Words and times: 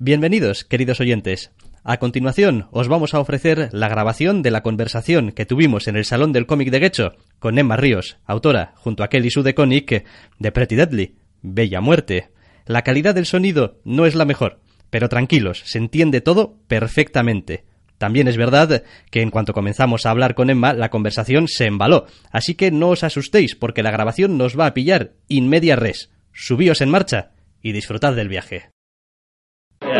Bienvenidos, 0.00 0.64
queridos 0.64 1.00
oyentes. 1.00 1.50
A 1.82 1.96
continuación, 1.96 2.68
os 2.70 2.86
vamos 2.86 3.14
a 3.14 3.18
ofrecer 3.18 3.68
la 3.72 3.88
grabación 3.88 4.42
de 4.42 4.52
la 4.52 4.62
conversación 4.62 5.32
que 5.32 5.44
tuvimos 5.44 5.88
en 5.88 5.96
el 5.96 6.04
Salón 6.04 6.32
del 6.32 6.46
Cómic 6.46 6.70
de 6.70 6.78
Guecho 6.78 7.14
con 7.40 7.58
Emma 7.58 7.76
Ríos, 7.76 8.16
autora, 8.24 8.74
junto 8.76 9.02
a 9.02 9.08
Kelly 9.08 9.32
Sue 9.32 9.42
de 9.42 9.56
Conic, 9.56 10.04
de 10.38 10.52
Pretty 10.52 10.76
Deadly, 10.76 11.16
Bella 11.42 11.80
Muerte. 11.80 12.28
La 12.64 12.82
calidad 12.82 13.12
del 13.12 13.26
sonido 13.26 13.80
no 13.82 14.06
es 14.06 14.14
la 14.14 14.24
mejor, 14.24 14.60
pero 14.88 15.08
tranquilos, 15.08 15.64
se 15.64 15.78
entiende 15.78 16.20
todo 16.20 16.60
perfectamente. 16.68 17.64
También 17.98 18.28
es 18.28 18.36
verdad 18.36 18.84
que 19.10 19.22
en 19.22 19.32
cuanto 19.32 19.52
comenzamos 19.52 20.06
a 20.06 20.10
hablar 20.10 20.36
con 20.36 20.48
Emma, 20.48 20.74
la 20.74 20.90
conversación 20.90 21.48
se 21.48 21.66
embaló, 21.66 22.06
así 22.30 22.54
que 22.54 22.70
no 22.70 22.90
os 22.90 23.02
asustéis 23.02 23.56
porque 23.56 23.82
la 23.82 23.90
grabación 23.90 24.38
nos 24.38 24.56
va 24.56 24.66
a 24.66 24.74
pillar 24.74 25.14
in 25.26 25.48
media 25.48 25.74
res. 25.74 26.12
Subíos 26.32 26.82
en 26.82 26.90
marcha 26.90 27.32
y 27.60 27.72
disfrutad 27.72 28.14
del 28.14 28.28
viaje. 28.28 28.70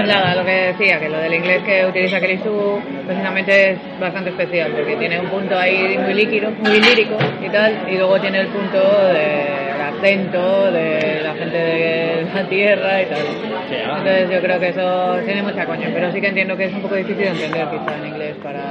Nada, 0.08 0.34
lo 0.34 0.44
que 0.44 0.72
decía, 0.72 0.98
que 0.98 1.08
lo 1.10 1.18
del 1.18 1.34
inglés 1.34 1.62
que 1.64 1.84
utiliza 1.84 2.18
Sue 2.18 2.80
precisamente 3.06 3.72
es 3.72 3.78
bastante 4.00 4.30
especial, 4.30 4.72
porque 4.72 4.96
tiene 4.96 5.20
un 5.20 5.26
punto 5.26 5.58
ahí 5.58 5.98
muy 5.98 6.14
líquido, 6.14 6.50
muy 6.50 6.80
lírico 6.80 7.16
y 7.44 7.50
tal, 7.50 7.86
y 7.90 7.96
luego 7.96 8.18
tiene 8.18 8.40
el 8.40 8.46
punto 8.46 8.78
del 8.78 9.80
acento 9.80 10.72
de 10.72 11.20
la 11.22 11.34
gente 11.34 11.58
de 11.58 12.26
la 12.34 12.48
tierra 12.48 13.02
y 13.02 13.06
tal. 13.06 13.18
Entonces 13.70 14.30
yo 14.30 14.40
creo 14.40 14.58
que 14.58 14.68
eso 14.68 15.18
tiene 15.26 15.42
mucha 15.42 15.66
coña, 15.66 15.90
pero 15.92 16.10
sí 16.10 16.20
que 16.22 16.28
entiendo 16.28 16.56
que 16.56 16.64
es 16.64 16.72
un 16.72 16.80
poco 16.80 16.94
difícil 16.94 17.24
de 17.24 17.28
entender 17.28 17.68
quizá 17.68 17.98
en 17.98 18.06
inglés 18.06 18.36
para... 18.42 18.62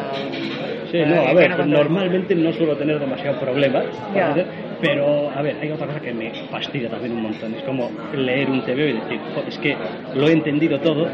Sí, 0.91 0.99
para 0.99 1.15
no, 1.15 1.27
a 1.27 1.33
ver, 1.33 1.67
normalmente 1.67 2.33
no 2.33 2.51
suelo 2.53 2.75
tener 2.77 2.99
demasiado 2.99 3.39
problemas, 3.39 3.85
Ya. 4.15 4.33
Pero 4.81 5.29
a 5.35 5.41
ver, 5.41 5.55
hay 5.61 5.71
otra 5.71 5.87
cosa 5.87 5.99
que 5.99 6.13
me 6.13 6.31
fastidia 6.49 6.89
también 6.89 7.13
un 7.13 7.23
montón, 7.23 7.53
es 7.55 7.63
como 7.63 7.89
leer 8.15 8.49
un 8.49 8.61
TVO 8.63 8.85
y 8.87 8.93
decir, 8.93 9.19
"Jo, 9.35 9.43
es 9.47 9.57
que 9.59 9.75
lo 10.15 10.27
he 10.27 10.33
entendido 10.33 10.79
todo, 10.79 11.07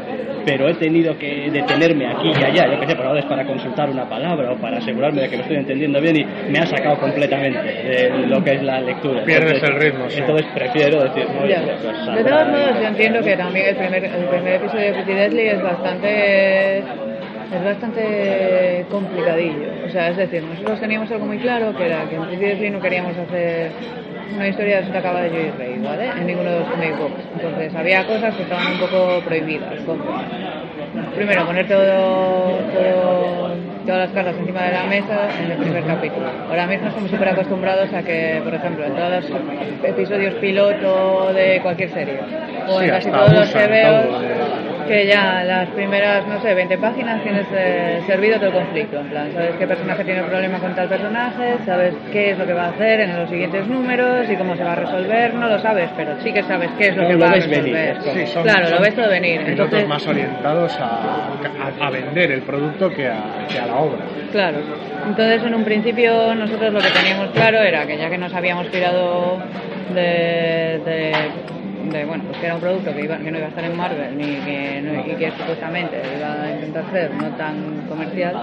pero 0.44 0.68
he 0.68 0.74
tenido 0.74 1.16
que 1.18 1.50
detenerme 1.50 2.06
aquí 2.06 2.28
y 2.38 2.44
allá, 2.44 2.70
yo 2.72 2.80
que 2.80 2.86
sé, 2.86 2.96
por 2.96 3.06
ahora 3.06 3.20
es 3.20 3.26
para 3.26 3.44
consultar 3.46 3.88
una 3.90 4.08
palabra 4.08 4.52
o 4.52 4.56
para 4.56 4.78
asegurarme 4.78 5.22
de 5.22 5.28
que 5.30 5.36
lo 5.36 5.42
estoy 5.42 5.56
entendiendo 5.56 6.00
bien 6.00 6.16
y 6.16 6.26
me 6.50 6.58
ha 6.58 6.66
sacado 6.66 6.98
completamente 6.98 7.58
de 7.62 8.26
lo 8.26 8.42
que 8.44 8.52
es 8.54 8.62
la 8.62 8.80
lectura. 8.80 9.24
Pierdes 9.24 9.62
el 9.62 9.74
ritmo, 9.80 10.04
sí. 10.08 10.18
Entonces 10.20 10.46
prefiero 10.54 11.02
decir, 11.02 11.26
no, 11.34 11.46
Ya. 11.46 11.62
pues, 11.82 12.16
De 12.16 12.24
todos 12.30 12.48
modos, 12.48 12.80
yo 12.80 12.86
entiendo 12.88 13.20
que 13.22 13.36
también 13.36 13.66
el 13.68 13.76
primer, 13.76 14.04
el 14.04 14.24
primer 14.26 14.54
episodio 14.54 14.86
de 14.86 14.92
Pretty 14.92 15.12
Deadly 15.14 15.48
es 15.48 15.62
bastante 15.62 16.82
es 17.52 17.64
bastante 17.64 18.84
complicadillo. 18.90 19.68
O 19.86 19.90
sea, 19.90 20.08
es 20.10 20.16
decir, 20.16 20.42
nosotros 20.42 20.80
teníamos 20.80 21.10
algo 21.10 21.26
muy 21.26 21.38
claro, 21.38 21.74
que 21.76 21.86
era 21.86 22.04
que 22.08 22.16
en 22.16 22.40
Deadly 22.40 22.70
no 22.70 22.80
queríamos 22.80 23.16
hacer 23.16 23.70
una 24.34 24.48
historia 24.48 24.80
de 24.82 25.00
Cava 25.00 25.20
de 25.22 25.30
Joy 25.30 25.50
Rey, 25.58 25.78
¿vale? 25.84 26.08
En 26.18 26.26
ninguno 26.26 26.50
de 26.50 26.58
los 26.60 26.68
comic 26.68 26.98
books. 26.98 27.22
Entonces, 27.36 27.74
había 27.74 28.06
cosas 28.06 28.34
que 28.34 28.42
estaban 28.42 28.66
un 28.72 28.78
poco 28.78 29.20
prohibidas, 29.24 29.80
como 29.86 30.02
primero 31.14 31.46
poner 31.46 31.68
todo, 31.68 32.58
todo- 32.72 33.54
todas 33.86 33.98
las 34.00 34.10
cartas 34.10 34.36
encima 34.38 34.62
de 34.62 34.72
la 34.72 34.84
mesa 34.84 35.28
en 35.44 35.50
el 35.52 35.58
primer 35.58 35.84
capítulo. 35.84 36.26
Ahora 36.48 36.66
mismo 36.66 36.88
estamos 36.88 37.10
súper 37.10 37.28
acostumbrados 37.28 37.92
a 37.92 38.02
que, 38.02 38.40
por 38.42 38.54
ejemplo, 38.54 38.84
en 38.86 38.94
todos 38.94 39.10
los 39.30 39.40
episodios 39.84 40.34
piloto 40.36 41.32
de 41.34 41.60
cualquier 41.62 41.90
serie, 41.90 42.18
o 42.66 42.80
en 42.80 42.86
Sí, 42.86 42.90
casi 42.90 43.10
todos 43.10 43.32
los 43.32 43.52
de- 43.52 44.73
que 44.86 45.06
ya 45.06 45.42
las 45.44 45.68
primeras, 45.70 46.26
no 46.26 46.40
sé, 46.40 46.54
20 46.54 46.78
páginas 46.78 47.22
tienes 47.22 47.46
eh, 47.52 48.00
servido 48.06 48.36
todo 48.36 48.46
el 48.48 48.52
conflicto. 48.54 49.00
En 49.00 49.08
plan, 49.08 49.32
sabes 49.32 49.52
qué 49.58 49.66
personaje 49.66 50.04
tiene 50.04 50.22
problema 50.22 50.58
con 50.58 50.74
tal 50.74 50.88
personaje, 50.88 51.56
sabes 51.64 51.94
qué 52.12 52.30
es 52.30 52.38
lo 52.38 52.46
que 52.46 52.52
va 52.52 52.64
a 52.66 52.68
hacer 52.70 53.00
en 53.00 53.16
los 53.16 53.28
siguientes 53.28 53.66
números 53.66 54.28
y 54.30 54.36
cómo 54.36 54.56
se 54.56 54.64
va 54.64 54.72
a 54.72 54.76
resolver. 54.76 55.34
No 55.34 55.48
lo 55.48 55.58
sabes, 55.58 55.90
pero 55.96 56.20
sí 56.22 56.32
que 56.32 56.42
sabes 56.44 56.70
qué 56.78 56.88
es 56.88 56.96
lo 56.96 57.06
que 57.06 57.12
lo 57.14 57.18
va 57.20 57.30
a 57.30 57.34
venir, 57.34 57.48
resolver. 57.50 57.88
es 57.90 57.98
como- 57.98 58.14
Sí, 58.14 58.26
son- 58.26 58.42
claro, 58.44 58.70
lo 58.70 58.80
ves 58.80 58.94
todo 58.94 59.08
venir. 59.08 59.40
pilotos 59.44 59.64
Entonces, 59.64 59.88
más 59.88 60.06
orientados 60.06 60.78
a, 60.80 60.84
a- 60.84 61.86
a 61.86 61.90
vender 61.90 62.30
el 62.32 62.42
producto 62.42 62.90
que 62.90 63.08
a, 63.08 63.46
que 63.50 63.58
a 63.58 63.66
la 63.66 63.76
obra. 63.76 63.98
Claro. 64.32 64.58
Entonces, 65.06 65.42
en 65.44 65.54
un 65.54 65.64
principio, 65.64 66.34
nosotros 66.34 66.72
lo 66.72 66.80
que 66.80 66.88
teníamos 66.90 67.30
claro 67.30 67.58
era 67.60 67.86
que 67.86 67.96
ya 67.98 68.08
que 68.10 68.18
nos 68.18 68.32
habíamos 68.34 68.68
tirado 68.70 69.38
de, 69.94 70.80
de, 70.84 71.12
de, 71.90 72.04
bueno, 72.04 72.24
pues 72.24 72.38
que 72.38 72.46
era 72.46 72.54
un 72.56 72.60
producto 72.60 72.94
que, 72.94 73.02
iba- 73.02 73.18
que 73.18 73.30
no 73.30 73.38
iba 73.38 73.46
a 73.46 73.50
estar 73.50 73.64
en 73.64 73.76
Marvel 73.76 74.16
ni 74.18 74.36
que, 74.36 74.80
no- 74.82 75.00
y 75.12 75.14
que 75.16 75.30
supuestamente 75.32 76.00
iba 76.18 76.42
a 76.42 76.50
intentar 76.50 76.84
ser 76.92 77.10
no 77.14 77.28
tan 77.36 77.86
comercial, 77.88 78.34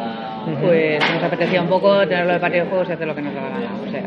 pues 0.62 1.00
nos 1.14 1.24
apetecía 1.24 1.62
un 1.62 1.68
poco 1.70 2.08
tenerlo 2.08 2.34
de 2.34 2.40
partido 2.40 2.64
de 2.66 2.70
juegos 2.70 2.90
y 2.90 2.92
hacer 2.94 3.08
lo 3.08 3.16
que 3.16 3.22
nos 3.22 3.34
daba 3.36 3.50
la 3.50 3.56
gana. 3.56 3.76
O 3.88 3.92
sea, 3.92 4.02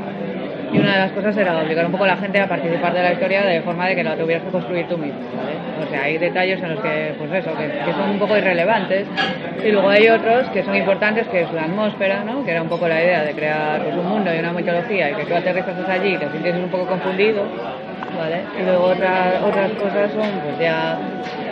y 0.73 0.79
una 0.79 0.93
de 0.95 0.99
las 0.99 1.13
cosas 1.13 1.37
era 1.37 1.57
obligar 1.59 1.87
un 1.87 1.93
poco 1.93 2.03
a 2.03 2.09
la 2.09 2.17
gente 2.17 2.41
a 2.41 2.49
participar 2.49 2.93
de 2.95 3.03
la 3.03 3.13
historia 3.13 3.43
de 3.45 3.61
forma 3.63 3.87
de 3.87 3.95
que 3.95 4.03
la 4.03 4.17
tuvieras 4.17 4.43
que 4.45 4.51
construir 4.51 4.87
tú 4.89 4.99
mismo, 4.99 5.21
¿vale? 5.37 5.55
O 5.87 5.89
sea, 5.89 6.03
hay 6.03 6.19
detalles 6.19 6.61
en 6.61 6.71
los 6.75 6.81
que, 6.81 7.15
pues 7.17 7.33
eso, 7.33 7.51
que, 7.57 7.67
que 7.85 7.93
son 7.93 8.11
un 8.11 8.19
poco 8.19 8.37
irrelevantes 8.37 9.07
y 9.65 9.71
luego 9.71 9.89
hay 9.89 10.09
otros 10.09 10.49
que 10.49 10.65
son 10.65 10.75
importantes, 10.75 11.29
que 11.29 11.43
es 11.43 11.53
la 11.53 11.63
atmósfera, 11.65 12.25
¿no? 12.25 12.45
Que 12.45 12.51
era 12.51 12.63
un 12.63 12.69
poco 12.69 12.89
la 12.89 13.01
idea 13.01 13.23
de 13.23 13.33
crear 13.35 13.83
pues, 13.85 13.95
un 13.95 14.09
mundo 14.09 14.35
y 14.35 14.39
una 14.41 14.53
mitología 14.53 15.11
y 15.11 15.15
que 15.15 15.25
tú 15.27 15.35
aterrizas 15.37 15.89
allí 15.89 16.15
y 16.15 16.19
te 16.19 16.29
sientes 16.31 16.57
un 16.57 16.69
poco 16.69 16.87
confundido, 16.87 17.45
¿vale? 18.19 18.41
Y 18.61 18.65
luego 18.65 18.85
otra- 18.85 19.41
otras 19.45 19.71
cosas 19.73 20.11
son, 20.13 20.29
pues 20.45 20.59
ya, 20.61 20.97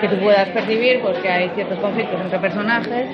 que 0.00 0.08
tú 0.08 0.16
puedas 0.16 0.48
percibir, 0.48 1.00
pues 1.00 1.18
que 1.18 1.28
hay 1.28 1.50
ciertos 1.54 1.78
conflictos 1.78 2.20
entre 2.20 2.38
personajes 2.38 3.06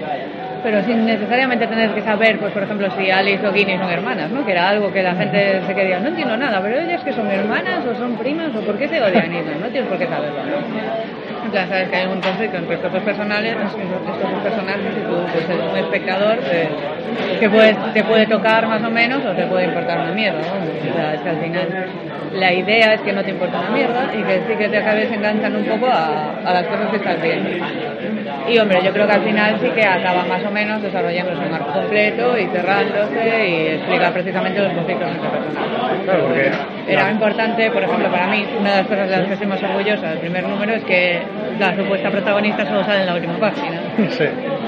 pero 0.63 0.83
sin 0.83 1.07
necesariamente 1.07 1.69
tener 1.69 1.91
que 1.91 2.03
saber, 2.03 2.37
pues 2.41 2.53
por 2.53 2.65
ejemplo, 2.65 2.89
si 2.99 3.09
Alice 3.11 3.47
o 3.47 3.53
Ginny 3.53 3.79
son 3.79 3.91
hermanas, 3.91 4.29
¿no? 4.33 4.45
Que 4.45 4.51
era 4.53 4.69
algo 4.69 4.93
que 4.93 5.03
la 5.05 5.15
gente 5.15 5.61
se 5.65 5.75
quería, 5.75 6.01
no 6.01 6.09
entiendo 6.09 6.37
nada, 6.37 6.61
pero 6.61 6.81
ellas 6.81 7.01
que 7.05 7.13
son 7.13 7.31
hermanas 7.31 7.85
o 7.87 7.95
son 7.95 8.17
primas 8.17 8.49
o 8.57 8.61
por 8.63 8.77
qué 8.77 8.89
se 8.89 9.01
odian 9.01 9.33
y 9.33 9.37
no, 9.39 9.55
no 9.61 9.69
tienes 9.69 9.89
por 9.89 9.99
qué 9.99 10.07
saberlo. 10.07 10.41
Plan, 11.51 11.69
sabes 11.69 11.89
que 11.89 11.97
hay 11.97 12.07
un 12.07 12.21
conflicto 12.21 12.59
entre 12.59 12.75
estos 12.75 12.93
dos 12.93 13.03
personajes, 13.03 13.57
estos 13.57 14.31
dos 14.31 14.43
personajes 14.43 14.93
y 14.97 15.01
tú, 15.01 15.17
pues 15.33 15.49
eres 15.49 15.71
un 15.71 15.79
espectador 15.79 16.39
que 17.41 17.49
puede, 17.49 17.75
te 17.95 18.05
puede 18.05 18.27
tocar 18.27 18.67
más 18.67 18.83
o 18.83 18.91
menos 18.91 19.25
o 19.25 19.31
te 19.31 19.47
puede 19.47 19.65
importar 19.67 20.01
una 20.01 20.13
mierda, 20.13 20.41
¿no? 20.41 20.91
O 20.91 20.95
sea, 20.95 21.15
es 21.15 21.21
que 21.23 21.29
al 21.31 21.39
final 21.39 21.87
la 22.35 22.53
idea 22.53 22.93
es 22.93 23.01
que 23.01 23.13
no 23.15 23.23
te 23.23 23.31
importa 23.31 23.61
una 23.61 23.71
mierda 23.71 24.11
y 24.15 24.23
que 24.23 24.43
sí 24.47 24.55
que 24.59 24.69
te 24.69 24.77
acabes 24.77 25.11
enganchando 25.11 25.59
un 25.59 25.65
poco 25.65 25.87
a 25.91 26.53
las 26.53 26.67
cosas 26.67 26.91
que 26.91 26.97
estás 26.97 27.23
viendo. 27.23 27.49
Y 28.49 28.59
hombre, 28.59 28.81
yo 28.83 28.93
creo 28.93 29.07
que 29.07 29.13
al 29.13 29.25
final 29.25 29.59
sí 29.61 29.69
que 29.69 29.85
acaba 29.85 30.25
más 30.25 30.43
o 30.45 30.51
menos 30.51 30.81
desarrollándose 30.83 31.47
un 31.47 31.55
arco 31.55 31.73
completo 31.73 32.39
y 32.39 32.47
cerrándose 32.47 33.49
y 33.49 33.67
explica 33.75 34.11
precisamente 34.11 34.61
los 34.61 34.73
conflictos 34.73 35.11
entre 35.11 35.29
personajes. 35.29 36.05
Claro, 36.05 36.25
porque 36.25 36.51
Era 36.87 37.11
importante, 37.11 37.71
por 37.71 37.83
ejemplo, 37.83 38.11
para 38.11 38.27
mí, 38.29 38.47
una 38.59 38.71
de 38.71 38.77
las 38.79 38.87
cosas 38.87 39.09
de 39.11 39.17
las 39.17 39.27
que 39.27 39.33
estoy 39.35 39.47
más 39.49 39.63
orgullosa 39.63 40.09
del 40.11 40.19
primer 40.19 40.49
número 40.49 40.73
es 40.75 40.85
que 40.85 41.21
la 41.59 41.77
supuesta 41.77 42.11
protagonista 42.11 42.65
solo 42.65 42.85
sale 42.85 43.01
en 43.01 43.07
la 43.07 43.15
última 43.15 43.39
página. 43.39 43.81
Sí. 44.11 44.25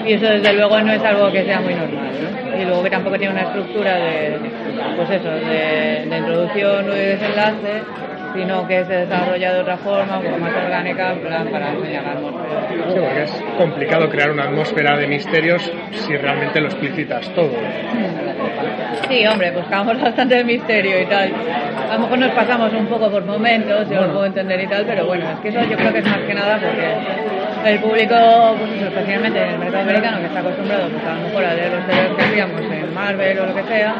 Y 0.06 0.12
eso 0.14 0.26
desde 0.26 0.52
luego 0.52 0.80
no 0.80 0.92
es 0.92 1.02
algo 1.02 1.30
que 1.32 1.44
sea 1.44 1.60
muy 1.60 1.74
normal, 1.74 2.10
¿no? 2.22 2.60
Y 2.60 2.64
luego 2.64 2.82
que 2.82 2.90
tampoco 2.90 3.16
tiene 3.16 3.32
una 3.32 3.42
estructura 3.44 3.94
de, 3.94 4.38
pues 4.96 5.10
eso, 5.10 5.30
de, 5.30 6.06
de 6.08 6.18
introducción 6.18 6.90
o 6.90 6.92
de 6.92 7.06
desenlace, 7.16 7.82
sino 8.34 8.66
que 8.66 8.84
se 8.84 8.92
desarrolla 8.92 9.52
de 9.54 9.60
otra 9.60 9.76
forma, 9.78 10.18
un 10.18 10.24
poco 10.24 10.38
más 10.38 10.52
orgánica, 10.54 11.14
plan 11.14 11.48
para 11.48 11.72
enseñar 11.72 12.04
la 12.04 12.12
atmósfera. 12.12 12.68
Sí, 12.68 13.00
porque 13.00 13.22
es 13.22 13.44
complicado 13.56 14.08
crear 14.08 14.30
una 14.30 14.44
atmósfera 14.44 14.96
de 14.96 15.06
misterios 15.06 15.72
si 15.92 16.16
realmente 16.16 16.60
lo 16.60 16.66
explicitas 16.66 17.28
todo. 17.34 17.50
Sí, 19.08 19.26
hombre, 19.26 19.50
buscamos 19.50 20.00
bastante 20.02 20.38
el 20.38 20.44
misterio 20.44 21.00
y 21.02 21.06
tal. 21.06 21.32
A 21.90 21.94
lo 21.94 22.00
mejor 22.00 22.18
nos 22.18 22.30
pasamos 22.32 22.72
un 22.72 22.86
poco 22.86 23.10
por 23.10 23.24
momentos, 23.24 23.88
yo 23.90 24.02
lo 24.02 24.12
puedo 24.12 24.26
entender 24.26 24.60
y 24.60 24.66
tal, 24.66 24.84
pero 24.86 25.06
bueno, 25.06 25.28
es 25.30 25.40
que 25.40 25.48
eso 25.48 25.60
yo 25.68 25.76
creo 25.76 25.92
que 25.92 25.98
es 25.98 26.06
más 26.06 26.20
que 26.20 26.34
nada 26.34 26.58
porque 26.58 27.70
el 27.72 27.78
público, 27.80 28.14
pues 28.58 28.82
especialmente 28.82 29.42
en 29.42 29.50
el 29.50 29.58
mercado 29.58 29.82
americano, 29.82 30.18
que 30.20 30.26
está 30.26 30.40
acostumbrado 30.40 30.88
pues, 30.88 31.04
a 31.04 31.14
lo 31.14 31.20
mejor 31.22 31.44
a 31.44 31.54
leer 31.54 31.72
los 31.72 31.84
que 31.84 32.22
hacíamos 32.22 32.60
en 32.62 32.94
Marvel 32.94 33.38
o 33.40 33.46
lo 33.46 33.54
que 33.54 33.62
sea, 33.64 33.94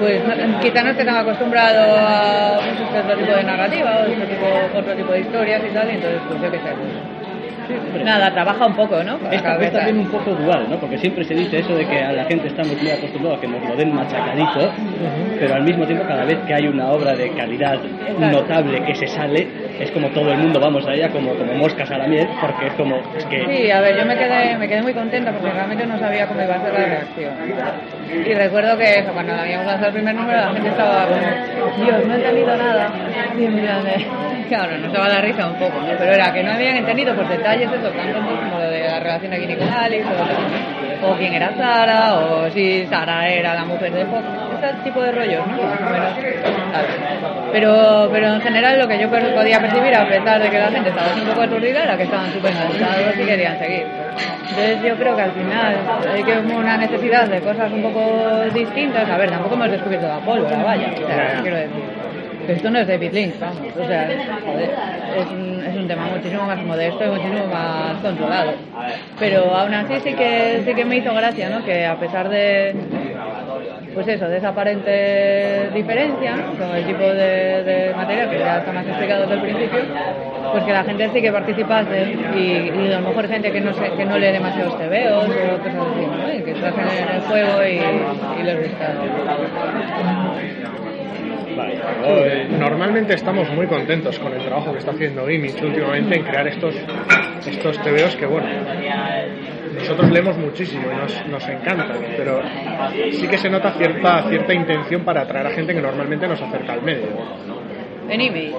pues 0.00 0.22
quizá 0.62 0.82
no 0.82 0.90
esté 0.90 1.04
tan 1.04 1.16
acostumbrado 1.18 1.94
a 1.98 2.56
pues, 2.56 2.80
este 2.80 2.98
otro 2.98 3.16
tipo 3.18 3.36
de 3.36 3.44
narrativa 3.44 3.98
o 3.98 4.10
este 4.10 4.26
tipo, 4.26 4.78
otro 4.78 4.94
tipo 4.94 5.12
de 5.12 5.20
historias 5.20 5.62
y 5.62 5.74
tal, 5.74 5.90
y 5.90 5.94
entonces 5.94 6.20
pues 6.26 6.40
yo 6.40 6.50
qué 6.50 6.58
sé. 6.58 7.19
Nada, 8.04 8.30
trabaja 8.32 8.66
un 8.66 8.74
poco, 8.74 9.02
¿no? 9.02 9.18
Con 9.18 9.24
la 9.28 9.30
Es, 9.30 9.36
es 9.36 9.42
cabeza. 9.42 9.76
también 9.78 9.98
un 9.98 10.06
poco 10.10 10.30
dual, 10.34 10.66
¿no? 10.68 10.76
Porque 10.78 10.98
siempre 10.98 11.24
se 11.24 11.34
dice 11.34 11.58
eso 11.58 11.74
de 11.74 11.86
que 11.86 11.98
a 12.02 12.12
la 12.12 12.24
gente 12.24 12.48
estamos 12.48 12.80
muy 12.80 12.90
acostumbrados 12.90 13.38
a 13.38 13.40
que 13.40 13.48
nos 13.48 13.68
lo 13.68 13.76
den 13.76 13.94
machacadito, 13.94 14.72
pero 15.38 15.54
al 15.54 15.62
mismo 15.62 15.86
tiempo 15.86 16.04
cada 16.06 16.24
vez 16.24 16.38
que 16.46 16.54
hay 16.54 16.66
una 16.68 16.90
obra 16.92 17.14
de 17.14 17.30
calidad 17.30 17.78
notable 18.18 18.84
que 18.84 18.94
se 18.94 19.06
sale, 19.06 19.46
es 19.80 19.90
como 19.92 20.08
todo 20.08 20.30
el 20.32 20.38
mundo 20.38 20.60
vamos 20.60 20.86
allá 20.86 21.08
como, 21.10 21.34
como 21.34 21.52
moscas 21.54 21.90
a 21.90 21.98
la 21.98 22.06
miel, 22.06 22.28
porque 22.40 22.66
es 22.66 22.72
como, 22.74 22.96
es 23.16 23.24
que... 23.26 23.44
Sí, 23.46 23.70
a 23.70 23.80
ver, 23.80 23.96
yo 23.98 24.04
me 24.06 24.16
quedé, 24.16 24.56
me 24.58 24.68
quedé 24.68 24.82
muy 24.82 24.92
contenta 24.94 25.32
porque 25.32 25.50
realmente 25.50 25.86
no 25.86 25.98
sabía 25.98 26.26
cómo 26.26 26.42
iba 26.42 26.54
a 26.54 26.60
ser 26.62 26.72
la 26.72 26.84
reacción. 26.86 27.32
Y 28.26 28.34
recuerdo 28.34 28.76
que 28.76 28.98
eso, 29.00 29.12
cuando 29.12 29.32
habíamos 29.34 29.66
lanzado 29.66 29.88
el 29.88 29.94
primer 29.94 30.14
número, 30.14 30.38
la 30.40 30.52
gente 30.52 30.68
estaba 30.68 31.06
como, 31.06 31.84
Dios, 31.84 32.06
no 32.06 32.12
he 32.14 32.16
entendido 32.16 32.56
nada. 32.56 32.90
Y 33.38 33.44
en 33.44 33.58
plan 33.60 33.84
de- 33.84 34.06
claro, 34.50 34.76
nos 34.78 34.92
daba 34.92 35.08
la 35.08 35.20
risa 35.20 35.46
un 35.46 35.54
poco, 35.54 35.80
¿no? 35.80 35.86
pero 35.96 36.12
era 36.12 36.32
que 36.32 36.42
no 36.42 36.50
habían 36.50 36.76
entendido 36.76 37.14
por 37.14 37.28
detalles 37.28 37.70
eso, 37.70 37.88
tanto 37.90 38.18
como 38.18 38.58
lo 38.58 38.68
de 38.68 38.82
la 38.82 38.98
relación 38.98 39.32
Guinea 39.32 39.58
con 39.58 39.68
Alice, 39.68 40.04
o, 41.02 41.08
o 41.08 41.16
quién 41.16 41.34
era 41.34 41.54
Sara, 41.56 42.14
o 42.14 42.50
si 42.50 42.84
Sara 42.86 43.28
era 43.28 43.54
la 43.54 43.64
mujer 43.64 43.92
de 43.92 44.04
Fox, 44.06 44.24
ese 44.58 44.74
tipo 44.82 45.00
de 45.02 45.12
rollos, 45.12 45.46
¿no? 45.46 45.56
Pero, 47.52 48.08
pero 48.12 48.34
en 48.34 48.40
general 48.40 48.78
lo 48.78 48.88
que 48.88 48.98
yo 48.98 49.08
podía 49.08 49.60
percibir, 49.60 49.94
a 49.94 50.08
pesar 50.08 50.42
de 50.42 50.50
que 50.50 50.58
la 50.58 50.68
gente 50.68 50.88
estaba 50.90 51.14
un 51.14 51.28
poco 51.28 51.42
aturdida, 51.42 51.84
era 51.84 51.96
que 51.96 52.02
estaban 52.02 52.32
súper 52.32 52.50
enganchados 52.50 53.16
y 53.16 53.24
querían 53.24 53.58
seguir. 53.58 53.86
Entonces 54.50 54.82
yo 54.82 54.96
creo 54.96 55.14
que 55.14 55.22
al 55.22 55.32
final 55.32 55.76
hay 56.12 56.24
que 56.24 56.38
una 56.38 56.76
necesidad 56.76 57.28
de 57.28 57.40
cosas 57.40 57.70
un 57.72 57.82
poco 57.82 58.40
distintas. 58.52 59.08
A 59.08 59.16
ver, 59.16 59.30
tampoco 59.30 59.54
hemos 59.54 59.70
descubierto 59.70 60.08
la 60.08 60.18
pólvora, 60.18 60.62
vaya. 60.64 60.90
O 60.92 61.06
sea, 61.06 61.38
quiero 61.40 61.56
decir. 61.56 61.99
Esto 62.50 62.68
no 62.68 62.80
es 62.80 62.88
David 62.88 63.12
Lynch, 63.12 63.38
vamos. 63.38 63.58
O 63.78 63.86
sea, 63.86 64.10
es 64.10 65.30
un, 65.30 65.62
es 65.64 65.76
un 65.76 65.86
tema 65.86 66.06
muchísimo 66.06 66.42
más 66.42 66.60
modesto 66.64 67.04
y 67.04 67.08
muchísimo 67.08 67.46
más 67.46 67.96
controlado. 68.02 68.52
Pero 69.20 69.54
aún 69.54 69.72
así 69.72 69.94
sí 70.02 70.14
que, 70.14 70.62
sí 70.64 70.74
que 70.74 70.84
me 70.84 70.96
hizo 70.96 71.14
gracia, 71.14 71.48
¿no? 71.48 71.64
Que 71.64 71.86
a 71.86 71.94
pesar 72.00 72.28
de, 72.28 72.74
pues 73.94 74.08
eso, 74.08 74.28
de 74.28 74.38
esa 74.38 74.48
aparente 74.48 75.70
diferencia 75.72 76.34
con 76.58 76.76
el 76.76 76.84
tipo 76.86 77.02
de, 77.02 77.62
de 77.62 77.94
material 77.94 78.30
que 78.30 78.38
ya 78.40 78.58
está 78.58 78.72
más 78.72 78.86
explicado 78.86 79.22
desde 79.22 79.34
el 79.34 79.40
principio, 79.42 79.80
pues 80.52 80.64
que 80.64 80.72
la 80.72 80.82
gente 80.84 81.10
sí 81.12 81.22
que 81.22 81.32
participase 81.32 82.16
y, 82.34 82.92
a 82.92 83.00
lo 83.00 83.08
mejor 83.08 83.28
gente 83.28 83.52
que 83.52 83.60
no, 83.60 83.72
se, 83.74 83.90
que 83.92 84.04
no 84.04 84.18
lee 84.18 84.32
demasiados 84.32 84.76
tebeos 84.76 85.24
o 85.24 85.58
cosas 85.62 85.86
así, 86.26 86.42
que 86.42 86.54
trajen 86.54 86.84
en 86.88 87.14
el 87.14 87.20
juego 87.22 87.64
y, 87.64 87.76
y 88.40 88.56
gusta. 88.56 88.94
Vale, 91.56 92.48
Normalmente 92.58 93.14
estamos 93.14 93.50
muy 93.50 93.66
contentos 93.66 94.18
con 94.18 94.32
el 94.32 94.40
trabajo 94.40 94.72
que 94.72 94.78
está 94.78 94.92
haciendo 94.92 95.28
Image 95.30 95.64
últimamente 95.64 96.16
en 96.16 96.24
crear 96.24 96.46
estos, 96.48 96.74
estos 97.46 97.78
TVOs 97.82 98.16
que, 98.16 98.26
bueno, 98.26 98.46
nosotros 99.74 100.10
leemos 100.10 100.36
muchísimo 100.36 100.84
y 100.92 100.96
nos, 100.96 101.26
nos 101.26 101.48
encantan, 101.48 101.98
pero 102.16 102.42
sí 103.12 103.26
que 103.26 103.38
se 103.38 103.48
nota 103.48 103.72
cierta, 103.72 104.28
cierta 104.28 104.54
intención 104.54 105.04
para 105.04 105.22
atraer 105.22 105.46
a 105.46 105.50
gente 105.50 105.74
que 105.74 105.80
normalmente 105.80 106.26
nos 106.28 106.40
acerca 106.40 106.74
al 106.74 106.82
medio. 106.82 107.08
En 108.08 108.20
Image. 108.20 108.52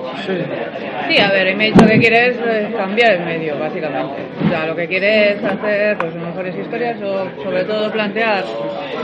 Sí, 1.10 1.20
a 1.20 1.30
ver, 1.30 1.50
Image 1.50 1.74
lo 1.82 1.88
que 1.88 2.00
quiere 2.00 2.28
es 2.28 2.38
eh, 2.38 2.74
cambiar 2.76 3.12
el 3.12 3.26
medio, 3.26 3.60
básicamente. 3.60 4.22
O 4.46 4.50
sea, 4.50 4.66
lo 4.66 4.76
que 4.76 4.88
quiere 4.88 5.34
es 5.34 5.44
hacer 5.44 5.98
pues, 5.98 6.16
mejores 6.16 6.56
historias 6.56 7.02
o, 7.02 7.30
sobre 7.44 7.66
todo, 7.66 7.92
plantear 7.92 8.46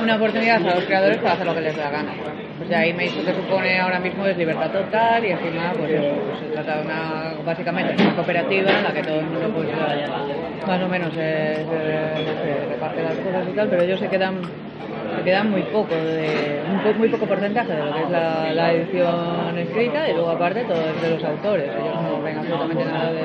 una 0.02 0.16
oportunidad 0.16 0.66
a 0.66 0.76
los 0.76 0.86
creadores 0.86 1.18
para 1.18 1.34
hacer 1.34 1.46
lo 1.48 1.54
que 1.54 1.62
les 1.62 1.76
dé 1.76 1.82
la 1.82 1.90
gana. 1.90 2.14
O 2.64 2.68
sea, 2.68 2.86
Image 2.88 3.16
lo 3.18 3.24
que 3.26 3.34
supone 3.36 3.80
ahora 3.80 4.00
mismo 4.00 4.26
es 4.26 4.36
libertad 4.38 4.72
total 4.72 5.24
y 5.26 5.30
encima, 5.32 5.72
pues 5.78 5.92
eso, 5.92 6.16
pues, 6.28 6.40
se 6.40 6.46
trata 6.54 6.78
de 6.78 6.86
una, 6.86 7.34
básicamente, 7.46 8.02
una 8.02 8.16
cooperativa 8.16 8.72
en 8.72 8.84
la 8.84 8.94
que 8.94 9.04
todo 9.04 9.20
el 9.20 9.26
mundo, 9.28 9.50
pues, 9.56 9.70
eh, 9.70 10.06
más 10.68 10.82
o 10.82 10.88
menos 10.90 11.14
se, 11.14 11.56
se- 11.56 11.64
se 11.64 12.66
reparte 12.70 13.04
las 13.04 13.14
cosas 13.16 13.48
y 13.48 13.56
tal, 13.56 13.68
pero 13.70 13.84
ellos 13.84 14.00
se 14.00 14.08
quedan 14.10 14.42
se 15.18 15.24
queda 15.24 15.44
muy 15.44 15.62
poco 15.64 15.96
de 15.96 16.60
un 16.70 16.80
po- 16.80 16.94
muy 17.00 17.08
poco 17.10 17.26
porcentaje 17.26 17.72
de 17.74 17.84
lo 17.84 17.94
que 17.94 18.04
es 18.04 18.10
la, 18.10 18.52
la 18.54 18.72
edición 18.74 19.58
escrita 19.58 20.08
y 20.10 20.14
luego 20.14 20.30
aparte 20.32 20.64
todo 20.66 20.78
es 20.82 21.02
de 21.02 21.10
los 21.12 21.24
autores. 21.24 21.70
Ellos 21.74 21.96
no 22.04 22.22
ven 22.22 22.38
absolutamente 22.38 22.86
nada 22.86 23.12
de, 23.12 23.22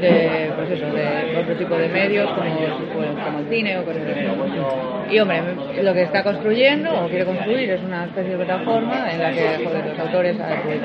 de, 0.00 0.52
pues 0.56 0.70
eso 0.70 0.86
de 0.86 1.36
otro 1.36 1.54
tipo 1.56 1.76
de 1.76 1.88
medios 1.88 2.28
como, 2.30 2.56
pues, 2.94 3.08
como 3.24 3.38
el 3.38 3.48
cine 3.48 3.78
o 3.78 3.84
cosas 3.84 4.02
así 4.02 5.14
y 5.14 5.18
hombre 5.18 5.40
lo 5.82 5.94
que 5.94 6.02
está 6.02 6.22
construyendo 6.22 7.04
o 7.04 7.08
quiere 7.08 7.24
construir 7.24 7.70
es 7.70 7.82
una 7.82 8.04
especie 8.04 8.36
de 8.36 8.44
plataforma 8.44 9.12
en 9.12 9.18
la 9.18 9.32
que 9.32 9.64
los 9.64 9.98
autores 9.98 10.36
pues, 10.36 10.78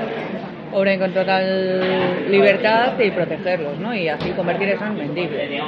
obren 0.73 0.99
con 0.99 1.11
total 1.13 2.31
libertad 2.31 2.99
y 2.99 3.11
protegerlos 3.11 3.79
¿no? 3.79 3.95
y 3.95 4.07
así 4.07 4.31
convertir 4.31 4.69
eso 4.69 4.85
en 4.85 4.97
vendible 4.97 5.61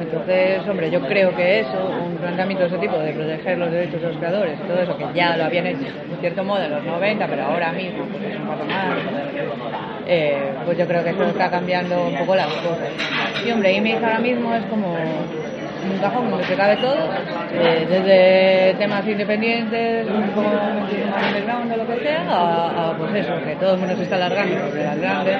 entonces, 0.00 0.66
hombre, 0.68 0.90
yo 0.90 1.00
creo 1.02 1.34
que 1.34 1.60
eso, 1.60 1.90
un 2.04 2.16
planteamiento 2.16 2.64
de 2.64 2.68
ese 2.70 2.78
tipo, 2.78 2.98
de 2.98 3.12
proteger 3.12 3.58
los 3.58 3.70
derechos 3.70 4.00
de 4.00 4.08
los 4.08 4.16
creadores 4.16 4.58
todo 4.66 4.78
eso, 4.78 4.96
que 4.96 5.06
ya 5.14 5.36
lo 5.36 5.44
habían 5.44 5.66
hecho 5.66 5.86
en 5.86 6.18
cierto 6.20 6.44
modo 6.44 6.62
en 6.62 6.70
los 6.70 6.84
90, 6.84 7.26
pero 7.26 7.42
ahora 7.44 7.72
mismo 7.72 8.04
pues 8.06 8.24
es 8.24 8.38
un 8.38 8.46
paso 8.46 8.64
más, 8.64 8.98
eh, 10.06 10.52
pues 10.64 10.78
yo 10.78 10.86
creo 10.86 11.04
que 11.04 11.10
eso 11.10 11.24
está 11.24 11.50
cambiando 11.50 12.06
un 12.06 12.16
poco 12.16 12.34
las 12.34 12.46
cosas. 12.46 12.88
Y 13.46 13.50
hombre, 13.50 13.72
Image 13.72 14.04
ahora 14.04 14.18
mismo 14.18 14.54
es 14.54 14.64
como 14.64 14.92
un 14.92 15.98
cajón 16.00 16.30
donde 16.30 16.44
se 16.46 16.54
cabe 16.54 16.76
todo, 16.76 17.08
eh, 17.52 17.86
desde 17.88 18.74
temas 18.78 19.06
independientes, 19.06 20.06
poco 20.34 20.48
más 20.48 21.26
underground 21.28 21.72
o 21.72 21.76
lo 21.76 21.86
que 21.86 22.00
sea, 22.00 22.24
a, 22.28 22.90
a, 22.90 22.96
pues 22.96 23.14
eso, 23.14 23.32
que 23.44 23.56
todo 23.56 23.74
el 23.74 23.80
mundo 23.80 23.96
se 23.96 24.04
está 24.04 24.16
alargando 24.16 24.68
sobre 24.68 24.84
las 24.84 24.98
grandes, 24.98 25.38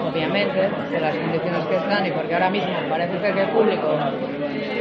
obviamente, 0.00 0.68
por 0.90 1.00
las 1.00 1.14
condiciones 1.14 1.64
que 1.66 1.76
están 1.76 2.06
y 2.06 2.10
porque 2.10 2.34
ahora 2.34 2.50
mismo 2.50 2.72
parece 2.88 3.18
ser 3.20 3.34
que 3.34 3.40
el 3.40 3.48
público 3.48 3.98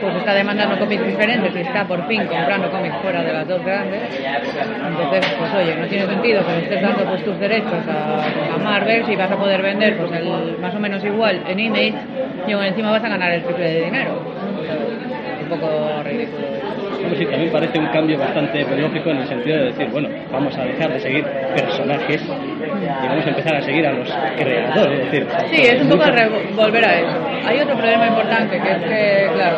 pues 0.01 0.15
está 0.15 0.33
demandando 0.33 0.77
cómics 0.77 1.05
diferentes 1.05 1.55
y 1.55 1.59
está 1.59 1.85
por 1.85 2.05
fin 2.07 2.25
comprando 2.25 2.69
cómics 2.69 2.95
fuera 3.01 3.23
de 3.23 3.33
las 3.33 3.47
dos 3.47 3.63
grandes. 3.63 4.01
Entonces, 4.15 5.25
pues 5.39 5.53
oye, 5.53 5.75
no 5.75 5.88
tiene 5.88 6.05
sentido 6.07 6.45
que 6.45 6.59
estés 6.59 6.81
dando 6.81 7.05
pues 7.05 7.23
tus 7.23 7.39
derechos 7.39 7.88
a, 7.88 8.57
Marvel 8.63 9.05
si 9.05 9.15
vas 9.15 9.29
a 9.29 9.35
poder 9.35 9.61
vender 9.61 9.97
pues 9.97 10.11
el, 10.13 10.57
más 10.59 10.73
o 10.73 10.79
menos 10.79 11.03
igual 11.03 11.44
en 11.47 11.59
Image 11.59 11.95
y 12.47 12.51
encima 12.51 12.91
vas 12.91 13.03
a 13.03 13.09
ganar 13.09 13.31
el 13.31 13.44
triple 13.44 13.65
de 13.65 13.85
dinero. 13.85 14.21
Un 15.41 15.50
poco 15.50 16.03
ridículo. 16.03 16.52
Pues 17.07 17.19
sí, 17.19 17.25
también 17.25 17.51
parece 17.51 17.79
un 17.79 17.88
cambio 17.88 18.17
bastante 18.17 18.63
lógico 18.77 19.09
en 19.11 19.17
el 19.17 19.27
sentido 19.27 19.57
de 19.57 19.65
decir, 19.65 19.88
bueno, 19.91 20.09
vamos 20.31 20.57
a 20.57 20.63
dejar 20.63 20.91
de 20.94 21.00
seguir 21.00 21.23
personajes 21.55 22.21
y 22.23 23.07
vamos 23.07 23.25
a 23.25 23.29
empezar 23.29 23.55
a 23.55 23.61
seguir 23.61 23.85
a 23.88 23.91
los 23.91 24.09
creadores. 24.38 25.00
Es 25.00 25.11
decir, 25.11 25.27
Sí, 25.51 25.61
es 25.61 25.81
un 25.81 25.89
poco 25.89 26.05
mucho- 26.07 26.55
volver 26.55 26.85
a 26.85 27.00
eso. 27.00 27.17
Hay 27.45 27.59
otro 27.59 27.75
problema 27.75 28.07
importante, 28.07 28.59
que 28.59 28.71
es 28.71 28.77
que, 28.77 29.29
claro, 29.33 29.57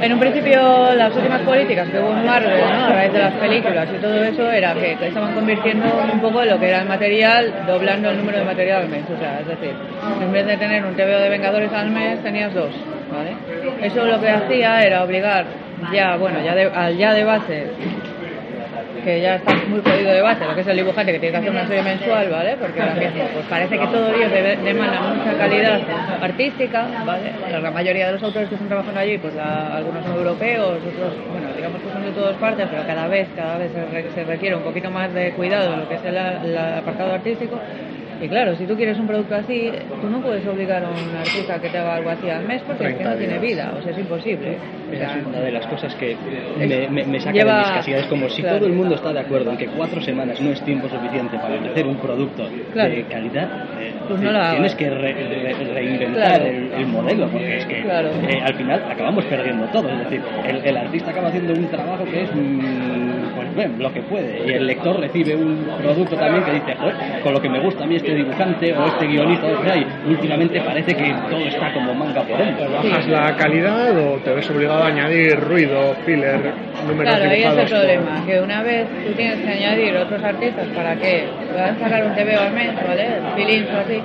en 0.00 0.12
un 0.12 0.18
principio 0.18 0.94
las 0.94 1.14
últimas 1.14 1.42
políticas 1.42 1.88
que 1.88 1.98
hubo 1.98 2.12
en 2.12 2.24
Marvel, 2.26 2.60
¿no? 2.60 2.84
a 2.86 2.88
raíz 2.92 3.12
de 3.12 3.18
las 3.18 3.34
películas 3.34 3.88
y 3.94 4.00
todo 4.00 4.24
eso, 4.24 4.50
era 4.50 4.74
que 4.74 4.92
estaban 5.06 5.34
convirtiendo 5.34 5.86
un 6.12 6.20
poco 6.20 6.44
lo 6.44 6.58
que 6.58 6.68
era 6.68 6.80
el 6.82 6.88
material, 6.88 7.52
doblando 7.66 8.10
el 8.10 8.16
número 8.18 8.38
de 8.38 8.44
material 8.44 8.82
al 8.82 8.88
mes. 8.88 9.04
O 9.14 9.18
sea, 9.18 9.40
es 9.40 9.46
decir, 9.48 9.72
en 10.20 10.32
vez 10.32 10.46
de 10.46 10.56
tener 10.56 10.84
un 10.84 10.94
TVO 10.94 11.20
de 11.20 11.28
Vengadores 11.28 11.72
al 11.72 11.90
mes, 11.90 12.22
tenías 12.22 12.52
dos. 12.54 12.70
¿vale? 13.12 13.32
Eso 13.86 14.04
lo 14.06 14.18
que 14.20 14.30
hacía 14.30 14.80
era 14.82 15.04
obligar 15.04 15.44
ya, 15.92 16.16
bueno, 16.16 16.42
ya 16.44 16.54
de, 16.54 16.64
al 16.64 16.96
ya 16.96 17.12
de 17.14 17.24
base 17.24 17.66
que 19.04 19.20
ya 19.20 19.34
está 19.36 19.52
muy 19.68 19.80
jodido 19.80 20.12
de 20.12 20.20
base, 20.22 20.44
lo 20.46 20.54
que 20.54 20.60
es 20.60 20.66
el 20.68 20.76
dibujante 20.76 21.12
que 21.12 21.18
tiene 21.18 21.32
que 21.32 21.38
hacer 21.38 21.50
una 21.50 21.66
serie 21.66 21.82
mensual, 21.82 22.28
¿vale? 22.30 22.56
Porque 22.56 22.80
ahora 22.80 22.94
mismo 22.94 23.24
pues 23.32 23.46
parece 23.46 23.76
que 23.76 23.86
todo 23.86 24.14
ello 24.14 24.28
debe- 24.30 24.56
demanda 24.62 25.00
mucha 25.00 25.36
calidad 25.38 25.80
artística, 26.22 26.86
¿vale? 27.04 27.32
La 27.60 27.70
mayoría 27.72 28.06
de 28.06 28.12
los 28.12 28.22
autores 28.22 28.48
que 28.48 28.54
están 28.54 28.68
trabajando 28.68 29.00
allí, 29.00 29.18
pues 29.18 29.34
la- 29.34 29.76
algunos 29.76 30.04
son 30.04 30.14
europeos, 30.16 30.76
otros, 30.78 31.14
bueno, 31.32 31.48
digamos 31.56 31.80
que 31.82 31.90
son 31.90 32.04
de 32.04 32.10
todas 32.12 32.36
partes, 32.36 32.68
pero 32.70 32.86
cada 32.86 33.08
vez, 33.08 33.26
cada 33.34 33.58
vez 33.58 33.72
se, 33.72 33.84
re- 33.86 34.10
se 34.14 34.24
requiere 34.24 34.54
un 34.54 34.62
poquito 34.62 34.88
más 34.90 35.12
de 35.12 35.32
cuidado 35.32 35.72
en 35.74 35.80
lo 35.80 35.88
que 35.88 35.96
es 35.96 36.04
el 36.04 36.56
apartado 36.56 37.14
artístico. 37.14 37.58
Y 38.22 38.28
claro, 38.28 38.54
si 38.54 38.66
tú 38.66 38.76
quieres 38.76 38.96
un 39.00 39.08
producto 39.08 39.34
así, 39.34 39.68
tú 40.00 40.08
no 40.08 40.20
puedes 40.22 40.46
obligar 40.46 40.84
a 40.84 40.90
un 40.90 41.16
artista 41.16 41.58
que 41.60 41.68
te 41.68 41.76
haga 41.78 41.96
algo 41.96 42.10
así 42.10 42.30
al 42.30 42.44
mes 42.46 42.62
porque 42.64 42.84
es 42.86 42.94
que 42.96 43.02
no 43.02 43.10
30 43.14 43.18
tiene 43.18 43.38
vida, 43.40 43.74
o 43.76 43.82
sea, 43.82 43.90
es 43.90 43.98
imposible. 43.98 44.58
O 44.88 44.92
Esa 44.94 45.08
sea, 45.08 45.18
es 45.20 45.26
una 45.26 45.40
de 45.40 45.50
las 45.50 45.66
cosas 45.66 45.92
que 45.96 46.16
me, 46.56 46.88
me, 46.88 47.04
me 47.04 47.18
saca 47.20 47.32
Lleva- 47.32 47.52
de 47.54 47.58
mis 47.62 47.70
casillas. 47.72 48.00
Es 48.02 48.06
como 48.06 48.28
si 48.28 48.42
claro. 48.42 48.58
todo 48.58 48.66
el 48.68 48.74
mundo 48.74 48.94
está 48.94 49.12
de 49.12 49.18
acuerdo 49.20 49.50
en 49.50 49.56
que 49.56 49.66
cuatro 49.66 50.00
semanas 50.00 50.40
no 50.40 50.52
es 50.52 50.60
tiempo 50.62 50.88
suficiente 50.88 51.36
para 51.38 51.56
ofrecer 51.56 51.84
un 51.86 51.96
producto 51.96 52.48
Claro. 52.72 52.90
de 52.94 53.02
calidad. 53.06 53.48
eh, 53.80 53.92
Pues 54.06 54.20
no 54.20 54.30
lo 54.30 54.38
hagas. 54.38 54.52
tienes 54.52 54.74
que 54.76 54.90
re- 54.90 55.12
re- 55.14 55.74
reinventar 55.74 56.22
Claro. 56.38 56.44
el, 56.46 56.72
el 56.74 56.86
modelo, 56.86 57.28
porque 57.28 57.56
es 57.56 57.66
que 57.66 57.80
eh, 57.80 58.40
al 58.44 58.54
final 58.54 58.82
acabamos 58.88 59.24
perdiendo 59.24 59.66
todo. 59.66 59.88
Es 59.90 59.98
decir, 59.98 60.22
el, 60.48 60.64
el 60.64 60.76
artista 60.76 61.10
acaba 61.10 61.26
haciendo 61.28 61.54
un 61.54 61.66
trabajo 61.68 62.04
que 62.04 62.22
es 62.22 62.30
mm, 62.32 63.11
pues 63.42 63.54
bueno, 63.54 63.74
lo 63.78 63.92
que 63.92 64.02
puede, 64.02 64.46
y 64.46 64.52
el 64.52 64.66
lector 64.66 64.98
recibe 64.98 65.36
un 65.36 65.66
producto 65.78 66.16
también 66.16 66.44
que 66.44 66.52
dice, 66.52 66.74
joder, 66.76 66.94
con 67.22 67.32
lo 67.32 67.40
que 67.40 67.48
me 67.48 67.60
gusta 67.60 67.84
a 67.84 67.86
mí 67.86 67.96
este 67.96 68.14
dibujante 68.14 68.72
o 68.72 68.86
este 68.86 69.06
guionista, 69.06 69.46
o 69.46 69.64
sea, 69.64 69.76
y 69.76 69.86
últimamente 70.06 70.60
parece 70.60 70.94
que 70.94 71.14
todo 71.30 71.40
está 71.40 71.72
como 71.72 71.94
manga 71.94 72.22
por 72.22 72.40
hombro. 72.40 72.70
¿Bajas 72.70 73.08
la 73.08 73.36
calidad 73.36 73.96
o 73.98 74.16
te 74.18 74.30
ves 74.34 74.50
obligado 74.50 74.84
a 74.84 74.86
añadir 74.88 75.38
ruido, 75.40 75.94
filler, 76.04 76.52
números 76.86 77.14
Claro, 77.14 77.30
ahí 77.30 77.42
es 77.42 77.56
el 77.56 77.66
problema, 77.66 78.26
que 78.26 78.40
una 78.40 78.62
vez 78.62 78.86
tú 79.06 79.12
tienes 79.12 79.38
que 79.40 79.50
añadir 79.50 79.96
otros 79.96 80.22
artistas 80.22 80.66
para 80.74 80.96
que 80.96 81.24
puedan 81.50 81.78
sacar 81.78 82.04
un 82.04 82.14
TVO 82.14 82.40
al 82.40 82.52
mes, 82.52 82.70
¿vale? 82.86 83.08
Filins 83.36 83.68
o 83.70 83.78
así, 83.78 84.00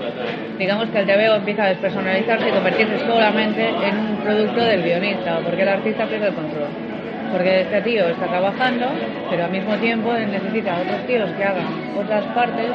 digamos 0.58 0.90
que 0.90 1.00
el 1.00 1.06
TVO 1.06 1.36
empieza 1.36 1.64
a 1.66 1.70
despersonalizarse 1.70 2.50
y 2.50 2.52
convertirse 2.52 3.00
solamente 3.00 3.68
en 3.68 3.98
un 3.98 4.18
producto 4.18 4.62
del 4.62 4.84
guionista, 4.84 5.40
porque 5.44 5.62
el 5.62 5.70
artista 5.70 6.06
pierde 6.06 6.28
el 6.28 6.34
control. 6.34 6.97
Porque 7.32 7.62
este 7.62 7.82
tío 7.82 8.08
está 8.08 8.26
trabajando, 8.28 8.88
pero 9.30 9.46
al 9.46 9.52
mismo 9.52 9.76
tiempo 9.76 10.14
necesita 10.14 10.78
a 10.78 10.82
otros 10.82 11.06
tíos 11.08 11.30
que 11.38 11.44
hagan 11.44 11.66
otras 11.98 12.24
partes, 12.34 12.66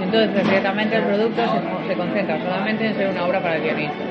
y 0.00 0.02
entonces 0.02 0.44
directamente 0.44 0.96
el 0.96 1.02
producto 1.04 1.42
se, 1.42 1.88
se 1.88 1.94
concentra 1.94 2.38
solamente 2.38 2.86
en 2.86 2.94
ser 2.94 3.08
una 3.08 3.24
obra 3.24 3.40
para 3.40 3.56
el 3.56 3.62
guionista. 3.62 4.02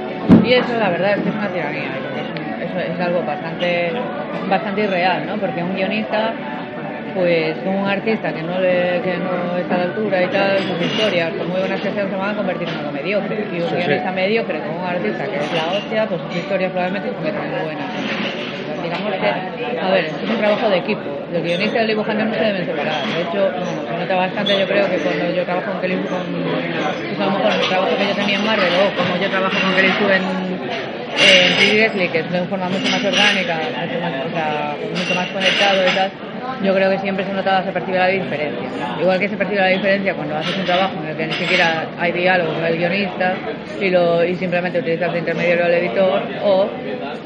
Y 0.44 0.54
eso 0.54 0.78
la 0.80 0.90
verdad 0.90 1.18
es 1.18 1.24
que 1.24 1.30
es 1.30 1.36
una 1.36 1.48
tiranía, 1.50 1.90
y 2.00 2.92
es, 2.94 3.00
algo 3.00 3.22
bastante, 3.24 3.92
bastante 4.50 4.82
irreal, 4.82 5.26
¿no? 5.28 5.36
Porque 5.38 5.62
un 5.62 5.76
guionista 5.76 6.34
pues 7.14 7.58
con 7.58 7.76
un 7.76 7.88
artista 7.88 8.32
que 8.34 8.42
no, 8.42 8.58
le, 8.60 9.02
que 9.02 9.18
no 9.18 9.58
está 9.58 9.76
a 9.76 9.78
la 9.80 9.84
altura 9.84 10.24
y 10.24 10.28
tal, 10.28 10.58
sus 10.60 10.82
historias, 10.82 11.32
por 11.34 11.46
muy 11.48 11.60
buenas 11.60 11.82
que 11.82 11.92
sean, 11.92 12.10
se 12.10 12.16
van 12.16 12.30
a 12.30 12.36
convertir 12.38 12.70
en 12.70 12.76
algo 12.76 12.92
mediocre. 12.94 13.48
Y 13.52 13.62
un 13.62 13.68
Sí, 13.70 13.76
guionista 13.76 14.10
sí. 14.10 14.16
mediocre 14.16 14.60
con 14.60 14.78
un 14.78 14.86
artista 14.86 15.26
que 15.26 15.36
es 15.36 15.54
la 15.54 15.78
hostia, 15.78 16.08
pues 16.08 16.22
sus 16.22 16.36
historias 16.38 16.72
probablemente 16.72 17.10
se 17.10 17.16
conviertan 17.16 17.46
en 17.54 17.64
buenas. 17.66 18.51
A 18.92 19.92
ver, 19.92 20.06
es 20.06 20.30
un 20.30 20.38
trabajo 20.38 20.70
de 20.70 20.78
equipo. 20.78 21.02
El 21.34 21.42
guionista 21.42 21.78
y 21.78 21.82
el 21.82 21.88
dibujante 21.88 22.26
no 22.26 22.34
se 22.34 22.40
deben 22.42 22.66
separar. 22.66 23.06
De 23.08 23.22
hecho, 23.22 23.52
se 23.88 23.98
nota 23.98 24.16
bastante, 24.16 24.60
yo 24.60 24.68
creo 24.68 24.90
que 24.90 24.98
cuando 24.98 25.32
yo 25.34 25.44
trabajo 25.46 25.72
con 25.72 25.82
Kelly 25.82 25.96
con, 25.96 26.20
lo 26.20 27.32
mejor 27.32 27.52
el 27.54 27.70
trabajo 27.70 27.98
que 27.98 28.08
yo 28.08 28.16
tenía 28.16 28.36
en 28.38 28.46
Marvel, 28.46 28.74
o 28.76 28.96
como 28.98 29.22
yo 29.22 29.30
trabajo 29.30 29.56
con 29.62 29.76
Kelly 29.76 29.88
en, 29.88 30.24
en 31.22 31.56
Pretty 31.56 31.78
Deadly, 31.78 32.10
que 32.10 32.20
es 32.20 32.32
de 32.32 32.42
forma 32.48 32.68
mucho 32.70 32.92
más 32.92 33.04
orgánica, 33.04 33.60
mucho 34.94 35.16
más, 35.16 35.28
conectado 35.30 35.82
y 36.62 36.66
yo 36.66 36.74
creo 36.76 36.90
que 36.92 37.00
siempre 37.00 37.26
se 37.26 37.34
nota, 37.34 37.64
se 37.64 37.72
percibe 37.72 37.98
la 37.98 38.08
diferencia. 38.08 38.70
Igual 39.00 39.20
que 39.20 39.30
se 39.30 39.38
percibe 39.38 39.62
la 39.62 39.68
diferencia 39.68 40.14
cuando 40.14 40.36
haces 40.38 40.56
un 40.58 40.66
trabajo 40.66 40.94
en 41.02 41.10
el 41.10 41.18
que 41.18 41.28
ni 41.28 41.34
siquiera 41.34 41.88
hay 42.00 42.12
diálogo 42.12 42.54
con 42.54 42.66
el 42.66 42.78
guionista 42.78 43.34
y, 43.80 43.90
lo, 43.90 44.24
y 44.24 44.36
simplemente 44.36 44.80
utilizas 44.80 45.12
de 45.12 45.20
intermediario 45.20 45.66
al 45.66 45.74
editor, 45.74 46.22
o 46.44 46.70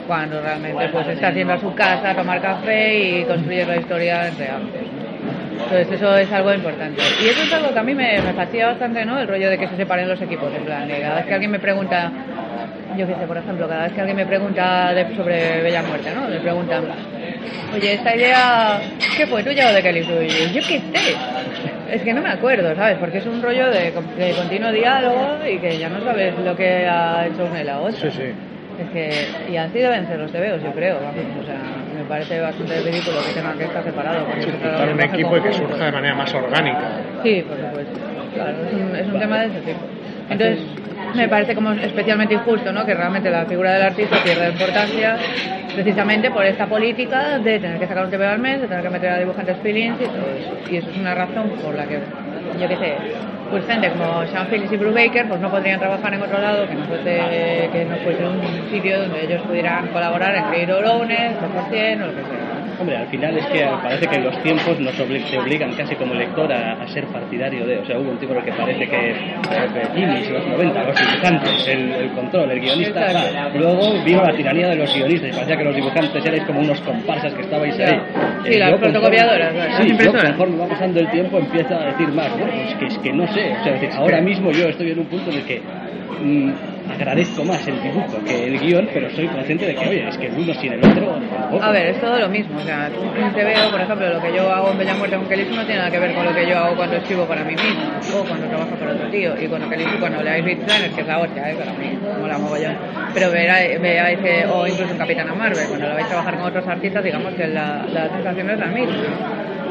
cuando 0.08 0.42
realmente 0.42 0.88
pues 0.90 1.08
estás 1.08 1.34
yendo 1.36 1.54
a 1.54 1.60
su 1.60 1.74
casa 1.74 2.12
a 2.12 2.16
tomar 2.16 2.42
café 2.42 2.98
y 3.00 3.24
construyes 3.26 3.68
la 3.68 3.78
historia 3.78 4.28
en 4.28 4.38
real. 4.38 4.62
Entonces 5.64 5.92
eso 5.94 6.16
es 6.18 6.32
algo 6.32 6.54
importante. 6.54 7.02
Y 7.24 7.28
eso 7.28 7.42
es 7.44 7.54
algo 7.54 7.74
que 7.74 7.80
a 7.80 7.84
mí 7.84 7.96
me, 7.96 8.22
me 8.22 8.34
fastidia 8.34 8.68
bastante, 8.68 9.04
¿no? 9.06 9.20
El 9.20 9.28
rollo 9.28 9.50
de 9.50 9.58
que 9.58 9.68
se 9.68 9.76
separen 9.78 10.08
los 10.08 10.22
equipos, 10.22 10.54
en 10.54 10.64
plan, 10.64 10.88
de 10.88 11.00
cada 11.02 11.16
vez 11.16 11.26
que 11.26 11.34
alguien 11.34 11.52
me 11.52 11.60
pregunta, 11.60 12.12
yo 12.96 13.08
qué 13.08 13.16
sé, 13.16 13.26
por 13.28 13.38
ejemplo, 13.38 13.68
cada 13.68 13.84
vez 13.86 13.94
que 13.94 14.00
alguien 14.02 14.18
me 14.18 14.26
pregunta 14.26 14.94
de- 14.94 15.16
sobre 15.16 15.64
Bella 15.64 15.82
Muerte, 15.82 16.12
¿no? 16.14 16.28
Me 16.30 16.40
preguntan, 16.40 16.84
oye, 17.74 17.94
esta 17.94 18.16
idea, 18.16 18.80
¿qué 19.18 19.26
fue 19.28 19.44
tuya 19.44 19.70
o 19.70 19.74
de 19.74 19.82
Kelly 19.82 20.04
Sue? 20.04 20.26
Y 20.26 20.30
yo, 20.30 20.60
yo 20.62 20.68
qué 20.68 20.80
sé. 20.80 21.16
Es 21.92 22.02
que 22.04 22.14
no 22.14 22.22
me 22.22 22.30
acuerdo, 22.30 22.76
¿sabes? 22.76 22.98
Porque 23.00 23.20
es 23.20 23.26
un 23.26 23.42
rollo 23.42 23.70
de, 23.72 23.92
de 23.92 24.32
continuo 24.36 24.72
diálogo 24.72 25.38
y 25.50 25.58
que 25.60 25.78
ya 25.80 25.90
no 25.90 26.04
sabes 26.04 26.38
lo 26.38 26.56
que 26.56 26.86
ha 26.88 27.26
hecho 27.28 27.46
una 27.46 27.62
y 27.62 27.64
la 27.64 27.80
otra. 27.80 28.00
Sí, 28.00 28.12
sí. 28.12 28.32
Es 28.80 28.90
que, 28.92 29.52
y 29.52 29.58
así 29.58 29.80
deben 29.80 30.06
ser 30.08 30.20
los 30.20 30.32
tebeos, 30.32 30.62
yo 30.62 30.72
creo. 30.72 30.96
vamos, 30.96 31.16
O 31.42 31.46
sea, 31.46 31.60
me 31.96 32.04
parece 32.04 32.42
bastante 32.42 32.82
ridículo 32.82 33.18
que 33.26 33.34
tengan 33.34 33.58
que 33.58 33.64
estar 33.66 33.84
separados. 33.84 34.24
Dar 34.62 34.90
un 34.90 35.02
equipo 35.02 35.38
y 35.38 35.42
que 35.42 35.54
surja 35.54 35.86
de 35.86 35.92
manera 35.92 36.16
más 36.16 36.34
orgánica. 36.34 36.82
Sí, 37.24 37.44
por 37.48 37.58
supuesto. 37.58 38.00
Claro, 38.34 38.58
es 38.68 38.74
un, 38.74 38.96
es 38.96 39.08
un 39.08 39.20
tema 39.20 39.40
de 39.40 39.46
ese 39.48 39.60
tipo. 39.62 39.80
Entonces, 40.30 40.60
me 41.16 41.30
parece 41.30 41.56
como 41.56 41.72
especialmente 41.72 42.34
injusto, 42.34 42.72
¿no? 42.74 42.86
Que 42.86 42.94
realmente 42.94 43.30
la 43.30 43.46
figura 43.46 43.74
del 43.74 43.84
artista 43.84 44.18
pierda 44.24 44.50
importancia 44.50 45.18
precisamente 45.74 46.32
por 46.32 46.46
esta 46.46 46.66
política 46.68 47.38
de 47.40 47.60
tener 47.60 47.80
que 47.80 47.88
sacar 47.88 48.06
un 48.06 48.12
TVO 48.12 48.28
al 48.28 48.40
mes, 48.40 48.62
de 48.62 48.68
tener 48.68 48.84
que 48.84 48.90
meter 48.90 49.10
a 49.12 49.20
dibujantes 49.20 49.58
feelings 49.62 50.00
y 50.02 50.06
todo 50.06 50.28
eso. 50.38 50.58
Y 50.70 50.78
eso 50.78 50.90
es 50.90 50.98
una 50.98 51.14
razón 51.16 51.50
por 51.64 51.76
la 51.76 51.86
que, 51.86 52.00
yo 52.60 52.68
qué 52.68 52.76
sé, 52.78 52.94
pues 53.50 53.66
gente 53.66 53.90
como 53.92 54.26
Sean 54.28 54.48
Phillips 54.48 54.72
y 54.72 54.78
Bruce 54.78 55.08
Baker 55.08 55.28
pues 55.28 55.40
no 55.42 55.50
podrían 55.50 55.80
trabajar 55.80 56.14
en 56.14 56.22
otro 56.22 56.40
lado 56.40 56.68
que 56.68 56.76
no 56.76 56.86
fuese, 56.86 57.70
que 57.72 57.86
no 57.86 57.98
fuese 57.98 58.26
un 58.26 58.70
sitio 58.72 59.00
donde 59.00 59.26
ellos 59.26 59.42
pudieran 59.42 59.88
colaborar 59.88 60.36
en 60.36 60.44
Creator 60.46 60.86
Owners, 60.86 61.36
100% 61.40 62.04
o 62.04 62.08
lo 62.08 62.16
que 62.16 62.22
sea. 62.22 62.55
Hombre, 62.80 62.98
al 62.98 63.08
final 63.08 63.38
es 63.38 63.46
que 63.48 63.66
parece 63.82 64.08
que 64.08 64.20
los 64.20 64.38
tiempos 64.44 64.80
nos 64.80 64.94
obli- 65.00 65.24
te 65.30 65.38
obligan 65.38 65.74
casi 65.76 65.96
como 65.96 66.14
lector 66.14 66.52
a, 66.52 66.74
a 66.74 66.88
ser 66.88 67.06
partidario 67.06 67.66
de. 67.66 67.80
O 67.80 67.86
sea, 67.86 67.98
hubo 67.98 68.12
un 68.12 68.18
tipo 68.18 68.34
en 68.34 68.40
el 68.40 68.46
que 68.46 68.52
parece 68.52 68.88
que 68.88 69.10
eh, 69.12 69.88
Jimmys, 69.96 70.30
los 70.30 70.46
90, 70.48 70.84
los 70.84 70.96
dibujantes, 71.00 71.68
el, 71.68 71.92
el 71.92 72.10
control, 72.12 72.52
el 72.52 72.60
guionista. 72.60 73.08
Luego 73.56 73.94
vino 74.04 74.24
la 74.24 74.34
tiranía 74.36 74.68
de 74.70 74.76
los 74.76 74.94
guionistas 74.94 75.30
y 75.30 75.34
parecía 75.34 75.58
que 75.58 75.64
los 75.64 75.76
dibujantes 75.76 76.26
erais 76.26 76.44
como 76.44 76.60
unos 76.60 76.82
comparsas 76.82 77.34
que 77.34 77.42
estabais 77.42 77.80
ahí. 77.80 78.00
Sí, 78.44 78.54
Eh, 78.54 78.60
las 78.60 78.72
fotocopiadoras, 78.80 79.56
las 79.56 79.78
Sí, 79.78 79.84
yo 79.84 79.90
impresoras. 79.92 80.24
conforme 80.32 80.58
va 80.58 80.68
pasando 80.68 81.00
el 81.00 81.08
tiempo 81.12 81.38
empiezo 81.40 81.76
a 81.76 81.86
decir 81.86 82.10
más. 82.10 82.30
Bueno, 82.38 82.54
es 82.54 82.76
que, 82.76 82.86
es 82.88 82.98
que 83.00 83.14
no 83.14 83.26
sé. 83.28 83.56
O 83.60 83.64
sea, 83.64 83.74
es 83.76 83.82
decir, 83.82 83.90
ahora 83.98 84.20
mismo 84.22 84.52
yo 84.52 84.68
estoy 84.68 84.92
en 84.92 85.00
un 85.00 85.06
punto 85.06 85.30
en 85.32 85.38
el 85.38 85.46
que. 85.46 85.62
mm, 86.22 86.52
agradezco 86.94 87.44
más 87.44 87.66
el 87.68 87.82
dibujo 87.82 88.18
que 88.26 88.46
el 88.48 88.60
guion, 88.60 88.88
pero 88.94 89.10
soy 89.12 89.28
consciente 89.28 89.66
de 89.66 89.76
que, 89.76 89.88
oye, 89.88 90.08
es 90.08 90.18
que 90.18 90.28
el 90.28 90.34
uno 90.38 90.54
sin 90.56 90.74
el 90.74 90.80
otro. 90.86 91.20
A 91.62 91.72
ver, 91.72 91.88
es 91.88 92.00
todo 92.02 92.20
lo 92.20 92.30
mismo. 92.30 92.58
O 92.60 92.62
sea, 92.64 92.90
un 93.00 93.34
TVO, 93.34 93.72
por 93.72 93.82
ejemplo, 93.82 94.10
lo 94.14 94.22
que 94.22 94.34
yo 94.36 94.52
hago 94.52 94.72
en 94.72 94.78
Bella 94.78 94.94
Muerte 94.96 95.16
con 95.18 95.28
Kelly 95.28 95.46
no 95.56 95.64
tiene 95.66 95.78
nada 95.80 95.92
que 95.92 96.00
ver 96.00 96.14
con 96.14 96.26
lo 96.26 96.34
que 96.34 96.48
yo 96.48 96.58
hago 96.58 96.76
cuando 96.76 96.96
escribo 96.98 97.26
para 97.26 97.44
mí 97.44 97.54
mismo 97.56 98.20
o 98.20 98.24
cuando 98.26 98.48
trabajo 98.48 98.76
para 98.76 98.92
otro 98.94 99.08
tío. 99.10 99.34
Y 99.42 99.48
con 99.48 99.62
cuando 100.00 100.22
leáis 100.24 100.46
Beat 100.46 100.60
Planners, 100.60 100.94
que 100.94 101.02
es 101.02 101.08
la 101.08 101.20
hostia, 101.20 101.52
¿eh? 101.52 101.56
para 101.56 101.74
mí, 101.74 101.98
mola 102.22 102.38
mogollón. 102.38 102.76
Pero 103.14 103.32
veáis 103.32 104.20
que- 104.20 104.46
o 104.46 104.68
incluso 104.68 104.92
en 104.92 104.98
Capitana 104.98 105.34
Marvel, 105.34 105.68
cuando 105.68 105.88
lo 105.88 105.94
vais 105.94 106.06
a 106.06 106.10
trabajar 106.10 106.36
con 106.38 106.46
otros 106.48 106.68
artistas, 106.68 107.04
digamos 107.04 107.34
que 107.34 107.48
la, 107.48 107.86
la 107.92 108.10
sensación 108.10 108.50
es 108.50 108.60
la 108.60 108.66
misma. 108.68 108.96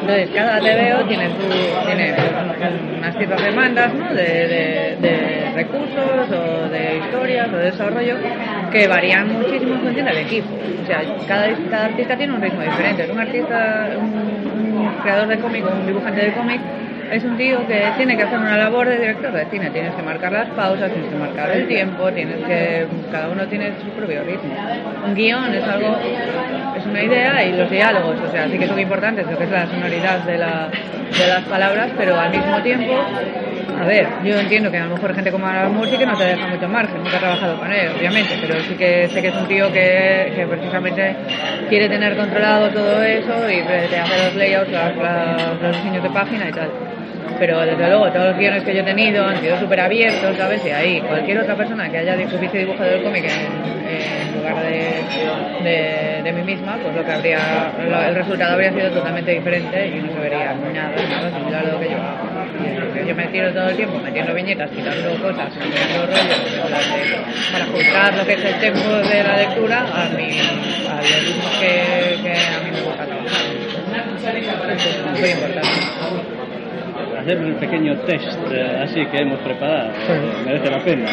Entonces, 0.06 0.28
cada 0.34 0.60
TVO 0.60 1.08
tiene, 1.08 1.28
su, 1.30 1.86
tiene 1.86 2.14
unas 2.98 3.16
ciertas 3.16 3.42
demandas 3.42 3.94
¿no? 3.94 4.12
de, 4.12 5.50
recursos 5.54 6.30
o 6.30 6.68
de 6.68 6.98
historias 6.98 7.48
o 7.50 7.56
de 7.56 7.64
desarrollo 7.70 8.16
que 8.70 8.86
varían 8.86 9.32
muchísimo 9.32 9.76
en 9.76 9.80
función 9.80 10.04
del 10.04 10.18
equipo. 10.18 10.48
O 10.82 10.86
sea, 10.86 11.00
cada, 11.26 11.48
cada 11.70 11.86
artista 11.86 12.18
tiene 12.18 12.34
un 12.34 12.42
ritmo 12.42 12.60
diferente. 12.60 13.10
Un 13.10 13.18
artista, 13.18 13.88
un, 13.98 14.76
un 14.76 14.94
creador 15.02 15.28
de 15.28 15.38
cómic 15.38 15.64
o 15.64 15.74
un 15.74 15.86
dibujante 15.86 16.20
de 16.20 16.32
cómic 16.32 16.60
es 17.10 17.24
un 17.24 17.36
tío 17.36 17.66
que 17.66 17.82
tiene 17.96 18.16
que 18.16 18.22
hacer 18.22 18.38
una 18.38 18.56
labor 18.56 18.88
de 18.88 18.98
director 18.98 19.32
de 19.32 19.46
cine. 19.46 19.70
Tienes 19.70 19.94
que 19.94 20.02
marcar 20.02 20.32
las 20.32 20.48
pausas, 20.50 20.92
tienes 20.92 21.10
que 21.10 21.16
marcar 21.16 21.50
el 21.50 21.66
tiempo, 21.66 22.10
tienes 22.12 22.44
que... 22.44 22.86
Cada 23.10 23.28
uno 23.28 23.46
tiene 23.46 23.72
su 23.82 23.88
propio 23.90 24.22
ritmo. 24.22 24.54
Un 25.06 25.14
guion 25.14 25.54
es 25.54 25.64
algo... 25.64 25.96
Es 26.76 26.86
una 26.86 27.02
idea 27.02 27.44
y 27.44 27.52
los 27.52 27.70
diálogos, 27.70 28.16
o 28.20 28.30
sea, 28.30 28.48
sí 28.48 28.58
que 28.58 28.66
son 28.66 28.78
importantes, 28.78 29.26
lo 29.30 29.38
que 29.38 29.44
es 29.44 29.50
la 29.50 29.66
sonoridad 29.66 30.20
de, 30.20 30.38
la, 30.38 30.68
de 30.68 31.26
las 31.28 31.42
palabras, 31.44 31.90
pero 31.96 32.18
al 32.18 32.30
mismo 32.30 32.60
tiempo 32.62 32.94
a 33.80 33.86
ver, 33.86 34.06
yo 34.22 34.38
entiendo 34.38 34.70
que 34.70 34.78
a 34.78 34.86
lo 34.86 34.94
mejor 34.94 35.14
gente 35.14 35.32
como 35.32 35.46
Alan 35.46 35.74
Moore 35.74 35.98
que 35.98 36.06
no 36.06 36.16
te 36.16 36.24
deja 36.24 36.46
mucho 36.46 36.68
margen, 36.68 37.02
nunca 37.02 37.16
he 37.16 37.20
trabajado 37.20 37.58
con 37.58 37.72
él, 37.72 37.90
obviamente, 37.96 38.38
pero 38.40 38.60
sí 38.60 38.74
que 38.74 39.08
sé 39.08 39.20
que 39.20 39.28
es 39.28 39.34
un 39.34 39.48
tío 39.48 39.72
que, 39.72 40.32
que 40.34 40.46
precisamente 40.46 41.16
quiere 41.68 41.88
tener 41.88 42.16
controlado 42.16 42.70
todo 42.70 43.02
eso 43.02 43.50
y 43.50 43.62
te 43.62 43.98
hace 43.98 44.24
los 44.24 44.34
layouts, 44.36 44.70
los 45.60 45.76
diseños 45.76 46.02
de 46.02 46.10
página 46.10 46.48
y 46.48 46.52
tal. 46.52 46.70
Pero 47.38 47.60
desde 47.60 47.88
luego 47.88 48.10
todos 48.12 48.28
los 48.28 48.38
guiones 48.38 48.62
que 48.62 48.74
yo 48.74 48.80
he 48.80 48.84
tenido 48.84 49.24
han 49.26 49.40
sido 49.40 49.58
súper 49.58 49.80
abiertos, 49.80 50.36
¿sabes? 50.36 50.64
Y 50.64 50.70
ahí 50.70 51.00
cualquier 51.00 51.38
otra 51.38 51.54
persona 51.56 51.88
que 51.90 51.98
haya 51.98 52.14
hubiese 52.14 52.58
dibujado 52.58 52.90
el 52.90 53.02
cómic 53.02 53.24
en, 53.24 54.34
lugar 54.38 54.62
de, 54.64 56.22
de, 56.22 56.32
mí 56.32 56.42
misma, 56.42 56.76
pues 56.82 56.94
lo 56.94 57.04
que 57.04 57.12
habría, 57.12 57.38
lo- 57.88 58.02
el 58.02 58.14
resultado 58.14 58.52
habría 58.54 58.72
sido 58.72 58.90
totalmente 58.90 59.30
diferente 59.32 59.86
y 59.88 60.00
no 60.00 60.12
se 60.12 60.18
vería 60.18 60.54
nada, 60.54 60.90
nada 61.08 61.30
similar 61.38 61.66
a 61.66 61.72
lo 61.72 61.80
que 61.80 61.90
yo 61.90 61.96
hago. 61.96 63.06
Yo 63.06 63.14
me 63.14 63.26
tiro 63.26 63.52
todo 63.52 63.68
el 63.68 63.76
tiempo 63.76 63.98
metiendo 63.98 64.32
viñetas, 64.34 64.70
quitando 64.70 65.10
cosas, 65.20 65.52
cambiando 65.58 66.06
rollos, 66.06 66.40
para 67.52 67.64
ajustar 67.64 68.14
lo 68.16 68.24
que 68.26 68.32
es 68.34 68.44
el 68.44 68.54
tempo 68.60 68.88
de 68.88 69.22
la 69.22 69.36
lectura 69.36 69.80
a, 69.80 70.08
mi, 70.16 70.30
a 70.88 70.96
los 70.96 71.58
que, 71.60 72.32
a 72.32 72.60
mí 72.64 72.70
me 72.72 72.80
gusta 72.80 73.04
trabajar. 73.04 73.42
Muy 75.20 75.28
importante. 75.30 75.68
Hacer 77.24 77.38
un 77.38 77.54
pequeño 77.54 77.96
test 78.00 78.36
eh, 78.52 78.80
así 78.84 79.04
que 79.06 79.18
hemos 79.22 79.38
preparado. 79.40 79.90
Sí. 80.06 80.12
Merece 80.44 80.70
la 80.70 80.78
pena. 80.80 81.06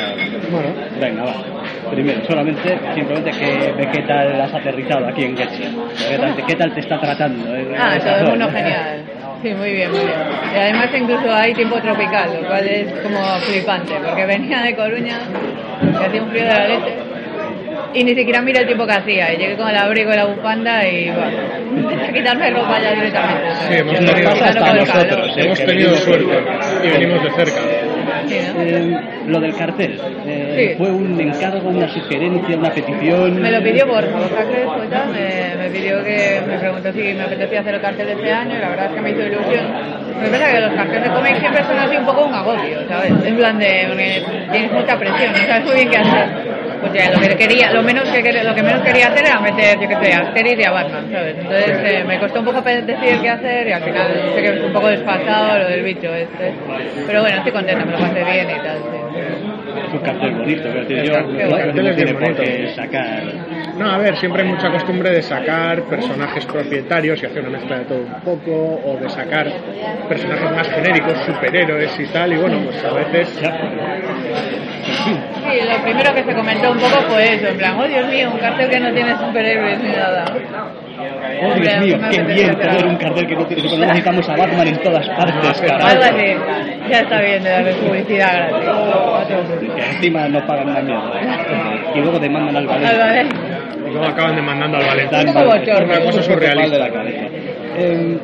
Bueno, 0.52 0.68
Venga, 1.00 1.24
va. 1.24 1.92
Primero, 1.92 2.22
solamente, 2.28 2.78
simplemente 2.96 3.32
que 3.32 3.74
ve 3.78 3.90
qué 3.94 4.02
tal 4.04 4.42
has 4.42 4.54
aterrizado 4.54 5.08
aquí 5.08 5.24
en 5.24 5.38
Getxi. 5.38 5.64
¿Qué 6.10 6.18
tal, 6.18 6.36
te- 6.36 6.44
qué 6.44 6.56
tal 6.56 6.74
te 6.74 6.80
está 6.82 7.00
tratando? 7.00 7.56
eh, 7.56 7.76
Ah, 7.80 7.98
todo 8.00 8.18
el 8.18 8.26
mundo 8.30 8.46
zona? 8.48 8.58
genial. 8.60 9.02
Sí, 9.42 9.54
muy 9.54 9.72
bien, 9.72 9.90
muy 9.92 10.00
bien. 10.00 10.12
Y 10.54 10.58
además 10.60 10.90
incluso 10.98 11.34
hay 11.34 11.54
tiempo 11.54 11.80
tropical, 11.82 12.30
lo 12.42 12.48
cual 12.48 12.68
es 12.68 12.92
como 13.02 13.20
flipante, 13.40 13.94
porque 14.06 14.26
venía 14.26 14.62
de 14.62 14.76
Coruña, 14.76 15.18
que 15.98 16.06
hacía 16.06 16.22
un 16.24 16.30
frío 16.30 16.44
de 16.44 16.50
la 16.54 16.68
leche, 16.68 16.94
y 17.94 18.04
ni 18.04 18.16
siquiera 18.16 18.42
mira 18.42 18.60
el 18.62 18.66
tiempo 18.68 18.86
que 18.88 18.94
hacía, 18.94 19.34
y 19.34 19.38
llegué 19.38 19.56
con 19.58 19.70
el 19.70 19.78
abrigo 19.78 20.12
y 20.14 20.16
la 20.16 20.26
bufanda 20.26 20.88
y 20.88 21.10
bueno, 21.10 22.04
a 22.04 22.08
quitarme 22.14 22.50
ropa 22.52 22.80
ya 22.82 22.92
directamente. 22.94 23.50
Sí, 23.68 23.74
hemos 23.76 24.02
Nos 24.02 24.12
tenido- 24.12 24.30
pasa 24.32 24.46
hasta 24.50 24.74
nosotros. 24.74 25.32
hemos 25.38 25.60
tenido 25.66 25.96
suerte 25.96 26.38
y 26.84 26.90
venimos 26.90 27.24
de 27.24 27.32
cerca. 27.32 27.62
Sí, 28.28 28.38
¿no? 28.56 28.62
Eh, 28.62 29.00
lo 29.28 29.40
del 29.40 29.56
cartel. 29.56 30.00
Eh, 30.26 30.48
Sí. 30.52 30.76
¿Fue 30.78 30.92
un 30.92 31.20
encargo, 31.20 31.70
una 31.70 31.88
sugerencia, 31.88 32.58
una 32.58 32.70
petición? 32.72 33.42
Me 33.42 33.52
lo 33.52 33.64
pidió 33.64 33.88
Borja, 33.88 34.12
Borja 34.18 35.06
me, 35.06 35.56
me 35.64 35.70
pidió 35.70 36.04
que 36.04 36.42
me 36.46 36.58
preguntó 36.60 36.92
si 36.92 37.00
me 37.14 37.22
apetecía 37.24 37.62
hacer 37.62 37.76
el 37.76 37.82
cartel 37.82 38.06
de 38.08 38.14
este 38.14 38.32
año 38.32 38.56
y 38.58 38.60
la 38.60 38.70
verdad 38.70 38.86
es 38.88 38.92
que 38.92 39.02
me 39.02 39.10
hizo 39.12 39.22
ilusión. 39.22 39.66
Lo 40.18 40.22
que 40.26 40.30
pasa 40.30 40.52
que 40.52 40.60
los 40.60 40.74
carteles 40.74 41.04
de 41.06 41.10
cómic 41.10 41.40
siempre 41.40 41.64
son 41.64 41.80
así 41.80 41.96
un 41.98 42.06
poco 42.06 42.26
un 42.26 42.34
agobio, 42.34 42.80
¿sabes? 42.90 43.12
En 43.26 43.36
plan 43.38 43.58
de, 43.58 43.86
porque 43.88 44.28
tienes 44.52 44.72
mucha 44.74 45.00
presión, 45.00 45.32
no 45.32 45.38
sabes 45.38 45.64
muy 45.66 45.76
bien 45.76 45.90
qué 45.90 45.98
hacer. 45.98 46.28
Pues 46.82 46.94
ya, 46.94 47.12
lo 47.12 47.20
que 47.20 47.36
quería, 47.36 47.72
lo 47.72 47.84
menos 47.84 48.10
que 48.10 48.24
quería- 48.24 48.44
lo 48.44 48.56
que 48.56 48.64
menos 48.64 48.82
quería 48.82 49.08
hacer 49.08 49.24
era 49.26 49.40
meter, 49.40 49.80
yo 49.80 49.88
qué 49.88 49.96
sé, 50.04 50.14
a 50.14 50.20
Asterix 50.22 50.60
y 50.60 50.64
a 50.66 50.72
Batman, 50.72 51.06
¿sabes? 51.12 51.36
Entonces 51.38 51.80
eh, 51.84 52.04
me 52.08 52.20
costó 52.20 52.40
un 52.40 52.46
poco 52.46 52.62
decidir 52.62 53.22
qué 53.22 53.30
hacer 53.30 53.68
y 53.68 53.72
al 53.72 53.84
final 53.84 54.08
sé 54.36 54.42
que 54.42 54.48
es 54.50 54.64
un 54.64 54.74
poco 54.74 54.88
desfasado 54.88 55.60
lo 55.60 55.68
del 55.70 55.84
bicho 55.84 56.14
este. 56.14 56.54
Pero 57.06 57.22
bueno, 57.22 57.38
estoy 57.38 57.52
contenta, 57.52 57.86
me 57.86 57.92
lo 57.92 58.00
pasé 58.00 58.24
bien 58.24 58.48
y 58.50 58.64
tal, 58.64 58.78
sí. 58.80 59.22
Es 59.88 59.94
un 59.94 60.00
cartel 60.00 60.32
bonito, 60.36 60.64
pero 60.74 60.88
tío, 60.88 60.98
El 60.98 61.06
yo 61.08 61.14
cartel- 61.14 61.34
no, 61.38 61.42
el 61.58 61.64
cartel 61.66 61.84
no 61.84 61.90
es 61.92 61.96
tiene 61.96 62.14
por 62.14 62.36
qué 62.36 62.74
sacar. 62.76 63.24
No, 63.82 63.90
a 63.90 63.98
ver, 63.98 64.16
siempre 64.18 64.44
hay 64.44 64.50
mucha 64.50 64.70
costumbre 64.70 65.10
de 65.10 65.24
sacar 65.24 65.82
personajes 65.86 66.46
propietarios 66.46 67.20
y 67.24 67.26
hacer 67.26 67.42
una 67.42 67.58
mezcla 67.58 67.80
de 67.80 67.86
todo 67.86 67.98
un 67.98 68.22
poco, 68.22 68.80
o 68.86 68.98
de 69.02 69.10
sacar 69.10 69.52
personajes 70.08 70.52
más 70.52 70.70
genéricos, 70.70 71.14
superhéroes 71.26 72.00
y 72.00 72.06
tal, 72.14 72.32
y 72.32 72.38
bueno, 72.38 72.60
pues 72.64 72.84
a 72.86 72.94
veces... 72.94 73.28
Sí, 74.84 75.20
lo 75.68 75.84
primero 75.84 76.14
que 76.14 76.24
se 76.24 76.36
comentó 76.36 76.72
un 76.72 76.78
poco 76.78 77.02
fue 77.10 77.34
eso, 77.34 77.48
en 77.48 77.58
plan, 77.58 77.80
oh 77.80 77.88
Dios 77.88 78.08
mío, 78.08 78.30
un 78.32 78.38
cartel 78.38 78.70
que 78.70 78.80
no 78.80 78.94
tiene 78.94 79.18
superhéroes 79.18 79.80
ni 79.82 79.90
nada. 79.90 80.26
Oh, 81.44 81.54
Dios 81.56 81.80
mío, 81.80 81.98
qué 82.12 82.22
bien 82.22 82.56
tener 82.60 82.86
un 82.86 82.96
cartel 82.98 83.26
que 83.26 83.36
no 83.36 83.46
tiene 83.48 83.64
superhéroes. 83.64 83.88
Necesitamos 83.88 84.30
a 84.30 84.36
Batman 84.36 84.68
en 84.68 84.78
todas 84.78 85.08
partes, 85.10 85.64
Algo 85.64 85.68
carajo. 85.68 86.04
así, 86.04 86.36
ya 86.88 87.00
está 87.00 87.20
bien 87.22 87.44
de 87.44 87.50
darle 87.50 87.74
publicidad 87.74 88.50
gratis. 88.52 89.76
Que 89.76 89.86
encima 89.96 90.28
no 90.28 90.46
pagan 90.46 90.70
una 90.70 90.82
mierda. 90.82 91.92
Y 91.96 92.00
luego 92.00 92.20
demandan 92.20 92.58
al 92.58 92.70
Al 92.70 92.98
Valencia. 93.00 93.51
Luego 93.92 94.06
acaban 94.06 94.36
demandando 94.36 94.78
al 94.78 94.86
Valencia. 94.86 95.20
Un 95.20 95.34
poco 95.34 95.46
bochorno. 95.46 95.86
Una 95.94 96.00
cosa 96.02 96.24
surrealista. 96.24 96.72
de 96.78 96.80
la 96.80 96.90
cabeza. 96.92 97.22
Eh, 97.78 98.18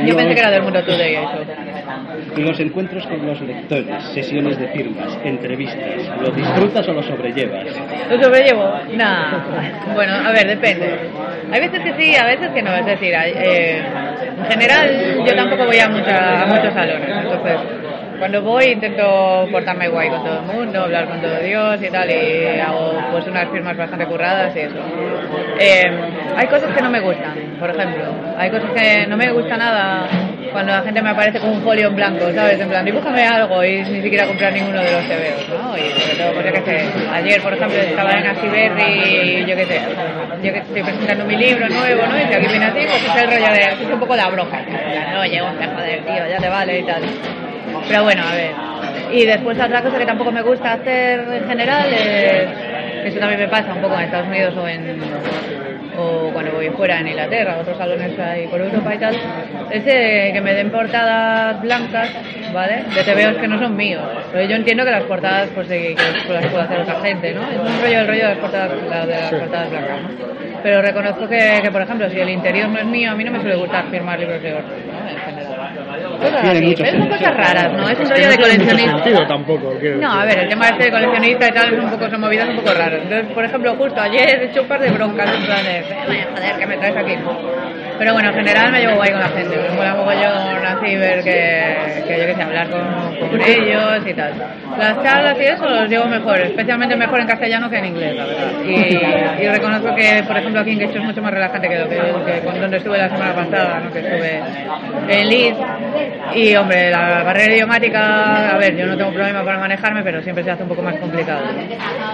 Yo 0.00 0.06
los- 0.06 0.16
pensé 0.16 0.34
que 0.34 0.40
era 0.40 0.50
del 0.50 0.62
mundo 0.62 0.82
today 0.82 1.14
eso. 1.14 1.30
Los 2.36 2.60
encuentros 2.60 3.06
con 3.06 3.26
los 3.26 3.40
lectores, 3.40 3.86
sesiones 4.14 4.58
de 4.58 4.68
firmas, 4.68 5.18
entrevistas, 5.24 6.10
¿lo 6.20 6.30
disfrutas 6.30 6.88
o 6.88 6.92
lo 6.92 7.02
sobrellevas? 7.02 7.64
¿Lo 8.08 8.22
sobrellevo? 8.22 8.72
Nah. 8.94 9.38
Bueno, 9.94 10.14
a 10.14 10.30
ver, 10.32 10.46
depende. 10.46 10.90
Hay 11.52 11.60
veces 11.60 11.80
que 11.80 11.92
sí, 12.00 12.16
a 12.16 12.24
veces 12.26 12.50
que 12.54 12.62
no. 12.62 12.74
Es 12.74 12.86
decir, 12.86 13.14
hay, 13.14 13.32
eh, 13.34 13.82
en 14.38 14.44
general 14.46 15.24
yo 15.26 15.34
tampoco 15.34 15.66
voy 15.66 15.78
a, 15.80 15.88
mucha- 15.88 16.42
a 16.42 16.46
muchos 16.46 16.72
salones. 16.72 17.08
Entonces, 17.24 17.56
cuando 18.20 18.42
voy 18.42 18.66
intento 18.66 19.48
portarme 19.50 19.88
guay 19.88 20.10
con 20.10 20.22
todo 20.22 20.40
el 20.40 20.42
mundo, 20.42 20.82
hablar 20.82 21.08
con 21.08 21.20
todo 21.22 21.40
Dios 21.40 21.82
y 21.82 21.88
tal, 21.88 22.08
y 22.10 22.60
hago 22.60 22.92
pues 23.10 23.26
unas 23.26 23.48
firmas 23.48 23.76
bastante 23.76 24.04
curradas 24.04 24.54
y 24.54 24.60
eso. 24.60 24.76
Eh, 25.58 25.90
hay 26.36 26.46
cosas 26.46 26.74
que 26.74 26.82
no 26.82 26.90
me 26.90 27.00
gustan, 27.00 27.34
por 27.58 27.70
ejemplo. 27.70 28.04
Hay 28.36 28.50
cosas 28.50 28.70
que 28.72 29.06
no 29.06 29.16
me 29.16 29.32
gusta 29.32 29.56
nada 29.56 30.06
cuando 30.52 30.72
la 30.72 30.82
gente 30.82 31.00
me 31.00 31.10
aparece 31.10 31.40
con 31.40 31.50
un 31.50 31.62
folio 31.62 31.88
en 31.88 31.96
blanco, 31.96 32.30
¿sabes? 32.34 32.60
En 32.60 32.68
plan, 32.68 32.84
dibújame 32.84 33.24
algo 33.26 33.64
y 33.64 33.82
ni 33.82 34.02
siquiera 34.02 34.26
comprar 34.26 34.52
ninguno 34.52 34.80
de 34.80 34.92
los 34.92 35.04
TVOs, 35.04 35.62
¿no? 35.62 35.78
Y 35.78 35.90
sobre 35.90 36.14
todo, 36.16 36.32
pues 36.34 36.46
yo 36.46 36.52
qué 36.52 36.60
sé, 36.60 36.88
ayer, 37.12 37.40
por 37.40 37.54
ejemplo, 37.54 37.78
estaba 37.78 38.12
en 38.12 38.26
Asiberri 38.26 38.82
y 38.82 39.46
yo 39.46 39.56
qué 39.56 39.64
sé, 39.64 39.80
yo 40.42 40.52
que 40.52 40.58
estoy 40.58 40.82
presentando 40.82 41.24
mi 41.24 41.36
libro 41.36 41.68
nuevo, 41.68 42.02
¿no? 42.06 42.18
Y 42.18 42.26
si 42.26 42.34
aquí 42.34 42.46
viene 42.48 42.66
así, 42.66 42.80
pues 42.86 43.16
es 43.16 43.22
el 43.22 43.30
rollo 43.30 43.52
de, 43.52 43.60
es 43.60 43.92
un 43.92 44.00
poco 44.00 44.14
la 44.14 44.28
broja. 44.28 44.60
No, 45.14 45.24
llego, 45.24 45.46
joder, 45.46 46.04
tío, 46.04 46.28
ya 46.28 46.38
te 46.38 46.48
vale 46.48 46.80
y 46.80 46.82
tal. 46.82 47.02
Pero 47.90 48.04
bueno, 48.04 48.22
a 48.22 48.34
ver. 48.36 48.52
Y 49.12 49.26
después 49.26 49.58
otra 49.58 49.82
cosa 49.82 49.98
que 49.98 50.06
tampoco 50.06 50.30
me 50.30 50.42
gusta 50.42 50.74
hacer 50.74 51.26
en 51.28 51.48
general 51.48 51.92
es, 51.92 52.48
eso 53.06 53.18
también 53.18 53.40
me 53.40 53.48
pasa 53.48 53.74
un 53.74 53.82
poco 53.82 53.94
en 53.94 54.02
Estados 54.02 54.28
Unidos 54.28 54.54
o 54.56 54.68
en 54.68 55.00
o 55.98 56.30
cuando 56.32 56.52
voy 56.52 56.70
fuera 56.70 57.00
en 57.00 57.08
Inglaterra, 57.08 57.58
otros 57.60 57.76
salones 57.76 58.16
ahí 58.18 58.46
por 58.46 58.60
Europa 58.60 58.94
y 58.94 58.98
tal, 58.98 59.14
es 59.70 59.82
eh, 59.86 60.30
que 60.32 60.40
me 60.40 60.54
den 60.54 60.70
portadas 60.70 61.60
blancas, 61.60 62.10
¿vale? 62.54 62.84
De 62.94 63.02
TVOs 63.02 63.38
que 63.38 63.48
no 63.48 63.58
son 63.58 63.76
míos. 63.76 64.02
Pero 64.32 64.48
yo 64.48 64.56
entiendo 64.56 64.84
que 64.84 64.92
las 64.92 65.02
portadas 65.02 65.48
pues 65.54 65.66
que 65.68 65.96
las 66.28 66.46
puede 66.46 66.62
hacer 66.62 66.80
otra 66.80 67.00
gente, 67.00 67.34
¿no? 67.34 67.42
Es 67.42 67.58
un 67.58 67.82
rollo 67.82 68.00
el 68.00 68.06
rollo 68.06 68.22
de 68.22 68.28
las 68.28 68.38
portadas, 68.38 68.70
la 68.88 69.06
de 69.06 69.14
las 69.14 69.30
portadas 69.30 69.70
blancas, 69.70 70.02
¿no? 70.02 70.08
Pero 70.62 70.82
reconozco 70.82 71.28
que, 71.28 71.60
que, 71.62 71.70
por 71.70 71.82
ejemplo, 71.82 72.08
si 72.10 72.20
el 72.20 72.28
interior 72.28 72.68
no 72.68 72.78
es 72.78 72.84
mío, 72.84 73.10
a 73.10 73.14
mí 73.14 73.24
no 73.24 73.32
me 73.32 73.40
suele 73.40 73.56
gustar 73.56 73.86
firmar 73.90 74.18
libros 74.18 74.42
de 74.42 74.48
general. 74.48 74.64
Cosas 76.20 76.44
así, 76.44 76.74
pero 76.76 76.98
son 76.98 77.08
cosas 77.08 77.36
raras, 77.36 77.72
¿no? 77.72 77.88
Es 77.88 77.98
un 77.98 78.04
que 78.08 78.14
rollo 78.14 78.28
de 78.30 78.36
coleccionista. 78.38 79.26
tampoco. 79.26 79.74
No, 80.00 80.12
a 80.12 80.24
ver, 80.24 80.38
el 80.40 80.48
tema 80.48 80.68
este 80.68 80.84
de 80.84 80.90
coleccionista 80.90 81.48
y 81.48 81.52
tal 81.52 81.72
es 81.74 81.78
un 81.84 81.90
poco, 81.90 82.10
son 82.10 82.20
movidas 82.20 82.48
un 82.48 82.56
poco 82.56 82.72
raras. 82.74 83.00
Entonces, 83.02 83.26
por 83.34 83.44
ejemplo, 83.44 83.74
justo 83.76 84.00
ayer 84.00 84.42
he 84.42 84.44
hecho 84.46 84.62
un 84.62 84.68
par 84.68 84.80
de 84.80 84.90
broncas 84.90 85.34
en 85.34 85.44
plan 85.46 85.64
de, 85.64 85.78
"Eh, 85.78 85.84
vaya, 86.08 86.26
joder, 86.34 86.56
¿qué 86.58 86.66
me 86.66 86.76
traes 86.76 86.96
aquí? 86.96 87.14
Pero 87.98 88.14
bueno, 88.14 88.28
en 88.30 88.34
general 88.34 88.72
me 88.72 88.80
llevo 88.80 88.94
guay 88.96 89.10
con 89.10 89.20
la 89.20 89.28
gente. 89.28 89.56
Me 89.56 89.76
mola 89.76 89.94
mogollón 89.94 90.64
así 90.64 90.96
ver 90.96 91.22
que, 91.22 92.02
que 92.08 92.18
yo 92.18 92.26
que 92.26 92.34
sé, 92.34 92.42
hablar 92.42 92.70
con, 92.70 93.28
con 93.28 93.40
ellos 93.42 94.06
y 94.06 94.14
tal. 94.14 94.32
Las 94.78 95.02
charlas 95.02 95.36
y 95.38 95.42
eso 95.44 95.68
los 95.68 95.86
llevo 95.88 96.06
mejor, 96.06 96.40
especialmente 96.40 96.96
mejor 96.96 97.20
en 97.20 97.26
castellano 97.26 97.68
que 97.68 97.76
en 97.76 97.84
inglés, 97.86 98.16
la 98.16 98.24
verdad. 98.24 98.52
Y, 98.66 99.42
y 99.44 99.48
reconozco 99.48 99.94
que, 99.94 100.22
por 100.26 100.36
ejemplo, 100.38 100.60
aquí 100.62 100.70
en 100.70 100.78
Quecho 100.78 100.98
es 100.98 101.04
mucho 101.04 101.20
más 101.20 101.32
relajante 101.32 101.68
que, 101.68 101.78
lo 101.78 101.88
que, 101.90 101.96
que 101.96 102.40
con 102.40 102.58
donde 102.58 102.78
estuve 102.78 102.96
la 102.96 103.10
semana 103.10 103.34
pasada, 103.34 103.80
¿no? 103.84 103.92
que 103.92 103.98
estuve 103.98 104.40
en 105.08 105.28
Leeds. 105.28 105.58
Y, 106.34 106.54
hombre, 106.54 106.90
la 106.90 107.22
barrera 107.22 107.54
idiomática, 107.54 108.54
a 108.54 108.58
ver, 108.58 108.76
yo 108.76 108.86
no 108.86 108.96
tengo 108.96 109.12
problema 109.12 109.44
para 109.44 109.58
manejarme, 109.58 110.02
pero 110.02 110.22
siempre 110.22 110.44
se 110.44 110.50
hace 110.50 110.62
un 110.62 110.68
poco 110.68 110.82
más 110.82 110.96
complicado. 110.96 111.42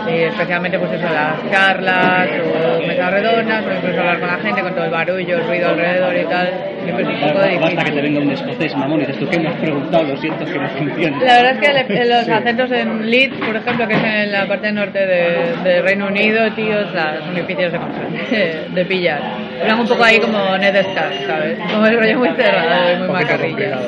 Y 0.08 0.22
especialmente, 0.22 0.78
pues 0.78 0.92
eso, 0.92 1.04
las 1.12 1.50
charlas 1.50 2.28
o 2.40 2.86
mesas 2.86 3.10
redondas, 3.10 3.64
o 3.64 3.72
incluso 3.72 4.00
hablar 4.00 4.20
con 4.20 4.28
la 4.28 4.38
gente, 4.38 4.62
con 4.62 4.74
todo 4.74 4.84
el 4.84 4.90
barullo, 4.90 5.36
el 5.36 5.46
ruido 5.46 5.68
alrededor 5.68 6.16
y 6.16 6.24
tal, 6.24 6.75
siempre 6.92 7.04
es 7.04 7.22
un 7.22 7.28
poco 7.28 7.38
Basta 7.60 7.84
que 7.84 7.90
te 7.92 8.00
difícil. 8.00 8.02
venga 8.02 8.20
un 8.20 8.30
escocés, 8.30 8.76
mamón, 8.76 8.98
y 9.00 9.06
dices 9.06 9.18
tú, 9.18 9.28
¿qué 9.28 9.38
me 9.38 9.48
has 9.48 9.54
preguntado? 9.56 10.04
Lo 10.04 10.16
siento, 10.16 10.44
que 10.44 10.58
no 10.58 10.68
funciona. 10.70 11.18
La 11.24 11.34
verdad 11.42 11.64
es 11.64 11.86
que 11.86 12.04
los 12.04 12.28
acentos 12.28 12.70
en 12.72 13.10
Leeds, 13.10 13.36
por 13.38 13.56
ejemplo, 13.56 13.88
que 13.88 13.94
es 13.94 14.04
en 14.04 14.32
la 14.32 14.46
parte 14.46 14.72
norte 14.72 15.06
de, 15.06 15.54
de 15.64 15.82
Reino 15.82 16.06
Unido, 16.06 16.50
tío, 16.52 16.78
o 16.80 16.92
sea, 16.92 17.18
son 17.24 17.34
difíciles 17.34 17.72
de, 18.30 18.68
de 18.74 18.84
pillar. 18.84 19.20
Eran 19.62 19.80
un 19.80 19.86
poco 19.88 20.04
ahí 20.04 20.18
como 20.18 20.56
Ned 20.58 20.76
Stark, 20.76 21.14
¿sabes? 21.26 21.58
Como 21.72 21.86
el 21.86 21.98
rollo 21.98 22.18
muy 22.18 22.28
cerrado 22.30 22.92
y 22.92 22.96
muy 22.98 23.08
macarrilla. 23.08 23.78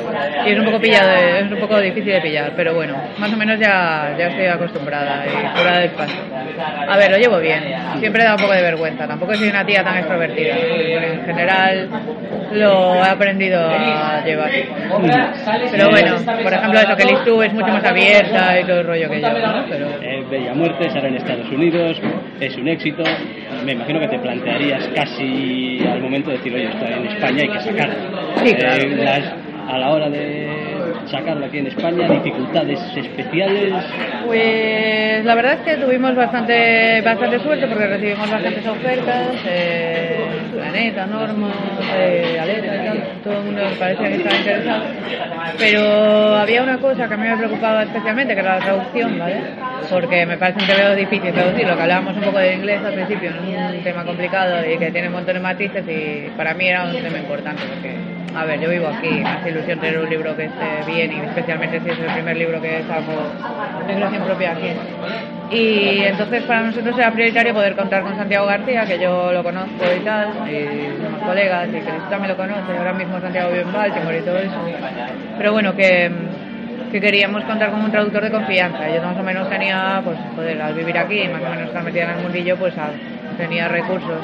Y 0.45 0.51
es 0.51 0.59
un 0.59 0.65
poco 0.65 0.79
pillado, 0.79 1.11
es 1.11 1.51
un 1.51 1.59
poco 1.59 1.79
difícil 1.79 2.13
de 2.13 2.21
pillar, 2.21 2.53
pero 2.55 2.73
bueno, 2.73 2.95
más 3.17 3.31
o 3.31 3.37
menos 3.37 3.59
ya, 3.59 4.15
ya 4.17 4.27
estoy 4.27 4.45
acostumbrada 4.47 5.25
y 5.25 5.57
fuera 5.57 5.79
del 5.79 5.89
paso. 5.91 6.15
A 6.87 6.97
ver, 6.97 7.11
lo 7.11 7.17
llevo 7.17 7.39
bien. 7.39 7.63
Siempre 7.99 8.23
da 8.23 8.31
un 8.35 8.41
poco 8.41 8.53
de 8.53 8.61
vergüenza. 8.61 9.07
Tampoco 9.07 9.33
soy 9.35 9.49
una 9.49 9.65
tía 9.65 9.83
tan 9.83 9.97
extrovertida, 9.97 10.55
en 10.57 11.25
general 11.25 11.89
lo 12.51 12.88
he 12.95 13.09
aprendido 13.09 13.59
a 13.69 14.21
llevar. 14.25 14.49
Pero 15.71 15.89
bueno, 15.89 16.15
por 16.43 16.53
ejemplo, 16.53 16.79
eso 16.79 16.95
que 16.95 17.05
tú 17.25 17.41
es 17.43 17.53
mucho 17.53 17.67
más 17.67 17.83
abierta 17.83 18.59
y 18.59 18.63
todo 18.65 18.79
el 18.81 18.87
rollo 18.87 19.09
que 19.09 19.21
yo, 19.21 19.29
¿no? 19.29 19.65
Pero 19.69 19.87
Eh, 20.01 20.23
Bella 20.29 20.53
Muerte 20.53 20.89
sale 20.89 21.07
en 21.09 21.15
Estados 21.15 21.49
Unidos, 21.49 21.99
es 22.39 22.55
un 22.57 22.67
éxito. 22.67 23.03
Me 23.65 23.73
imagino 23.73 23.99
que 23.99 24.07
te 24.07 24.19
plantearías 24.19 24.87
casi 24.95 25.79
al 25.87 26.01
momento 26.01 26.29
de 26.31 26.37
decir, 26.37 26.53
oye, 26.53 26.65
está 26.69 26.87
en 26.87 27.05
España, 27.07 27.41
hay 27.43 27.49
que 27.49 27.59
sacarlo. 27.59 27.95
Sí, 28.43 28.53
claro. 28.55 28.81
Eh, 28.81 28.95
las- 29.03 29.33
a 29.69 29.77
la 29.77 29.89
hora 29.91 30.09
de 30.09 30.49
sacarlo 31.05 31.45
aquí 31.45 31.59
en 31.59 31.67
España, 31.67 32.07
dificultades 32.09 32.79
especiales. 32.97 33.71
Pues 34.25 35.23
la 35.25 35.35
verdad 35.35 35.53
es 35.53 35.59
que 35.61 35.83
tuvimos 35.83 36.15
bastante 36.15 37.01
bastante 37.01 37.39
suerte 37.39 37.67
porque 37.67 37.85
recibimos 37.87 38.31
bastantes 38.31 38.65
ofertas, 38.67 39.27
eh, 39.47 40.17
Planeta, 40.59 41.05
Norma, 41.05 41.51
eh, 41.95 42.37
Aleta 42.39 42.75
y 42.75 43.23
todo 43.23 43.39
el 43.39 43.43
mundo 43.45 43.61
parecía 43.79 44.09
que 44.09 44.15
estaba 44.15 44.35
interesado. 44.35 44.83
Pero 45.57 46.35
había 46.35 46.63
una 46.63 46.77
cosa 46.77 47.07
que 47.07 47.13
a 47.13 47.17
mí 47.17 47.27
me 47.27 47.37
preocupaba 47.37 47.83
especialmente, 47.83 48.33
que 48.33 48.41
era 48.41 48.59
la 48.59 48.65
traducción, 48.65 49.17
¿vale? 49.17 49.37
Porque 49.89 50.25
me 50.25 50.37
parece 50.37 50.59
un 50.59 50.67
TVO 50.67 50.95
difícil 50.95 51.33
traducir, 51.33 51.67
lo 51.67 51.75
que 51.75 51.81
hablábamos 51.81 52.15
un 52.17 52.23
poco 52.23 52.39
de 52.39 52.53
inglés 52.53 52.81
al 52.83 52.93
principio, 52.93 53.31
¿no? 53.31 53.69
un 53.69 53.83
tema 53.83 54.03
complicado 54.03 54.57
y 54.69 54.77
que 54.77 54.91
tiene 54.91 55.07
un 55.07 55.13
montón 55.13 55.35
de 55.35 55.39
matices 55.39 55.83
y 55.87 56.29
para 56.35 56.53
mí 56.53 56.67
era 56.67 56.83
un 56.83 57.01
tema 57.01 57.17
importante 57.17 57.63
porque, 57.67 57.95
a 58.35 58.45
ver, 58.45 58.59
yo 58.59 58.69
vivo 58.69 58.87
aquí, 58.87 59.09
me 59.09 59.29
hace 59.29 59.49
ilusión 59.49 59.79
tener 59.79 59.99
un 59.99 60.09
libro 60.09 60.35
que 60.35 60.45
esté 60.45 60.91
bien 60.91 61.11
y 61.13 61.19
especialmente 61.21 61.79
si 61.79 61.89
es 61.89 61.99
el 61.99 62.13
primer 62.13 62.37
libro 62.37 62.61
que 62.61 62.83
saco 62.83 63.13
de 63.87 63.93
creación 63.93 64.23
propia 64.23 64.51
aquí. 64.51 65.38
Y 65.51 66.03
entonces 66.03 66.43
para 66.43 66.61
nosotros 66.61 66.95
era 66.97 67.11
prioritario 67.11 67.53
poder 67.53 67.75
contar 67.75 68.03
con 68.03 68.15
Santiago 68.15 68.45
García, 68.45 68.85
que 68.85 68.99
yo 68.99 69.31
lo 69.31 69.43
conozco 69.43 69.83
y 69.95 70.03
tal, 70.03 70.29
y 70.47 71.03
somos 71.03 71.21
colegas, 71.23 71.69
y 71.69 71.71
que 71.71 71.91
también 72.09 72.29
lo 72.29 72.37
conoce, 72.37 72.77
ahora 72.77 72.93
mismo 72.93 73.19
Santiago 73.19 73.49
vive 73.49 73.61
en 73.61 73.73
Baltimore 73.73 74.19
y 74.19 74.21
todo 74.21 74.37
eso. 74.37 74.55
Pero 75.37 75.51
bueno, 75.51 75.75
que, 75.75 76.11
que 76.91 77.01
queríamos 77.01 77.43
contar 77.45 77.71
con 77.71 77.81
un 77.81 77.91
traductor 77.91 78.23
de 78.23 78.31
confianza. 78.31 78.89
Yo 78.93 79.01
más 79.01 79.17
o 79.17 79.23
menos 79.23 79.49
tenía, 79.49 80.01
pues, 80.03 80.17
joder, 80.35 80.61
al 80.61 80.73
vivir 80.75 80.97
aquí, 80.97 81.27
más 81.27 81.41
o 81.41 81.49
menos 81.49 81.67
estar 81.67 81.83
metida 81.83 82.03
en 82.03 82.09
el 82.11 82.23
mundillo, 82.23 82.55
pues 82.57 82.73
tenía 83.37 83.67
recursos 83.67 84.23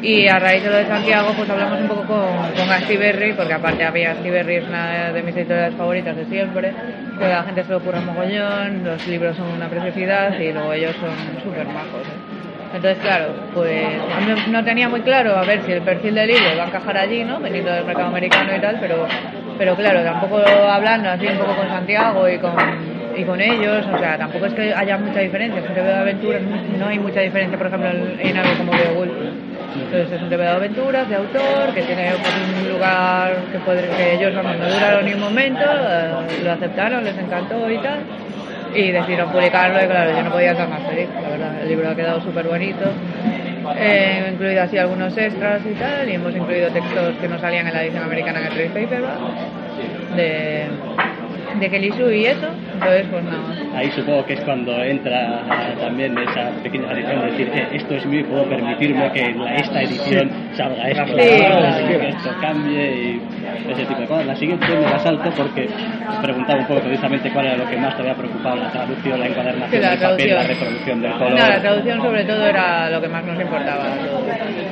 Y 0.00 0.28
a 0.28 0.38
raíz 0.38 0.62
de 0.62 0.70
lo 0.70 0.76
de 0.76 0.86
Santiago, 0.86 1.32
pues 1.36 1.50
hablamos 1.50 1.80
un 1.80 1.88
poco 1.88 2.02
con, 2.02 2.52
con 2.56 2.70
Astiberri, 2.70 3.32
porque 3.32 3.52
aparte 3.52 3.84
había 3.84 4.12
Astiberri 4.12 4.56
es 4.56 4.68
una 4.68 5.10
de 5.12 5.22
mis 5.22 5.34
editoriales 5.34 5.74
favoritas 5.74 6.16
de 6.16 6.24
siempre, 6.26 6.72
que 7.18 7.26
la 7.26 7.42
gente 7.42 7.64
se 7.64 7.70
lo 7.70 7.78
ocurre 7.78 8.00
mogollón, 8.00 8.84
los 8.84 9.04
libros 9.08 9.36
son 9.36 9.48
una 9.48 9.68
preciosidad 9.68 10.38
y 10.38 10.52
luego 10.52 10.72
ellos 10.72 10.94
son 11.00 11.42
súper 11.42 11.66
majos. 11.66 12.06
Entonces, 12.74 12.98
claro, 13.02 13.34
pues 13.54 13.86
a 14.14 14.20
mí 14.20 14.32
no 14.50 14.64
tenía 14.64 14.88
muy 14.88 15.00
claro 15.00 15.36
a 15.36 15.42
ver 15.42 15.62
si 15.64 15.72
el 15.72 15.82
perfil 15.82 16.14
del 16.14 16.28
libro 16.28 16.52
iba 16.52 16.64
a 16.64 16.66
encajar 16.66 16.96
allí, 16.96 17.24
¿no? 17.24 17.40
Venido 17.40 17.72
del 17.72 17.84
mercado 17.84 18.08
americano 18.08 18.54
y 18.56 18.60
tal, 18.60 18.76
pero, 18.78 19.06
pero 19.56 19.74
claro, 19.74 20.02
tampoco 20.04 20.36
hablando 20.36 21.08
así 21.08 21.26
un 21.26 21.38
poco 21.38 21.56
con 21.56 21.68
Santiago 21.68 22.28
y 22.28 22.38
con, 22.38 22.54
y 23.16 23.24
con 23.24 23.40
ellos, 23.40 23.84
o 23.92 23.98
sea, 23.98 24.16
tampoco 24.16 24.46
es 24.46 24.54
que 24.54 24.72
haya 24.72 24.96
mucha 24.96 25.20
diferencia. 25.20 25.60
Un 25.60 25.74
TV 25.74 25.82
de 25.88 25.94
aventuras, 25.94 26.42
no 26.78 26.86
hay 26.86 26.98
mucha 27.00 27.20
diferencia, 27.20 27.58
por 27.58 27.66
ejemplo, 27.66 27.90
en 28.20 28.36
algo 28.36 28.58
como 28.58 28.72
Beowulf. 28.72 29.47
Entonces 29.74 30.12
es 30.12 30.22
un 30.22 30.28
TV 30.28 30.42
de 30.42 30.50
aventuras, 30.50 31.08
de 31.08 31.16
autor, 31.16 31.74
que 31.74 31.82
tiene 31.82 32.10
pues, 32.10 32.62
un 32.62 32.72
lugar 32.72 33.36
que, 33.52 33.58
puede, 33.58 33.88
que 33.96 34.14
ellos 34.14 34.34
vamos, 34.34 34.56
no 34.56 34.68
duraron 34.68 35.04
ni 35.04 35.12
un 35.12 35.20
momento, 35.20 35.60
eh, 35.62 36.40
lo 36.42 36.52
aceptaron, 36.52 37.04
les 37.04 37.16
encantó 37.18 37.70
y 37.70 37.78
tal, 37.78 38.00
y 38.74 38.90
decidieron 38.90 39.30
publicarlo 39.30 39.82
y 39.82 39.86
claro, 39.86 40.10
yo 40.10 40.22
no 40.22 40.30
podía 40.30 40.52
estar 40.52 40.68
más 40.68 40.82
feliz, 40.82 41.08
la 41.22 41.28
verdad, 41.28 41.62
el 41.62 41.68
libro 41.68 41.90
ha 41.90 41.94
quedado 41.94 42.20
súper 42.20 42.46
bonito. 42.46 42.84
Eh, 43.76 44.30
incluido 44.32 44.62
así 44.62 44.78
algunos 44.78 45.16
extras 45.16 45.60
y 45.66 45.74
tal, 45.74 46.08
y 46.08 46.14
hemos 46.14 46.34
incluido 46.34 46.70
textos 46.70 47.14
que 47.20 47.28
no 47.28 47.38
salían 47.38 47.66
en 47.66 47.74
la 47.74 47.82
edición 47.82 48.04
americana 48.04 48.40
el 48.40 48.48
trade 48.48 48.70
paperback 48.70 49.18
de, 50.16 50.66
de 51.60 51.70
Kelly 51.70 51.92
y 52.14 52.26
eso, 52.26 52.48
entonces 52.78 53.06
pues 53.10 53.24
nada 53.24 53.38
más. 53.38 53.58
Ahí 53.74 53.90
supongo 53.92 54.24
que 54.26 54.32
es 54.34 54.40
cuando 54.40 54.82
entra 54.82 55.42
también 55.80 56.16
esa 56.18 56.50
pequeña 56.62 56.92
edición 56.92 57.20
de 57.20 57.26
decir, 57.30 57.50
eh, 57.54 57.68
esto 57.72 57.94
es 57.94 58.06
mío 58.06 58.20
y 58.20 58.24
puedo 58.24 58.44
permitirme 58.48 59.10
que 59.12 59.20
en 59.20 59.44
la- 59.44 59.54
esta 59.56 59.82
edición 59.82 60.30
salga 60.54 60.88
esto, 60.88 61.04
Sí. 61.06 61.98
que 61.98 62.08
esto 62.08 62.30
cambie 62.40 62.92
y 62.92 63.22
ese 63.70 63.84
tipo 63.84 64.00
de 64.00 64.06
cosas. 64.06 64.26
La 64.26 64.36
siguiente 64.36 64.66
me 64.68 64.80
la 64.82 64.98
salto 64.98 65.30
porque 65.36 65.68
preguntaba 66.22 66.60
un 66.60 66.66
poco 66.66 66.80
precisamente 66.80 67.30
cuál 67.30 67.46
era 67.46 67.56
lo 67.56 67.68
que 67.68 67.76
más 67.76 67.94
te 67.96 68.02
había 68.02 68.14
preocupado, 68.14 68.56
la 68.56 68.70
traducción, 68.70 69.20
la 69.20 69.26
encuadernación 69.26 69.70
Sí, 69.70 69.78
la 69.78 69.90
del 69.90 70.00
papel, 70.00 70.34
la 70.34 70.42
reproducción 70.42 71.02
del 71.02 71.12
color. 71.12 71.30
No, 71.30 71.36
la 71.48 71.60
traducción 71.60 72.00
sobre 72.02 72.24
todo 72.24 72.46
era 72.46 72.90
lo 72.90 73.00
que 73.00 73.08
más 73.08 73.24
nos 73.24 73.40
importaba. 73.40 73.84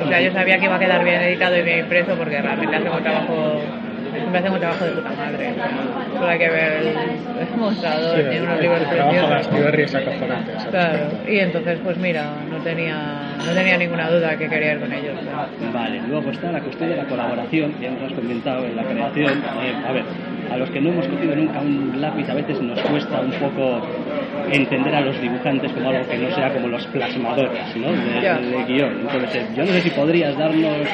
O 0.03 0.07
sea, 0.07 0.21
yo 0.21 0.31
sabía 0.31 0.57
que 0.57 0.65
iba 0.65 0.75
a 0.75 0.79
quedar 0.79 1.03
bien 1.03 1.21
editado 1.21 1.57
y 1.57 1.61
bien 1.61 1.79
impreso 1.79 2.15
porque 2.15 2.41
realmente 2.41 2.75
hacemos 2.75 3.01
trabajo, 3.03 3.61
siempre 4.17 4.39
hacemos 4.39 4.55
un 4.55 4.59
trabajo 4.59 4.85
de 4.85 4.91
puta 4.91 5.09
madre. 5.09 5.53
Hay 6.27 6.39
que 6.39 6.49
ver 6.49 6.73
el, 6.73 7.57
mostrador, 7.57 8.17
Sí, 8.17 8.23
tiene 8.29 8.41
unos 8.41 8.55
el, 8.55 8.61
libros 8.61 8.81
el. 8.81 10.69
Claro, 10.69 11.09
y 11.27 11.39
entonces 11.39 11.79
pues 11.83 11.97
mira, 11.97 12.31
no 12.49 12.57
tenía, 12.57 13.35
no 13.45 13.51
tenía 13.53 13.77
ninguna 13.77 14.09
duda 14.09 14.37
que 14.37 14.49
quería 14.49 14.73
ir 14.73 14.79
con 14.79 14.91
ellos. 14.93 15.15
Vale, 15.73 16.01
luego 16.07 16.31
está 16.31 16.51
la 16.51 16.61
cuestión 16.61 16.89
de 16.89 16.95
la 16.97 17.05
colaboración, 17.05 17.73
ya 17.81 17.91
nos 17.91 18.03
has 18.03 18.13
comentado 18.13 18.65
en 18.65 18.75
la 18.75 18.83
creación. 18.83 19.43
Eh, 19.61 19.75
a 19.87 19.91
ver, 19.91 20.03
a 20.51 20.57
los 20.57 20.69
que 20.69 20.81
no 20.81 20.89
hemos 20.89 21.07
cogido 21.07 21.35
nunca 21.35 21.59
un 21.61 21.99
lápiz 21.99 22.29
a 22.29 22.33
veces 22.33 22.61
nos 22.61 22.79
cuesta 22.81 23.19
un 23.21 23.31
poco 23.31 23.81
entender 24.51 24.95
a 24.95 25.01
los 25.01 25.19
dibujantes 25.21 25.71
como 25.73 25.89
algo 25.89 26.07
que 26.07 26.17
no 26.17 26.31
sea 26.35 26.53
como 26.53 26.67
los 26.67 26.85
plasmadores 26.87 27.75
¿no? 27.75 27.91
de, 27.91 28.63
guion. 28.67 28.99
Entonces, 29.01 29.35
eh, 29.35 29.45
yo 29.55 29.65
no 29.65 29.71
sé 29.73 29.81
si 29.81 29.89
podrías 29.89 30.37
darnos, 30.37 30.87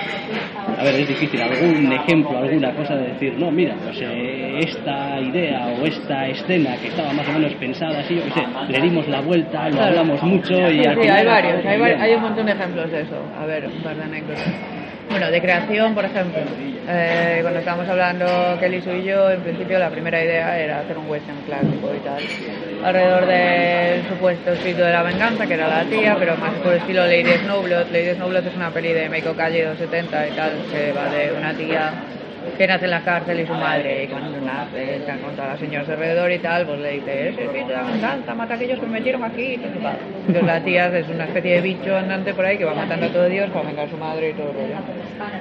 a 0.79 0.83
ver, 0.83 0.95
es 0.95 1.07
difícil, 1.07 1.39
algún 1.41 1.91
ejemplo, 1.91 2.37
alguna 2.37 2.71
cosa 2.71 2.95
de 2.95 3.07
decir, 3.09 3.35
no, 3.37 3.51
mira, 3.51 3.75
pues 3.83 3.97
eh, 4.01 4.59
esta 4.59 5.19
idea 5.21 5.67
o 5.79 5.85
esta 5.85 6.27
escena 6.27 6.75
que 6.81 6.87
estaba 6.87 7.13
más 7.13 7.27
o 7.29 7.33
menos 7.33 7.53
pensada 7.55 7.99
así, 7.99 8.15
yo 8.15 8.23
qué 8.25 8.31
sé, 8.31 8.43
le 8.69 8.81
dimos 8.81 9.07
la 9.07 9.21
vuelta, 9.21 9.69
lo 9.69 9.81
hablamos 9.81 10.23
mucho 10.23 10.53
y 10.71 10.79
Sí, 10.81 10.85
al 10.87 10.99
final 10.99 11.17
hay 11.17 11.25
varios, 11.25 11.65
hay, 11.65 11.79
vari- 11.79 11.99
hay 11.99 12.13
un 12.15 12.21
montón 12.21 12.45
de 12.47 12.51
ejemplos 12.53 12.91
de 12.91 13.01
eso. 13.01 13.15
A 13.39 13.45
ver, 13.45 13.65
un 13.67 13.83
par 13.83 13.95
de 13.95 14.03
anécdotas. 14.03 14.53
Bueno, 15.09 15.29
de 15.29 15.41
creación, 15.41 15.93
por 15.93 16.05
ejemplo, 16.05 16.41
eh, 16.87 17.39
cuando 17.41 17.59
estábamos 17.59 17.87
hablando 17.87 18.25
Kelly 18.59 18.77
y 18.77 19.03
yo, 19.03 19.29
en 19.31 19.41
principio 19.41 19.79
la 19.79 19.89
primera 19.89 20.23
idea 20.23 20.59
era 20.59 20.79
hacer 20.79 20.97
un 20.97 21.09
western 21.09 21.37
clásico 21.45 21.91
y 21.95 21.99
tal, 21.99 22.23
alrededor 22.83 23.25
del 23.25 24.07
supuesto 24.09 24.51
espíritu 24.53 24.81
de 24.81 24.91
la 24.91 25.03
venganza, 25.03 25.45
que 25.45 25.53
era 25.53 25.67
la 25.67 25.83
tía, 25.85 26.15
pero 26.17 26.35
más 26.37 26.53
por 26.55 26.73
estilo 26.73 27.05
Lady 27.05 27.31
Snowblood. 27.43 27.91
Lady 27.91 28.15
Snowblood 28.15 28.47
es 28.47 28.55
una 28.55 28.71
peli 28.71 28.93
de 28.93 29.09
Meiko 29.09 29.33
Calle 29.33 29.61
de 29.61 29.69
los 29.69 29.77
70 29.77 30.27
y 30.27 30.31
tal, 30.31 30.51
que 30.71 30.91
va 30.93 31.09
de 31.09 31.31
una 31.31 31.53
tía 31.53 31.93
que 32.57 32.67
nace 32.67 32.85
en 32.85 32.91
la 32.91 33.01
cárcel 33.01 33.39
y 33.39 33.45
su 33.45 33.53
madre, 33.53 34.03
y 34.03 34.07
cuando 34.07 34.39
nace, 34.41 34.97
está 34.97 35.17
con 35.17 35.35
todas 35.35 35.51
las 35.51 35.59
señoras 35.59 35.89
alrededor 35.89 36.31
y 36.31 36.39
tal, 36.39 36.65
pues 36.65 36.79
le 36.79 36.91
dice, 36.91 37.29
ese 37.29 37.43
espíritu 37.43 37.69
de 37.69 37.75
la 37.75 37.83
venganza, 37.83 38.33
mata 38.33 38.53
a 38.53 38.57
aquellos 38.57 38.79
que 38.79 38.85
me 38.85 38.93
metieron 38.93 39.23
aquí. 39.23 39.55
Entonces 39.55 40.43
la 40.43 40.59
tía 40.63 40.87
es 40.97 41.07
una 41.09 41.25
especie 41.25 41.55
de 41.55 41.61
bicho 41.61 41.97
andante 41.97 42.33
por 42.33 42.45
ahí 42.45 42.57
que 42.57 42.65
va 42.65 42.73
matando 42.73 43.07
a 43.07 43.09
todo 43.09 43.25
Dios 43.27 43.49
para 43.49 43.67
vengar 43.67 43.87
a 43.87 43.89
su 43.89 43.97
madre 43.97 44.29
y 44.29 44.33
todo 44.33 44.49
el 44.49 44.53
rollo. 44.53 44.75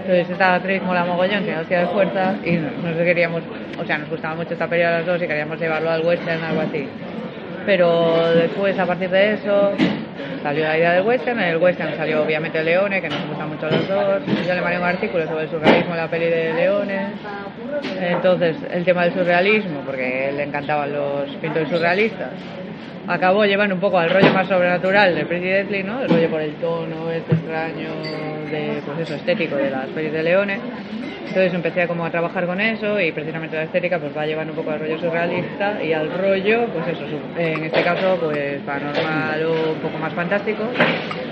Entonces 0.01 0.31
esta 0.31 0.55
actriz 0.55 0.83
mola 0.83 1.05
mogollón, 1.05 1.45
tiene 1.45 1.61
hacía 1.61 1.81
de 1.81 1.87
fuerza 1.87 2.35
y 2.45 2.53
no 2.53 2.95
sé 2.97 3.05
queríamos, 3.05 3.43
o 3.79 3.85
sea, 3.85 3.99
nos 3.99 4.09
gustaba 4.09 4.35
mucho 4.35 4.53
esta 4.53 4.67
peli 4.67 4.83
a 4.83 4.91
las 4.91 5.07
dos 5.07 5.23
y 5.23 5.27
queríamos 5.27 5.61
llevarlo 5.61 5.91
al 5.91 6.05
western, 6.05 6.43
algo 6.43 6.63
así. 6.63 6.87
Pero 7.65 8.35
después, 8.35 8.77
a 8.79 8.87
partir 8.87 9.11
de 9.11 9.35
eso, 9.35 9.73
salió 10.43 10.65
la 10.65 10.77
idea 10.77 10.93
del 10.93 11.07
western. 11.07 11.41
En 11.41 11.49
el 11.51 11.57
western 11.57 11.97
salió 11.97 12.23
obviamente 12.23 12.63
Leone, 12.63 13.01
que 13.01 13.09
nos 13.09 13.27
gusta 13.27 13.47
mucho 13.47 13.67
a 13.67 13.71
los 13.71 13.89
dos. 13.89 14.23
Yo 14.47 14.55
le 14.55 14.61
mandé 14.61 14.79
un 14.79 14.85
artículo 14.85 15.27
sobre 15.27 15.45
el 15.45 15.51
surrealismo 15.51 15.95
la 15.95 16.09
peli 16.09 16.27
de 16.27 16.53
Leone. 16.55 17.07
Entonces, 18.01 18.57
el 18.71 18.85
tema 18.85 19.05
del 19.05 19.15
surrealismo, 19.15 19.81
porque 19.87 20.33
le 20.35 20.43
encantaban 20.43 20.93
los 20.93 21.31
pintores 21.37 21.69
surrealistas, 21.69 22.31
acabó 23.07 23.45
llevando 23.45 23.75
un 23.75 23.81
poco 23.81 23.99
al 23.99 24.11
rollo 24.11 24.33
más 24.33 24.47
sobrenatural 24.49 25.15
de 25.15 25.25
Pretty 25.25 25.47
Deadly, 25.47 25.83
¿no? 25.83 26.03
El 26.03 26.09
rollo 26.09 26.31
por 26.31 26.41
el 26.41 26.55
tono 26.55 27.11
este 27.11 27.35
extraño 27.35 27.89
de, 28.51 28.83
pues 28.85 28.99
eso, 29.01 29.15
estético 29.15 29.57
de 29.57 29.71
las 29.71 29.87
pelis 29.89 30.13
de 30.13 30.23
Leone. 30.23 30.61
Entonces 31.33 31.55
empecé 31.55 31.87
como 31.87 32.05
a 32.05 32.11
trabajar 32.11 32.45
con 32.45 32.61
eso 32.61 33.01
y 33.01 33.11
precisamente 33.11 33.57
la 33.57 33.63
estética 33.63 33.99
pues 33.99 34.15
va 34.15 34.27
llevando 34.27 34.53
un 34.53 34.57
poco 34.59 34.71
al 34.71 34.81
rollo 34.81 34.99
surrealista 34.99 35.83
y 35.83 35.95
al 35.95 36.13
rollo, 36.13 36.67
pues 36.67 36.89
eso, 36.89 37.05
en 37.39 37.65
este 37.65 37.83
caso 37.83 38.19
pues 38.21 38.61
paranormal 38.67 39.43
o 39.47 39.73
un 39.73 39.79
poco 39.79 39.97
más 39.97 40.13
fantástico. 40.13 40.65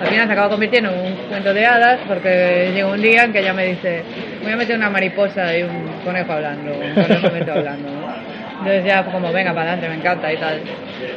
Al 0.01 0.07
final 0.07 0.27
se 0.27 0.33
acaba 0.33 0.49
convirtiendo 0.49 0.91
en 0.91 1.13
un 1.13 1.15
cuento 1.29 1.53
de 1.53 1.67
hadas 1.67 2.01
porque 2.09 2.71
llegó 2.75 2.93
un 2.93 3.03
día 3.03 3.25
en 3.25 3.33
que 3.33 3.41
ella 3.41 3.53
me 3.53 3.67
dice, 3.67 4.03
voy 4.43 4.53
a 4.53 4.57
meter 4.57 4.77
una 4.79 4.89
mariposa 4.89 5.55
y 5.55 5.65
un 5.65 5.87
conejo 6.03 6.33
hablando, 6.33 6.73
un 6.73 6.95
conejo 6.95 7.53
hablando. 7.53 7.91
¿no? 7.91 8.30
Entonces 8.61 8.85
ya 8.85 9.05
como, 9.05 9.33
venga, 9.33 9.55
para 9.55 9.73
adelante, 9.73 9.89
me 9.89 9.95
encanta 9.97 10.33
y 10.33 10.37
tal. 10.37 10.61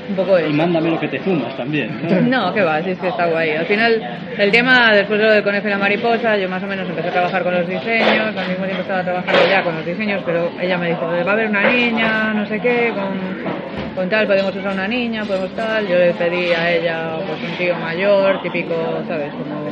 Un 0.10 0.16
poco 0.16 0.38
eso. 0.38 0.50
Y 0.50 0.54
mándame 0.54 0.90
lo 0.90 1.00
que 1.00 1.08
te 1.08 1.20
fumas 1.20 1.56
también. 1.58 2.02
¿no? 2.02 2.22
No, 2.44 2.54
que 2.54 2.62
va, 2.62 2.82
sí, 2.82 2.92
es 2.92 3.00
que 3.00 3.10
está 3.10 3.26
guay. 3.28 3.52
Al 3.52 3.66
final, 3.66 4.02
el 4.38 4.52
tema, 4.52 4.94
después 4.94 5.20
de 5.20 5.26
lo 5.26 5.32
del 5.34 5.44
conejo 5.44 5.68
y 5.68 5.72
la 5.72 5.78
mariposa, 5.78 6.38
yo 6.38 6.50
más 6.50 6.64
o 6.64 6.68
menos 6.68 6.90
empecé 6.90 7.10
a 7.10 7.12
trabajar 7.12 7.44
con 7.44 7.54
los 7.54 7.68
diseños, 7.68 8.36
al 8.36 8.48
mismo 8.48 8.66
tiempo 8.66 8.82
estaba 8.82 9.04
trabajando 9.04 9.42
ya 9.50 9.62
con 9.62 9.76
los 9.76 9.86
diseños, 9.86 10.24
pero 10.26 10.52
ella 10.60 10.78
me 10.78 10.88
dijo, 10.88 11.02
va 11.06 11.30
a 11.30 11.34
haber 11.34 11.50
una 11.50 11.70
niña, 11.70 12.34
no 12.34 12.46
sé 12.48 12.60
qué, 12.60 12.92
con, 12.96 13.94
con 13.96 14.10
tal, 14.10 14.26
podemos 14.26 14.56
usar 14.56 14.74
una 14.74 14.88
niña, 14.88 15.24
podemos 15.26 15.52
tal. 15.56 15.88
Yo 15.88 15.96
le 15.96 16.14
pedí 16.14 16.54
a 16.54 16.72
ella, 16.72 17.18
pues 17.28 17.52
un 17.52 17.58
tío 17.58 17.76
mayor, 17.76 18.42
típico, 18.42 18.74
¿sabes? 19.08 19.32
Como, 19.34 19.63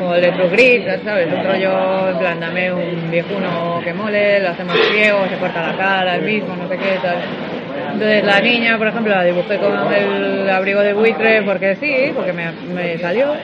como 0.00 0.14
el 0.14 0.50
Grit, 0.50 0.86
¿sabes? 1.04 1.28
Un 1.30 1.44
rollo, 1.44 2.08
en 2.08 2.40
dame 2.40 2.72
un 2.72 3.10
viejuno 3.10 3.82
que 3.84 3.92
mole, 3.92 4.40
lo 4.40 4.48
hacemos 4.48 4.74
ciego, 4.90 5.28
se 5.28 5.36
corta 5.36 5.60
la 5.60 5.76
cara, 5.76 6.16
el 6.16 6.22
mismo, 6.22 6.56
no 6.56 6.66
sé 6.68 6.78
qué, 6.78 6.98
tal. 7.02 7.49
Entonces 7.92 8.24
la 8.24 8.40
niña, 8.40 8.78
por 8.78 8.88
ejemplo, 8.88 9.14
la 9.14 9.24
dibujé 9.24 9.58
con 9.58 9.92
el 9.92 10.48
abrigo 10.48 10.80
de 10.80 10.92
buitre 10.92 11.42
porque 11.42 11.76
sí, 11.76 12.12
porque 12.14 12.32
me, 12.32 12.50
me 12.74 12.98
salió. 12.98 13.34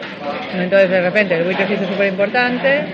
Entonces 0.55 0.91
de 0.91 1.03
repente 1.03 1.35
el 1.35 1.45
buitre 1.45 1.67
se 1.67 1.75
hizo 1.75 1.87
súper 1.87 2.09
importante, 2.09 2.85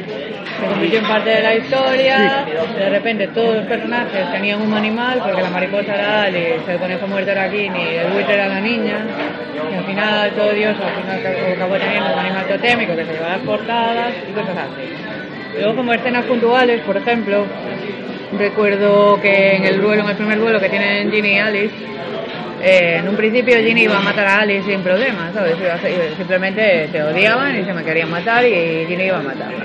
se 0.61 0.66
convirtió 0.66 0.99
en 0.99 1.07
parte 1.07 1.31
de 1.31 1.42
la 1.42 1.55
historia. 1.55 2.47
De 2.77 2.88
repente 2.90 3.29
todos 3.29 3.57
los 3.57 3.66
personajes 3.66 4.33
tenían 4.33 4.62
un 4.62 4.75
animal, 4.75 5.21
porque 5.25 5.42
la 5.42 5.51
mariposa 5.51 5.95
era 5.95 6.23
Alice, 6.25 6.61
el 6.68 6.79
conejo 6.79 7.07
muerto 7.07 7.31
era 7.31 7.51
Kini, 7.51 7.97
el 7.97 8.12
buitre 8.12 8.35
era 8.35 8.49
la 8.49 8.61
niña. 8.61 8.99
Y 9.71 9.75
al 9.75 9.85
final 9.85 10.31
todo 10.33 10.53
Dios 10.53 10.77
al 10.81 11.03
final 11.03 11.53
acabó 11.55 11.75
teniendo 11.77 12.12
un 12.12 12.18
animal 12.18 12.47
totémico 12.47 12.97
que 12.97 13.05
se 13.05 13.12
llevaba 13.12 13.37
las 13.37 13.47
portadas 13.47 14.12
y 14.29 14.33
cosas 14.33 14.57
así. 14.57 15.59
Luego 15.59 15.77
como 15.77 15.92
escenas 15.92 16.25
puntuales, 16.25 16.81
por 16.81 16.97
ejemplo, 16.97 17.45
Recuerdo 18.38 19.21
que 19.21 19.57
en 19.57 19.64
el 19.64 19.81
duelo, 19.81 20.03
en 20.05 20.09
el 20.09 20.16
primer 20.16 20.38
duelo 20.38 20.61
que 20.61 20.68
tienen 20.68 21.11
Ginny 21.12 21.35
y 21.35 21.38
Alice, 21.38 21.75
eh, 22.62 22.97
en 22.99 23.09
un 23.09 23.16
principio 23.16 23.57
Ginny 23.59 23.83
iba 23.83 23.99
a 23.99 24.01
matar 24.01 24.27
a 24.27 24.40
Alice 24.40 24.71
sin 24.71 24.83
problema, 24.83 25.31
¿sabes? 25.35 25.57
Iba 25.61 25.79
simplemente 26.16 26.88
se 26.90 27.03
odiaban 27.03 27.59
y 27.59 27.64
se 27.64 27.73
me 27.75 27.85
querían 27.85 28.11
matar 28.11 28.45
y 28.45 28.87
Ginny 28.87 29.05
iba 29.05 29.18
a 29.18 29.23
matarla. 29.23 29.64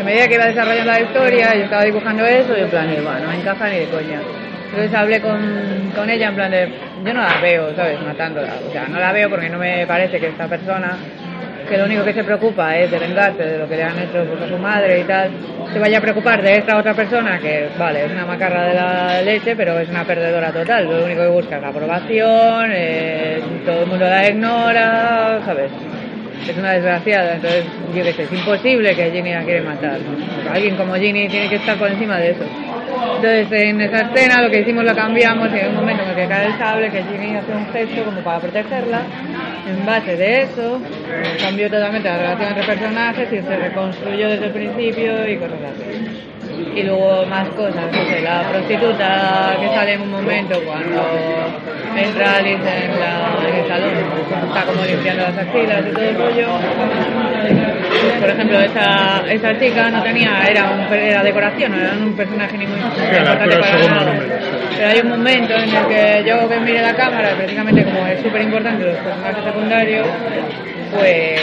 A 0.00 0.04
medida 0.04 0.28
que 0.28 0.34
iba 0.34 0.46
desarrollando 0.46 0.92
la 0.92 1.00
historia, 1.00 1.54
yo 1.54 1.64
estaba 1.64 1.84
dibujando 1.84 2.24
eso 2.24 2.56
y 2.56 2.60
en 2.62 2.68
plan, 2.68 2.88
bueno, 2.88 3.26
no 3.26 3.32
encaja 3.32 3.68
ni 3.68 3.78
de 3.78 3.86
coña. 3.86 4.20
Entonces 4.70 4.94
hablé 4.94 5.20
con, 5.20 5.92
con 5.94 6.08
ella 6.08 6.28
en 6.28 6.34
plan 6.34 6.50
de, 6.50 6.68
yo 7.04 7.14
no 7.14 7.22
la 7.22 7.40
veo, 7.40 7.74
¿sabes? 7.74 8.00
Matándola. 8.00 8.54
O 8.68 8.72
sea, 8.72 8.86
no 8.88 8.98
la 8.98 9.12
veo 9.12 9.28
porque 9.28 9.48
no 9.48 9.58
me 9.58 9.86
parece 9.86 10.18
que 10.18 10.28
esta 10.28 10.46
persona 10.46 10.96
que 11.66 11.76
lo 11.76 11.84
único 11.84 12.04
que 12.04 12.12
se 12.12 12.24
preocupa 12.24 12.76
es 12.76 12.90
de 12.90 12.98
vengarse 12.98 13.42
de 13.42 13.58
lo 13.58 13.68
que 13.68 13.76
le 13.76 13.82
han 13.82 13.98
hecho 13.98 14.24
pues, 14.24 14.42
a 14.42 14.48
su 14.48 14.58
madre 14.58 15.00
y 15.00 15.04
tal, 15.04 15.30
se 15.72 15.78
vaya 15.78 15.98
a 15.98 16.00
preocupar 16.00 16.42
de 16.42 16.56
esta 16.56 16.78
otra 16.78 16.94
persona 16.94 17.38
que, 17.38 17.68
vale, 17.78 18.04
es 18.04 18.12
una 18.12 18.24
macarra 18.24 18.68
de 18.68 18.74
la 18.74 19.22
leche, 19.22 19.56
pero 19.56 19.78
es 19.78 19.88
una 19.88 20.04
perdedora 20.04 20.52
total. 20.52 20.84
Lo 20.84 21.04
único 21.04 21.22
que 21.22 21.28
busca 21.28 21.56
es 21.56 21.62
la 21.62 21.68
aprobación, 21.68 22.70
eh, 22.72 23.42
todo 23.64 23.82
el 23.82 23.86
mundo 23.86 24.08
la 24.08 24.28
ignora, 24.28 25.40
¿sabes? 25.44 25.70
es 26.50 26.56
una 26.56 26.72
desgraciada, 26.72 27.34
entonces 27.34 27.64
yo 27.94 28.02
qué 28.02 28.12
sé, 28.12 28.22
es 28.22 28.32
imposible 28.32 28.94
que 28.94 29.10
Ginny 29.10 29.32
la 29.32 29.42
quiere 29.42 29.62
matar. 29.62 29.98
Alguien 30.52 30.76
como 30.76 30.94
Ginny 30.94 31.28
tiene 31.28 31.48
que 31.48 31.56
estar 31.56 31.76
por 31.76 31.90
encima 31.90 32.18
de 32.18 32.30
eso. 32.30 32.44
Entonces 33.16 33.48
en 33.50 33.80
esa 33.80 34.02
escena 34.02 34.42
lo 34.42 34.50
que 34.50 34.60
hicimos 34.60 34.84
lo 34.84 34.94
cambiamos 34.94 35.48
y 35.52 35.58
hay 35.58 35.68
un 35.68 35.76
momento 35.76 36.04
en 36.04 36.10
el 36.10 36.16
que 36.16 36.26
cae 36.26 36.46
el 36.46 36.58
sable, 36.58 36.90
que 36.90 37.02
Ginny 37.02 37.36
hace 37.36 37.52
un 37.52 37.66
gesto 37.72 38.04
como 38.04 38.20
para 38.20 38.40
protegerla. 38.40 39.02
En 39.66 39.84
base 39.84 40.16
de 40.16 40.42
eso 40.42 40.80
cambió 41.40 41.68
totalmente 41.68 42.08
la 42.08 42.18
relación 42.18 42.48
entre 42.48 42.64
personajes 42.64 43.32
y 43.32 43.42
se 43.42 43.56
reconstruyó 43.56 44.28
desde 44.28 44.46
el 44.46 44.52
principio 44.52 45.28
y 45.28 45.36
cosas 45.36 45.58
así 45.74 46.26
y 46.76 46.82
luego 46.82 47.24
más 47.26 47.48
cosas, 47.50 47.86
no 47.90 48.04
sé, 48.04 48.20
la 48.20 48.42
prostituta 48.50 49.56
que 49.58 49.68
sale 49.68 49.94
en 49.94 50.02
un 50.02 50.10
momento 50.10 50.60
cuando 50.64 51.02
entra 51.96 52.36
Alice 52.36 52.60
en, 52.60 53.00
la, 53.00 53.48
en 53.48 53.54
el 53.56 53.68
salón, 53.68 53.90
está 54.48 54.62
como 54.66 54.84
limpiando 54.84 55.22
las 55.22 55.38
axilas 55.38 55.84
y 55.86 55.92
todo 55.92 56.04
el 56.04 56.16
rollo. 56.16 56.48
Por 58.20 58.30
ejemplo, 58.30 58.60
esa, 58.60 59.22
esa 59.30 59.58
chica 59.58 59.90
no 59.90 60.02
tenía, 60.02 60.44
era, 60.48 60.70
un, 60.70 60.92
era 60.92 61.22
decoración, 61.22 61.72
no 61.72 61.78
era 61.78 61.92
un 61.92 62.12
personaje 62.14 62.58
ni 62.58 62.66
muy 62.66 62.78
la 62.78 62.86
importante 62.86 63.56
para 63.56 63.88
nada. 63.88 64.35
Pero 64.86 64.98
hay 65.00 65.04
un 65.04 65.18
momento 65.18 65.52
en 65.52 65.68
el 65.68 65.86
que 65.88 66.24
yo 66.28 66.48
que 66.48 66.60
mire 66.60 66.80
la 66.80 66.94
cámara, 66.94 67.34
precisamente 67.36 67.82
como 67.82 68.06
es 68.06 68.22
súper 68.22 68.42
importante 68.42 68.84
los 68.84 68.96
personajes 68.98 69.44
secundarios, 69.44 70.06
pues 70.94 71.40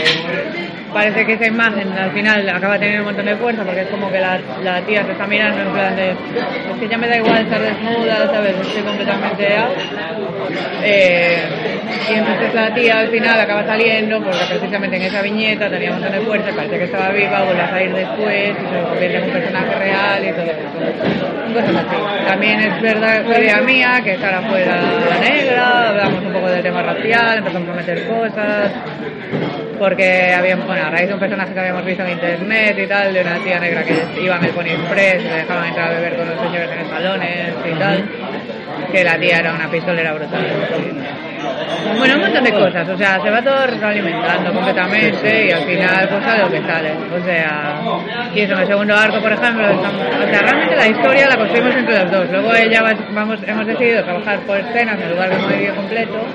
parece 0.93 1.25
que 1.25 1.34
esa 1.34 1.47
imagen 1.47 1.91
al 1.91 2.12
final 2.12 2.47
acaba 2.49 2.77
teniendo 2.77 3.01
un 3.01 3.08
montón 3.08 3.25
de 3.25 3.36
fuerza 3.36 3.63
porque 3.63 3.82
es 3.82 3.88
como 3.88 4.12
que 4.12 4.19
la, 4.19 4.39
la 4.63 4.82
tía 4.82 5.03
se 5.03 5.12
está 5.12 5.27
mirando 5.27 5.62
en 5.62 5.71
plan 5.73 5.95
de 5.95 6.12
es 6.12 6.79
que 6.79 6.88
ya 6.88 6.97
me 6.97 7.08
da 7.08 7.17
igual 7.17 7.43
estar 7.43 7.62
desnuda, 7.62 8.27
¿sabes? 8.32 8.56
Estoy 8.62 8.84
completamente. 8.84 9.47
Eh, 10.84 11.38
y 12.10 12.13
entonces 12.13 12.53
la 12.53 12.73
tía 12.73 12.99
al 12.99 13.08
final 13.08 13.39
acaba 13.39 13.65
saliendo 13.65 14.21
porque 14.21 14.45
precisamente 14.49 14.97
en 14.97 15.03
esa 15.03 15.21
viñeta 15.21 15.69
tenía 15.69 15.91
un 15.91 15.99
montón 15.99 16.19
de 16.19 16.25
fuerza, 16.25 16.49
y 16.49 16.53
parece 16.53 16.77
que 16.77 16.84
estaba 16.86 17.10
viva, 17.10 17.43
vuelve 17.43 17.62
a 17.62 17.69
salir 17.69 17.93
después 17.93 18.51
y 18.51 18.75
se 18.75 18.82
convierte 18.82 19.17
en 19.17 19.23
un 19.23 19.32
personaje 19.32 19.75
real 19.75 20.25
y 20.25 20.32
todo 20.32 20.45
eso. 20.45 20.63
También 22.27 22.60
es 22.60 22.82
verdad, 22.82 23.23
fue 23.25 23.39
idea 23.39 23.62
mía 23.62 24.01
que 24.03 24.17
Sara 24.17 24.41
fuera 24.41 24.82
negra, 25.21 25.89
hablamos 25.89 26.23
un 26.23 26.34
poco 26.34 26.47
del 26.49 26.63
tema 26.63 26.82
racial, 26.84 27.38
empezamos 27.38 27.69
a 27.69 27.73
meter 27.73 28.08
cosas 28.08 28.71
porque 29.83 30.33
habíamos, 30.33 30.65
bueno, 30.65 30.85
a 30.87 30.89
raíz 30.91 31.09
de 31.09 31.13
un 31.13 31.19
personaje 31.19 31.53
que 31.53 31.59
habíamos 31.59 31.83
visto 31.83 32.03
en 32.05 32.11
internet 32.11 32.77
y 32.81 32.87
tal, 32.87 33.13
de 33.13 33.19
una 33.19 33.35
tía 33.39 33.59
negra 33.59 33.83
que 33.83 34.21
iba 34.21 34.37
el 34.37 34.49
Pony 34.51 34.67
Express, 34.79 35.21
le 35.23 35.33
dejaban 35.35 35.65
entrar 35.67 35.87
a 35.91 35.95
beber 35.95 36.15
con 36.15 36.29
los 36.29 36.39
señores 36.39 36.69
en 36.71 36.79
los 36.79 36.87
salones 36.87 37.53
y 37.69 37.77
tal, 37.77 38.05
que 38.93 39.03
la 39.03 39.17
tía 39.19 39.39
era 39.39 39.51
una 39.53 39.67
pistolera 39.69 40.13
brutal. 40.13 40.45
Bueno, 41.97 42.15
un 42.15 42.21
montón 42.21 42.43
de 42.45 42.51
cosas, 42.53 42.87
o 42.87 42.97
sea, 42.97 43.21
se 43.21 43.29
va 43.29 43.41
todo 43.41 43.67
retroalimentando 43.67 44.53
completamente 44.53 45.47
y 45.47 45.51
al 45.51 45.63
final 45.63 46.07
pues 46.09 46.23
sale 46.23 46.43
lo 46.43 46.49
que 46.49 46.61
sale. 46.61 46.91
O 47.19 47.25
sea, 47.25 47.81
y 48.33 48.39
eso 48.39 48.53
en 48.53 48.59
el 48.61 48.67
segundo 48.67 48.95
arco, 48.95 49.19
por 49.19 49.33
ejemplo, 49.33 49.65
estamos, 49.69 50.01
o 50.01 50.29
sea, 50.29 50.39
realmente 50.43 50.75
la 50.77 50.87
historia 50.87 51.27
la 51.27 51.35
construimos 51.35 51.75
entre 51.75 51.99
los 51.99 52.09
dos. 52.09 52.29
Luego 52.31 52.53
ella 52.55 52.81
va- 52.83 52.95
vamos, 53.11 53.39
hemos 53.45 53.67
decidido 53.67 54.01
trabajar 54.05 54.39
por 54.47 54.57
escenas 54.61 54.97
en 55.01 55.09
lugar 55.09 55.29
de 55.29 55.35
un 55.35 55.49
vídeo 55.49 55.75
completo. 55.75 56.25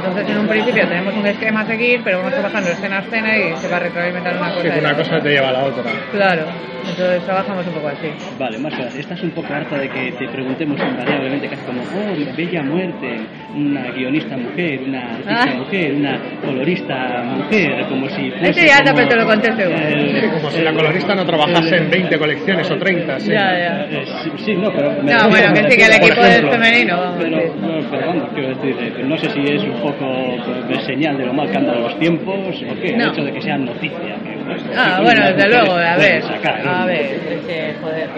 Entonces, 0.00 0.30
en 0.30 0.38
un 0.38 0.46
principio 0.48 0.88
tenemos 0.88 1.14
un 1.14 1.26
esquema 1.26 1.60
a 1.60 1.66
seguir, 1.66 2.00
pero 2.02 2.18
vamos 2.18 2.32
trabajando 2.32 2.70
escena 2.70 2.98
a 2.98 3.00
escena 3.00 3.36
y 3.36 3.56
se 3.56 3.68
va 3.68 3.76
a 3.76 3.80
retroalimentar 3.80 4.36
una 4.36 4.48
cosa. 4.50 4.62
Sí, 4.62 4.70
que 4.70 4.78
una 4.80 4.94
cosa 4.96 5.20
te 5.20 5.28
lleva 5.30 5.48
a 5.48 5.52
la 5.52 5.64
otra. 5.64 5.82
Claro, 6.12 6.42
entonces 6.88 7.24
trabajamos 7.24 7.66
un 7.66 7.72
poco 7.74 7.88
así. 7.88 8.08
Vale, 8.38 8.58
Marta, 8.58 8.88
estás 8.98 9.22
un 9.22 9.30
poco 9.32 9.52
harta 9.52 9.76
de 9.78 9.88
que 9.90 10.12
te 10.12 10.28
preguntemos 10.28 10.80
invariablemente 10.80 11.48
casi 11.48 11.62
como, 11.64 11.82
oh, 11.82 12.34
Bella 12.36 12.62
Muerte, 12.62 13.20
una 13.54 13.82
guionista 13.92 14.36
mujer, 14.38 14.80
una 14.86 15.00
artista 15.16 15.44
Ah. 15.50 15.54
mujer, 15.58 15.94
una 15.94 16.18
colorista 16.44 17.22
mujer, 17.36 17.86
como 17.88 18.08
si 18.08 18.30
fuese 18.30 18.50
Estoy 18.50 18.68
harta, 18.70 18.92
como 18.92 18.96
pero 18.96 19.08
te 19.08 19.16
lo 19.16 19.26
contesto 19.26 19.62
el- 19.62 20.30
Como 20.30 20.50
si 20.50 20.62
la 20.62 20.72
colorista 20.72 21.14
no 21.14 21.26
trabajase 21.26 21.76
en 21.76 21.90
20 21.90 22.18
colecciones 22.18 22.70
o 22.70 22.76
30. 22.78 23.20
Sí. 23.20 23.30
Ya, 23.32 23.58
ya. 23.58 23.86
Eh, 23.90 24.04
sí, 24.24 24.30
sí, 24.44 24.54
no, 24.54 24.72
pero... 24.72 24.90
No, 25.02 25.28
bueno, 25.28 25.52
que 25.52 25.70
sí, 25.70 25.76
que 25.76 25.84
el 25.84 25.92
equipo 25.92 26.22
es 26.22 26.40
femenino, 26.40 26.96
vamos, 26.98 27.16
Pero, 27.20 27.38
sí. 27.40 27.46
no, 27.60 27.90
pero 27.90 28.06
vamos, 28.06 28.24
quiero 28.34 28.48
decir, 28.50 28.76
eh, 28.80 29.02
no 29.04 29.18
sé 29.18 29.30
si 29.30 29.40
es 29.40 29.62
un 29.62 29.72
poco 29.92 30.66
de 30.68 30.80
señal 30.80 31.16
de 31.18 31.26
lo 31.26 31.32
mal 31.32 31.50
que 31.50 31.56
andan 31.58 31.82
los 31.82 31.98
tiempos 31.98 32.36
o 32.56 32.80
qué, 32.80 32.96
No. 32.96 33.04
el 33.04 33.10
hecho 33.10 33.24
de 33.24 33.32
que 33.32 33.42
sean 33.42 33.64
noticia. 33.64 33.98
Que, 33.98 34.38
pues, 34.46 34.62
Ah, 34.76 35.00
bueno, 35.02 35.24
desde 35.32 35.48
luego, 35.48 35.72
a 35.72 35.96
ver, 35.96 36.22
sacar, 36.22 36.64
¿no? 36.64 36.70
a 36.70 36.86
ver, 36.86 37.00
es 37.00 37.40
que, 37.46 37.74
joder. 37.80 38.08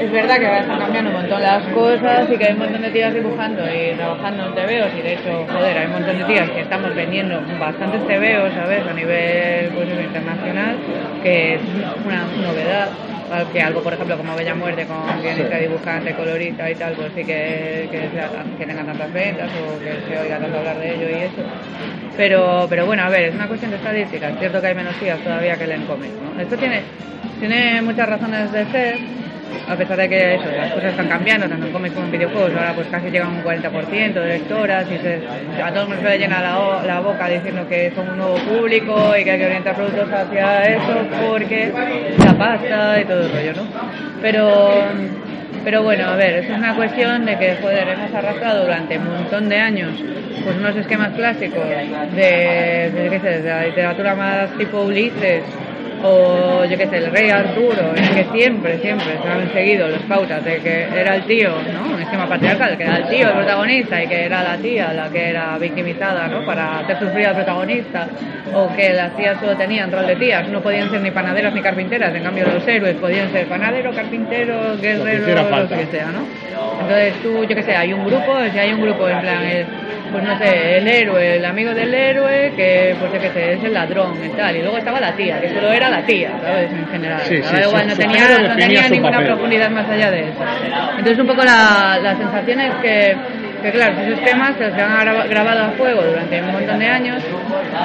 Es 0.00 0.12
verdad 0.12 0.38
que 0.38 0.46
ahora 0.46 0.60
están 0.60 0.78
cambiando 0.78 1.10
un 1.10 1.16
montón 1.16 1.42
las 1.42 1.62
cosas 1.68 2.28
y 2.32 2.36
que 2.36 2.44
hay 2.46 2.52
un 2.52 2.58
montón 2.60 2.82
de 2.82 2.90
tías 2.90 3.12
dibujando 3.14 3.62
y 3.66 3.94
trabajando 3.96 4.46
en 4.46 4.54
TVOs 4.54 4.92
y 4.98 5.02
de 5.02 5.12
hecho, 5.14 5.46
joder, 5.52 5.78
hay 5.78 5.86
un 5.86 5.92
montón 5.92 6.18
de 6.18 6.24
tías 6.24 6.50
que 6.50 6.60
estamos 6.60 6.94
vendiendo 6.94 7.40
bastantes 7.58 8.00
TVOs, 8.06 8.52
¿sabes? 8.54 8.86
A 8.86 8.92
nivel 8.94 9.68
pues, 9.74 9.88
internacional, 9.88 10.76
que 11.22 11.54
es 11.54 11.60
una 12.06 12.22
novedad. 12.46 12.88
Que 13.52 13.60
algo, 13.60 13.82
por 13.82 13.92
ejemplo, 13.92 14.16
como 14.16 14.34
Bella 14.36 14.54
Muerte 14.54 14.86
con 14.86 14.96
guionista, 15.22 15.58
dibujante, 15.58 16.12
colorista 16.14 16.70
y 16.70 16.74
tal, 16.76 16.94
pues 16.94 17.12
sí 17.14 17.24
que, 17.24 17.86
que, 17.90 18.08
sea- 18.14 18.30
que 18.58 18.64
tenga 18.66 18.84
tantas 18.84 19.12
ventas 19.12 19.50
o 19.52 19.78
que 19.78 19.92
se 20.08 20.18
oiga 20.18 20.38
tanto 20.38 20.58
hablar 20.58 20.78
de 20.78 20.94
ello 20.94 21.08
y 21.10 21.22
eso. 21.22 21.42
Pero, 22.16 22.66
pero 22.70 22.86
bueno, 22.86 23.02
a 23.04 23.08
ver, 23.10 23.24
es 23.28 23.34
una 23.34 23.46
cuestión 23.46 23.70
de 23.70 23.76
estadística. 23.76 24.28
Es 24.30 24.38
cierto 24.38 24.60
que 24.60 24.66
hay 24.68 24.74
menos 24.74 24.94
tías 24.96 25.18
todavía 25.20 25.56
que 25.56 25.66
leen 25.66 25.84
cómics, 25.84 26.14
¿no? 26.24 26.40
Esto 26.42 26.56
tiene, 26.56 26.80
tiene 27.38 27.82
muchas 27.82 28.08
razones 28.08 28.50
de 28.50 28.64
ser, 28.72 28.98
a 29.68 29.76
pesar 29.76 29.96
de 29.96 30.08
que 30.08 30.34
eso, 30.34 30.44
las 30.56 30.72
cosas 30.72 30.90
están 30.90 31.08
cambiando, 31.08 31.48
tanto 31.48 31.66
en 31.66 31.72
cómics 31.72 31.94
como 31.94 32.06
en 32.06 32.12
videojuegos. 32.12 32.52
Ahora 32.52 32.72
pues 32.74 32.86
casi 32.88 33.10
llega 33.10 33.28
un 33.28 33.42
40% 33.42 34.12
de 34.12 34.26
lectoras 34.26 34.86
y 34.90 34.98
se, 34.98 35.20
a 35.62 35.72
todos 35.72 35.88
nos 35.88 35.98
se 35.98 36.18
llena 36.18 36.40
la, 36.40 36.82
la 36.86 37.00
boca 37.00 37.28
diciendo 37.28 37.66
que 37.68 37.92
son 37.94 38.08
un 38.10 38.18
nuevo 38.18 38.36
público 38.36 39.14
y 39.18 39.24
que 39.24 39.30
hay 39.30 39.38
que 39.38 39.46
orientar 39.46 39.74
productos 39.74 40.12
hacia 40.12 40.62
eso 40.64 41.06
porque 41.28 41.72
la 42.18 42.34
pasta 42.34 43.00
y 43.00 43.04
todo 43.04 43.20
el 43.20 43.32
rollo, 43.32 43.52
¿no? 43.54 43.62
Pero 44.22 44.70
pero 45.64 45.82
bueno, 45.82 46.08
a 46.08 46.16
ver, 46.16 46.44
es 46.44 46.50
una 46.50 46.74
cuestión 46.74 47.26
de 47.26 47.36
que, 47.36 47.56
joder, 47.60 47.88
hemos 47.88 48.14
arrastrado 48.14 48.62
durante 48.62 48.96
un 48.96 49.08
montón 49.08 49.48
de 49.48 49.56
años 49.58 49.90
pues 50.44 50.56
unos 50.56 50.76
esquemas 50.76 51.12
clásicos 51.14 51.62
de, 52.14 52.90
de, 52.90 53.20
de 53.20 53.42
la 53.42 53.66
literatura 53.66 54.14
más 54.14 54.50
tipo 54.56 54.82
Ulises 54.82 55.42
o 56.02 56.64
yo 56.64 56.76
qué 56.76 56.86
sé, 56.86 56.98
el 56.98 57.10
rey 57.10 57.30
Arturo, 57.30 57.94
en 57.96 58.14
que 58.14 58.38
siempre, 58.38 58.78
siempre 58.78 59.18
se 59.22 59.28
han 59.28 59.52
seguido 59.52 59.88
las 59.88 60.02
pautas 60.02 60.44
de 60.44 60.58
que 60.58 60.84
era 60.84 61.16
el 61.16 61.22
tío, 61.24 61.50
¿no? 61.72 61.94
Un 61.94 62.00
esquema 62.00 62.28
patriarcal, 62.28 62.76
que 62.76 62.84
era 62.84 62.96
el 62.98 63.08
tío 63.08 63.28
el 63.28 63.34
protagonista 63.34 64.02
y 64.02 64.06
que 64.06 64.24
era 64.24 64.42
la 64.42 64.56
tía 64.56 64.92
la 64.92 65.08
que 65.08 65.30
era 65.30 65.58
victimizada, 65.58 66.28
¿no? 66.28 66.44
Para 66.44 66.80
hacer 66.80 66.98
sufrir 66.98 67.26
al 67.26 67.34
protagonista, 67.34 68.08
o 68.54 68.74
que 68.74 68.92
las 68.92 69.16
tías 69.16 69.38
solo 69.40 69.56
tenían 69.56 69.90
rol 69.90 70.06
de 70.06 70.16
tías, 70.16 70.48
no 70.48 70.60
podían 70.60 70.90
ser 70.90 71.00
ni 71.00 71.10
panaderas 71.10 71.52
ni 71.54 71.60
carpinteras, 71.60 72.14
en 72.14 72.22
cambio 72.22 72.46
los 72.46 72.66
héroes 72.66 72.96
podían 72.96 73.30
ser 73.32 73.46
panadero, 73.46 73.92
carpintero, 73.92 74.76
guerrero, 74.80 75.48
lo 75.50 75.68
que 75.68 75.86
sea, 75.86 76.06
¿no? 76.06 76.26
Entonces 76.80 77.14
tú, 77.22 77.44
yo 77.44 77.54
qué 77.54 77.62
sé, 77.62 77.76
hay 77.76 77.92
un 77.92 78.04
grupo, 78.04 78.36
si 78.52 78.58
hay 78.58 78.72
un 78.72 78.80
grupo 78.80 79.08
en 79.08 79.20
plan, 79.20 79.44
el, 79.44 79.66
pues 80.12 80.24
no 80.24 80.38
sé, 80.38 80.78
el 80.78 80.86
héroe, 80.88 81.36
el 81.36 81.44
amigo 81.44 81.74
del 81.74 81.92
héroe, 81.94 82.52
que 82.56 82.96
pues 82.98 83.12
yo 83.12 83.20
qué 83.20 83.30
sé, 83.30 83.52
es 83.54 83.64
el 83.64 83.74
ladrón 83.74 84.14
y 84.24 84.28
tal, 84.30 84.56
y 84.56 84.62
luego 84.62 84.78
estaba 84.78 85.00
la 85.00 85.12
tía, 85.14 85.40
que 85.40 85.48
solo 85.50 85.72
era 85.72 85.88
la 85.88 86.02
tía, 86.06 86.30
¿sabes? 86.42 86.70
En 86.72 86.86
general, 86.88 87.20
Sí, 87.24 87.36
sí, 87.42 87.56
igual, 87.66 87.82
su- 87.82 87.88
no 87.88 87.96
tenía, 87.96 88.38
no 88.48 88.56
tenía 88.56 88.88
ninguna 88.88 89.12
papel. 89.12 89.26
profundidad 89.28 89.70
más 89.70 89.88
allá 89.88 90.10
de 90.10 90.20
eso. 90.20 90.44
Entonces 90.98 91.18
un 91.18 91.26
poco 91.26 91.44
la, 91.44 91.98
la 92.02 92.16
sensación 92.16 92.60
es 92.60 92.74
que, 92.82 93.16
que 93.62 93.70
claro, 93.72 93.94
esos 94.00 94.24
temas 94.24 94.52
se 94.56 94.64
han 94.64 94.72
gra- 95.06 95.28
grabado 95.28 95.64
a 95.64 95.68
fuego 95.70 96.02
durante 96.02 96.40
un 96.40 96.52
montón 96.52 96.78
de 96.78 96.86
años 96.86 97.22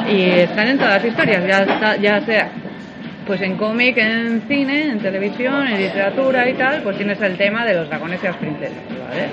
y 0.09 0.29
están 0.39 0.67
en 0.67 0.77
todas 0.77 0.95
las 0.95 1.05
historias, 1.05 1.45
ya, 1.45 1.63
está- 1.63 1.95
ya 1.97 2.21
sea 2.21 2.47
pues 3.25 3.41
en 3.41 3.55
cómic, 3.55 3.97
en 3.97 4.41
cine, 4.49 4.87
en 4.89 4.99
televisión, 4.99 5.65
en 5.65 5.77
literatura 5.77 6.49
y 6.49 6.53
tal, 6.55 6.81
pues 6.83 6.97
tienes 6.97 7.21
el 7.21 7.37
tema 7.37 7.65
de 7.65 7.73
los 7.73 7.87
dragones 7.87 8.19
y 8.21 8.25
las 8.25 8.35
princesas, 8.35 8.75
¿vale? 8.89 9.29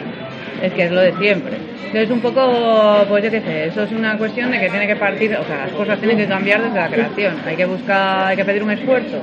Es 0.63 0.73
que 0.73 0.85
es 0.85 0.91
lo 0.91 1.01
de 1.01 1.13
siempre. 1.15 1.57
Entonces 1.87 2.11
un 2.11 2.21
poco, 2.21 3.05
pues 3.09 3.25
yo 3.25 3.31
qué 3.31 3.41
sé, 3.41 3.67
eso 3.67 3.83
es 3.83 3.91
una 3.91 4.17
cuestión 4.17 4.51
de 4.53 4.61
que 4.61 4.69
tiene 4.69 4.87
que 4.87 4.95
partir, 4.95 5.35
o 5.37 5.45
sea, 5.45 5.67
las 5.67 5.73
cosas 5.73 5.99
tienen 5.99 6.17
que 6.17 6.27
cambiar 6.27 6.63
desde 6.63 6.77
la 6.77 6.89
creación. 6.89 7.35
Hay 7.45 7.57
que 7.57 7.65
buscar, 7.65 8.29
hay 8.29 8.37
que 8.37 8.45
pedir 8.45 8.63
un 8.63 8.71
esfuerzo 8.71 9.21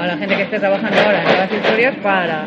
a 0.00 0.06
la 0.06 0.16
gente 0.16 0.36
que 0.36 0.42
esté 0.42 0.58
trabajando 0.58 0.98
ahora 0.98 1.18
en 1.18 1.28
nuevas 1.28 1.52
historias 1.52 1.94
para 2.02 2.46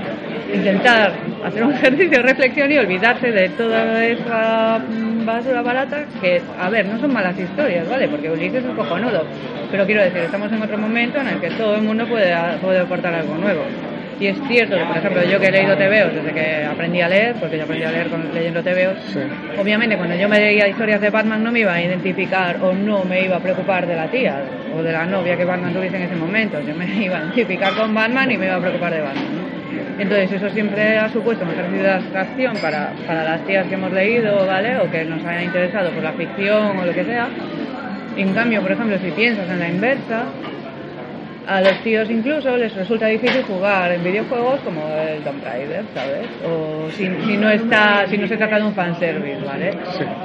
intentar 0.51 1.13
hacer 1.43 1.63
un 1.63 1.73
ejercicio 1.75 2.09
de 2.09 2.23
reflexión 2.23 2.71
y 2.71 2.77
olvidarse 2.77 3.31
de 3.31 3.49
toda 3.49 4.05
esa 4.05 4.81
basura 5.25 5.61
barata 5.61 6.05
que, 6.21 6.41
a 6.59 6.69
ver, 6.69 6.87
no 6.87 6.99
son 6.99 7.13
malas 7.13 7.37
historias, 7.37 7.87
¿vale? 7.87 8.07
Porque 8.07 8.29
Ulises 8.29 8.63
es 8.63 8.75
cojonudo, 8.75 9.25
pero 9.69 9.85
quiero 9.85 10.03
decir, 10.03 10.21
estamos 10.21 10.51
en 10.51 10.61
otro 10.61 10.77
momento 10.77 11.19
en 11.19 11.27
el 11.27 11.39
que 11.39 11.51
todo 11.51 11.75
el 11.75 11.81
mundo 11.81 12.07
puede, 12.07 12.35
puede 12.61 12.79
aportar 12.79 13.13
algo 13.13 13.35
nuevo. 13.35 13.61
Y 14.19 14.27
es 14.27 14.37
cierto 14.47 14.77
que, 14.77 14.85
por 14.85 14.97
ejemplo, 14.97 15.23
yo 15.23 15.39
que 15.39 15.47
he 15.47 15.51
leído 15.51 15.75
TVOs 15.75 16.13
desde 16.15 16.31
que 16.33 16.63
aprendí 16.63 17.01
a 17.01 17.09
leer, 17.09 17.35
porque 17.39 17.57
yo 17.57 17.63
aprendí 17.63 17.83
a 17.83 17.91
leer 17.91 18.07
con, 18.07 18.33
leyendo 18.33 18.63
TVOs, 18.63 18.97
Sí. 19.11 19.19
obviamente 19.59 19.97
cuando 19.97 20.15
yo 20.15 20.29
me 20.29 20.39
leía 20.39 20.67
historias 20.69 21.01
de 21.01 21.09
Batman 21.09 21.43
no 21.43 21.51
me 21.51 21.59
iba 21.59 21.73
a 21.73 21.81
identificar 21.81 22.57
o 22.61 22.73
no 22.73 23.03
me 23.03 23.25
iba 23.25 23.35
a 23.35 23.39
preocupar 23.39 23.85
de 23.85 23.95
la 23.95 24.07
tía 24.07 24.41
o 24.73 24.81
de 24.81 24.91
la 24.91 25.05
novia 25.05 25.35
que 25.35 25.43
Batman 25.43 25.73
tuviese 25.73 25.97
en 25.97 26.03
ese 26.03 26.15
momento. 26.15 26.61
Yo 26.61 26.73
me 26.75 26.85
iba 27.03 27.17
a 27.17 27.23
identificar 27.25 27.73
con 27.73 27.93
Batman 27.93 28.31
y 28.31 28.37
me 28.37 28.45
iba 28.45 28.55
a 28.55 28.59
preocupar 28.61 28.93
de 28.93 29.01
Batman. 29.01 29.35
¿no? 29.35 30.01
Entonces 30.01 30.31
eso 30.31 30.49
siempre 30.49 30.97
ha 30.97 31.09
supuesto 31.09 31.45
un 31.45 31.51
ejercicio 31.51 31.83
de 31.83 31.91
abstracción 31.91 32.57
para, 32.57 32.91
para 33.07 33.23
las 33.23 33.45
tías 33.45 33.65
que 33.67 33.75
hemos 33.75 33.91
leído, 33.93 34.45
¿vale? 34.45 34.77
O 34.79 34.89
que 34.91 35.05
nos 35.05 35.23
hayan 35.25 35.43
interesado 35.43 35.89
por 35.91 36.03
la 36.03 36.11
ficción 36.13 36.77
o 36.79 36.85
lo 36.85 36.93
que 36.93 37.03
sea. 37.05 37.27
En 38.17 38.33
cambio, 38.33 38.61
por 38.61 38.71
ejemplo, 38.71 38.97
si 38.99 39.11
piensas 39.11 39.49
en 39.49 39.59
la 39.59 39.69
inversa, 39.69 40.23
a 41.47 41.61
los 41.61 41.79
tíos 41.83 42.09
incluso 42.09 42.55
les 42.57 42.73
resulta 42.75 43.07
difícil 43.07 43.43
jugar 43.43 43.91
en 43.91 44.03
videojuegos 44.03 44.59
como 44.61 44.81
el 44.95 45.21
Tomb 45.23 45.43
Raider, 45.43 45.83
¿sabes? 45.93 46.27
O 46.45 46.89
si, 46.91 47.07
si 47.25 47.37
no 47.37 47.49
está, 47.49 48.05
si 48.07 48.17
no 48.17 48.27
se 48.27 48.37
trata 48.37 48.57
de 48.57 48.63
un 48.63 48.73
fanservice, 48.73 49.45
¿vale? 49.45 49.71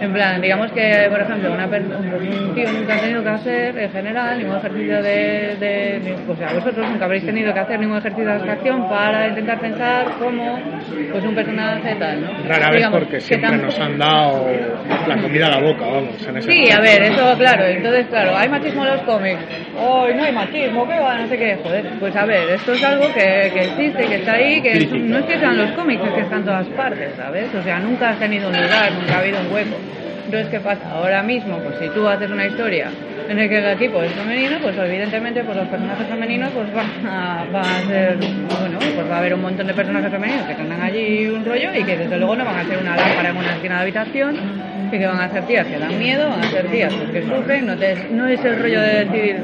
En 0.01 0.13
plan, 0.13 0.41
digamos 0.41 0.71
que, 0.73 1.07
por 1.11 1.21
ejemplo, 1.21 1.53
una 1.53 1.67
un 1.67 2.55
tío 2.55 2.73
nunca 2.73 2.95
ha 2.95 3.01
tenido 3.01 3.23
que 3.23 3.29
hacer, 3.29 3.79
en 3.79 3.91
general, 3.91 4.39
ningún 4.39 4.57
ejercicio 4.57 5.03
de, 5.03 5.57
de, 5.61 6.17
O 6.29 6.37
sea, 6.37 6.53
vosotros 6.55 6.89
nunca 6.91 7.05
habréis 7.05 7.25
tenido 7.27 7.53
que 7.53 7.61
hacer 7.61 7.79
ningún 7.81 7.99
ejercicio 7.99 8.27
de 8.27 8.33
abstracción 8.33 8.89
para 8.89 9.29
intentar 9.29 9.61
pensar 9.61 10.07
cómo 10.19 10.59
pues 11.13 11.25
un 11.25 11.35
personaje 11.35 11.95
tal, 11.97 12.21
¿no? 12.23 12.29
Rara 12.49 12.71
vez 12.71 12.87
porque 12.91 13.11
que 13.11 13.21
siempre 13.21 13.57
nos 13.59 13.79
han 13.79 13.99
dado 13.99 14.47
la 15.07 15.17
comida 15.21 15.47
a 15.47 15.51
la 15.51 15.61
boca, 15.61 15.85
vamos. 15.87 16.27
En 16.29 16.37
ese 16.37 16.51
Sí, 16.51 16.71
a 16.71 16.79
aspecto. 16.79 16.83
ver, 16.83 17.13
eso 17.13 17.39
claro, 17.39 17.65
entonces 17.67 18.07
claro, 18.07 18.37
hay 18.37 18.49
machismo 18.49 18.85
en 18.85 18.93
los 18.93 19.03
cómics. 19.03 19.41
Ay, 19.79 20.15
no 20.15 20.23
hay 20.25 20.33
machismo, 20.33 20.89
¿qué 20.89 20.99
va? 21.01 21.10
No 21.19 21.29
sé 21.29 21.39
qué, 21.39 21.59
joder. 21.63 21.85
Pues 21.99 22.17
a 22.17 22.25
ver, 22.25 22.49
esto 22.51 22.73
es 22.73 22.85
algo 22.85 23.07
que, 23.13 23.51
que 23.55 23.65
existe, 23.65 24.07
que 24.07 24.15
está 24.17 24.33
ahí, 24.35 24.61
que 24.63 24.73
es- 24.79 24.93
no 24.93 25.19
es 25.19 25.25
que 25.25 25.39
sean 25.39 25.57
los 25.57 25.71
cómics, 25.73 26.03
es 26.05 26.13
que 26.13 26.21
está 26.21 26.37
en 26.37 26.45
todas 26.45 26.67
partes, 26.69 27.11
¿sabes? 27.17 27.55
O 27.55 27.63
sea, 27.63 27.79
nunca 27.81 28.11
ha 28.11 28.15
tenido 28.15 28.49
un 28.49 28.55
lugar, 28.57 28.93
nunca 28.93 29.17
ha 29.17 29.19
habido 29.21 29.41
un 29.41 29.53
hueco. 29.53 29.77
Entonces, 30.25 30.49
¿qué 30.51 30.61
pasa? 30.61 30.83
Ahora 30.93 31.23
mismo, 31.25 31.59
pues 31.59 31.77
si 31.81 31.89
tú 31.89 32.07
haces 32.09 32.31
una 32.31 32.47
historia 32.47 32.89
en 33.29 33.37
la 33.37 33.49
que 33.49 33.59
el 33.59 33.67
equipo 33.67 34.01
es 34.03 34.13
femenino, 34.13 34.59
pues 34.63 34.77
evidentemente 34.79 35.43
pues 35.43 35.57
los 35.57 35.67
personajes 35.67 36.07
femeninos 36.07 36.51
pues 36.51 36.73
van 36.73 36.87
a, 37.07 37.45
van 37.53 37.65
a 37.65 37.81
ser, 37.89 38.17
bueno, 38.17 38.79
pues 38.79 39.11
va 39.11 39.17
a 39.17 39.19
haber 39.19 39.35
un 39.35 39.43
montón 39.43 39.67
de 39.67 39.75
personajes 39.75 40.09
femeninos 40.11 40.47
que 40.47 40.55
tendrán 40.55 40.83
allí 40.83 41.27
un 41.29 41.45
rollo 41.45 41.71
y 41.75 41.83
que 41.83 41.97
desde 41.97 42.17
luego 42.17 42.37
no 42.37 42.45
van 42.45 42.59
a 42.59 42.65
ser 42.65 42.79
una 42.79 42.95
lámpara 42.97 43.31
en 43.31 43.37
una 43.37 43.53
esquina 43.55 43.75
de 43.77 43.83
habitación 43.83 44.37
y 44.93 44.99
que 44.99 45.07
van 45.07 45.21
a 45.21 45.29
ser 45.31 45.45
tías 45.45 45.67
que 45.67 45.79
dan 45.79 45.99
miedo, 45.99 46.29
van 46.29 46.41
a 46.41 46.51
ser 46.51 46.67
tías 46.67 46.93
pues, 46.93 47.11
que 47.11 47.23
sufren, 47.23 47.67
no, 47.67 47.77
te- 47.77 48.09
no 48.13 48.27
es 48.27 48.45
el 48.45 48.59
rollo 48.59 48.81
de 48.81 49.05
decir 49.05 49.37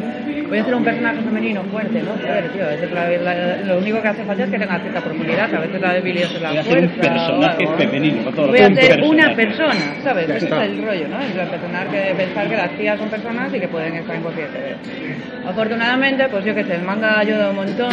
voy 0.48 0.58
a 0.58 0.62
hacer 0.62 0.74
un 0.76 0.84
personaje 0.84 1.20
femenino 1.22 1.60
fuerte, 1.64 2.00
¿no? 2.02 2.12
Joder, 2.12 2.48
tío, 2.50 2.64
a 2.64 2.68
veces 2.68 2.92
la- 2.92 3.10
la- 3.34 3.56
lo 3.64 3.78
único 3.78 4.00
que 4.00 4.08
hace 4.08 4.22
falta 4.22 4.44
es 4.44 4.50
que 4.50 4.58
tenga 4.58 4.78
cierta 4.78 5.00
profundidad, 5.00 5.52
a 5.52 5.58
veces 5.60 5.80
la 5.80 5.92
debilidad 5.94 6.30
es 6.32 6.40
la 6.40 6.48
Voy 6.50 6.58
a 6.58 6.60
hacer 6.60 6.78
un 6.84 6.88
personaje 6.88 7.66
femenino, 7.78 8.30
todo 8.30 8.46
Voy 8.48 8.56
que 8.58 8.64
a 8.64 8.68
un 8.68 8.76
ser 8.76 9.02
una 9.02 9.34
personaje. 9.34 9.34
persona, 9.34 9.94
¿sabes? 10.04 10.30
Ese 10.30 10.46
es 10.46 10.52
el 10.52 10.82
rollo, 10.82 11.08
¿no? 11.08 11.20
Es 11.20 11.34
la 11.34 11.44
personal 11.46 11.88
que 11.88 12.14
pensar 12.16 12.48
que 12.48 12.56
las 12.56 12.70
tías 12.78 12.98
son 12.98 13.08
personas 13.08 13.54
y 13.54 13.58
que 13.60 13.68
pueden 13.68 13.94
estar 13.96 14.14
en 14.16 14.22
cualquier 14.22 14.48
TV. 14.48 14.76
Afortunadamente, 15.48 16.28
pues 16.28 16.44
yo 16.44 16.54
que 16.54 16.64
sé, 16.64 16.74
el 16.76 16.82
manga 16.82 17.18
ayuda 17.18 17.50
un 17.50 17.56
montón 17.56 17.92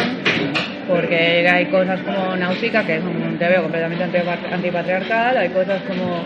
porque 0.88 1.48
hay 1.48 1.66
cosas 1.66 2.00
como 2.00 2.36
Nausicaa, 2.36 2.84
que 2.84 2.96
es 2.96 3.02
un 3.02 3.36
TV 3.38 3.56
completamente 3.56 4.04
antipatri- 4.04 4.52
antipatriarcal, 4.52 5.36
hay 5.38 5.48
cosas 5.48 5.82
como 5.82 6.22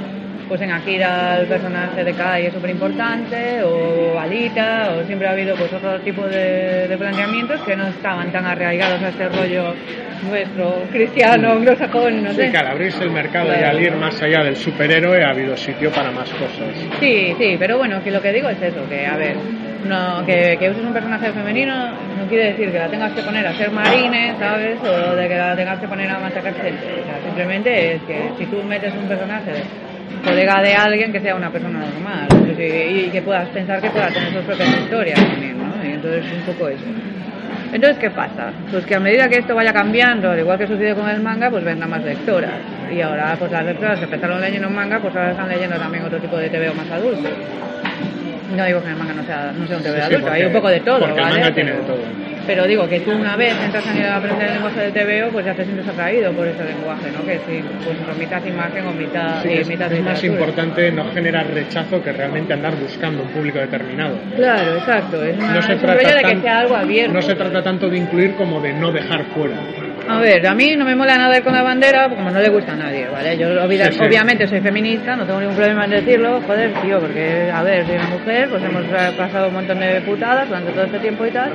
pues 0.49 0.61
en 0.63 0.71
Akira 0.71 1.39
el 1.41 1.47
personaje 1.47 2.03
de 2.03 2.13
Kai 2.15 2.47
es 2.47 2.55
súper 2.55 2.71
importante, 2.71 3.63
o 3.63 4.19
Alita, 4.19 4.95
o 4.97 5.07
siempre 5.07 5.29
ha 5.29 5.33
habido 5.33 5.55
pues 5.57 5.73
otro 5.73 6.01
tipo 6.01 6.27
de, 6.27 6.89
de 6.89 6.97
planteamientos 6.97 7.61
que 7.63 7.77
no 7.77 7.87
estaban 7.89 8.33
tan 8.33 8.47
arraigados 8.47 9.03
a 9.03 9.09
este 9.09 9.29
rollo 9.29 9.75
nuestro 10.23 10.83
cristiano, 10.91 11.53
anglosajón, 11.53 12.25
no 12.25 12.33
sé. 12.33 12.47
Sí, 12.47 12.51
que 12.51 12.59
al 12.59 12.67
abrirse 12.67 13.05
el 13.05 13.11
mercado 13.11 13.49
y 13.49 13.63
al 13.63 13.81
ir 13.81 13.95
más 13.95 14.21
allá 14.23 14.43
del 14.43 14.57
superhéroe 14.57 15.23
ha 15.23 15.31
habido 15.31 15.57
sitio 15.57 15.91
para 15.91 16.11
más 16.11 16.31
cosas. 16.31 16.75
Sí, 17.01 17.35
sí, 17.39 17.57
pero 17.59 17.79
bueno, 17.79 18.03
que 18.03 18.11
lo 18.11 18.21
que 18.21 18.33
digo 18.33 18.49
es 18.49 18.61
eso, 18.61 18.89
que 18.89 19.07
a 19.07 19.17
ver, 19.17 19.37
no, 19.87 20.25
que, 20.27 20.57
que 20.59 20.71
uses 20.71 20.85
un 20.85 20.93
personaje 20.93 21.31
femenino 21.33 21.91
no 22.19 22.27
quiere 22.29 22.53
decir 22.53 22.73
que 22.73 22.79
la 22.79 22.89
tengas 22.89 23.13
que 23.13 23.23
poner 23.23 23.47
a 23.47 23.53
ser 23.55 23.71
marine, 23.71 24.35
¿sabes? 24.39 24.79
O 24.83 25.15
de 25.15 25.29
que 25.29 25.37
la 25.37 25.57
tengas 25.57 25.79
que 25.79 25.89
poner 25.89 26.11
a 26.11 26.19
machacar 26.19 26.55
gente. 26.55 27.01
O 27.01 27.05
sea, 27.05 27.21
simplemente 27.25 27.95
es 27.95 28.03
que 28.03 28.31
si 28.39 28.47
tú 28.47 28.63
metes 28.65 28.93
un 28.95 29.09
personaje 29.09 29.53
de 29.53 29.63
colega 30.25 30.63
de 30.63 30.75
alguien 30.75 31.13
que 31.13 31.21
sea 31.21 31.35
una 31.35 31.51
persona 31.51 31.81
normal 31.81 32.29
y, 32.59 33.09
que 33.11 33.23
puedas 33.23 33.49
pensar 33.49 33.81
que 33.81 33.91
pueda 33.91 34.09
tener 34.09 34.33
sus 34.33 34.43
propias 34.43 34.69
historias 34.69 35.19
también, 35.21 35.59
¿no? 35.59 35.85
Y 35.85 35.93
entonces 35.95 36.25
un 36.33 36.53
poco 36.53 36.69
eso. 36.69 36.85
Entonces, 37.73 37.99
¿qué 37.99 38.11
pasa? 38.11 38.51
Pues 38.71 38.87
que 38.87 38.95
a 38.95 39.01
medida 39.01 39.29
que 39.29 39.39
esto 39.39 39.55
vaya 39.55 39.73
cambiando, 39.73 40.31
al 40.31 40.39
igual 40.39 40.59
que 40.59 40.67
sucedió 40.67 40.97
con 40.97 41.09
el 41.09 41.21
manga, 41.21 41.51
pues 41.51 41.65
vendrán 41.65 41.91
más 41.91 42.03
lectoras. 42.03 42.53
Y 42.91 43.01
ahora, 43.03 43.37
pues 43.39 43.53
las 43.53 43.65
lectoras 43.65 43.99
que 43.99 44.05
empezaron 44.05 44.41
leyendo 44.41 44.69
un 44.69 44.75
manga, 44.75 44.99
pues 45.01 45.15
ahora 45.15 45.33
están 45.33 45.49
leyendo 45.49 45.77
también 45.77 46.05
otro 46.05 46.19
tipo 46.19 46.37
de 46.39 46.49
TVO 46.49 46.75
más 46.75 46.91
adulto. 46.91 47.29
No 48.57 48.65
digo 48.65 48.83
que 48.83 48.89
el 48.89 48.97
manga 48.97 49.13
no 49.13 49.23
sea, 49.25 49.53
no 49.53 49.67
sea 49.67 49.77
un 49.77 49.83
TV 49.83 49.97
Sí, 49.97 50.07
sí, 50.09 50.15
adulto, 50.15 50.33
hay 50.33 50.45
un 50.45 50.53
poco 50.53 50.69
de 50.69 50.81
todo, 50.81 50.99
porque 51.01 51.15
el 51.15 51.21
¿vale? 51.21 51.41
manga 51.41 51.55
tiene 51.55 51.73
de 51.73 51.79
todo. 51.79 51.99
Pero 52.49 52.67
digo 52.67 52.89
que 52.89 53.01
tú 53.01 53.13
una 53.13 53.37
vez 53.37 53.55
entras 53.63 53.85
a 53.87 54.17
aprender 54.17 54.47
el 54.49 54.55
lenguaje 54.55 54.91
de 54.91 54.91
TVO, 54.91 55.31
pues 55.31 55.45
ya 55.45 55.53
te 55.55 55.65
sientes 55.65 55.87
atraído 55.87 56.33
por 56.33 56.47
ese 56.49 56.65
lenguaje, 56.65 57.11
¿no? 57.13 57.25
Que 57.27 57.35
si 57.47 57.63
pues 57.85 58.19
mitad 58.19 58.43
imagen 58.45 58.87
o 58.87 58.93
mitad, 58.93 59.43
Sí, 59.43 59.51
y 59.51 59.59
es, 59.59 59.69
mitad 59.69 59.93
es 59.93 60.03
más 60.03 60.25
importante 60.25 60.91
no 60.91 61.05
generar 61.13 61.47
rechazo 61.53 62.03
que 62.03 62.11
realmente 62.11 62.55
andar 62.55 62.75
buscando 62.77 63.23
un 63.23 63.29
público 63.29 63.59
determinado. 63.59 64.19
Claro, 64.35 64.77
exacto. 64.79 65.23
Es, 65.23 65.37
una, 65.37 65.53
No 65.55 65.63
se, 65.63 65.75
es 65.75 65.83
un 65.83 65.89
rollo 65.89 66.01
trata 66.01 66.17
de 66.17 66.23
que 66.25 66.31
tan- 66.33 66.43
sea 66.43 66.59
algo 66.61 66.77
abierto. 66.77 67.13
no 67.13 67.23
se 67.23 67.35
trata 67.35 67.63
tanto 67.63 67.91
de 67.91 67.99
incluir 67.99 68.35
como 68.35 68.61
de 68.63 68.73
no 68.73 68.93
dejar 68.93 69.25
fuera. 69.35 69.55
A 70.09 70.19
ver, 70.21 70.47
a 70.47 70.55
mí 70.55 70.75
no 70.77 70.85
me 70.85 70.95
mola 70.97 71.19
nada 71.19 71.37
ir 71.37 71.43
con 71.45 71.53
la 71.53 71.63
bandera, 71.63 72.09
como 72.09 72.31
no 72.31 72.41
le 72.41 72.49
gusta 72.49 72.73
a 72.73 72.77
nadie, 72.77 73.07
¿vale? 73.09 73.37
Yo 73.37 73.49
obvia- 73.63 73.87
Sí, 73.93 73.99
sí. 73.99 74.05
obviamente 74.05 74.47
soy 74.49 74.61
feminista, 74.61 75.15
no 75.17 75.25
tengo 75.25 75.41
ningún 75.41 75.55
problema 75.57 75.85
en 75.85 75.91
decirlo, 75.91 76.41
joder, 76.47 76.73
tío, 76.83 76.99
porque, 77.01 77.51
a 77.55 77.63
ver, 77.63 77.85
soy 77.87 77.97
una 77.97 78.07
mujer, 78.09 78.49
pues 78.49 78.63
hemos 78.65 78.85
pasado 79.17 79.49
un 79.49 79.55
montón 79.55 79.81
de 79.81 80.01
putadas 80.01 80.49
durante 80.49 80.73
todo 80.73 80.85
este 80.85 80.99
tiempo 81.01 81.27
y 81.27 81.31
tal. 81.31 81.51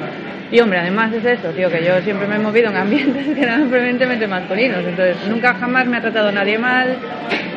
Y 0.52 0.60
hombre, 0.60 0.80
además 0.80 1.12
es 1.14 1.26
esto, 1.26 1.50
tío, 1.50 1.68
que 1.72 1.84
yo 1.84 2.00
siempre 2.02 2.28
me 2.28 2.36
he 2.36 2.40
movido 2.40 2.70
en 2.70 2.78
ambientes 2.78 3.26
que 3.36 3.42
eran 3.42 3.70
preferentemente 3.70 4.28
masculinos, 4.28 4.80
entonces 4.86 5.18
nunca 5.28 5.56
jamás 5.56 5.88
me 5.88 5.98
ha 5.98 6.02
tratado 6.02 6.32
nadie 6.32 6.60
mal, 6.60 6.96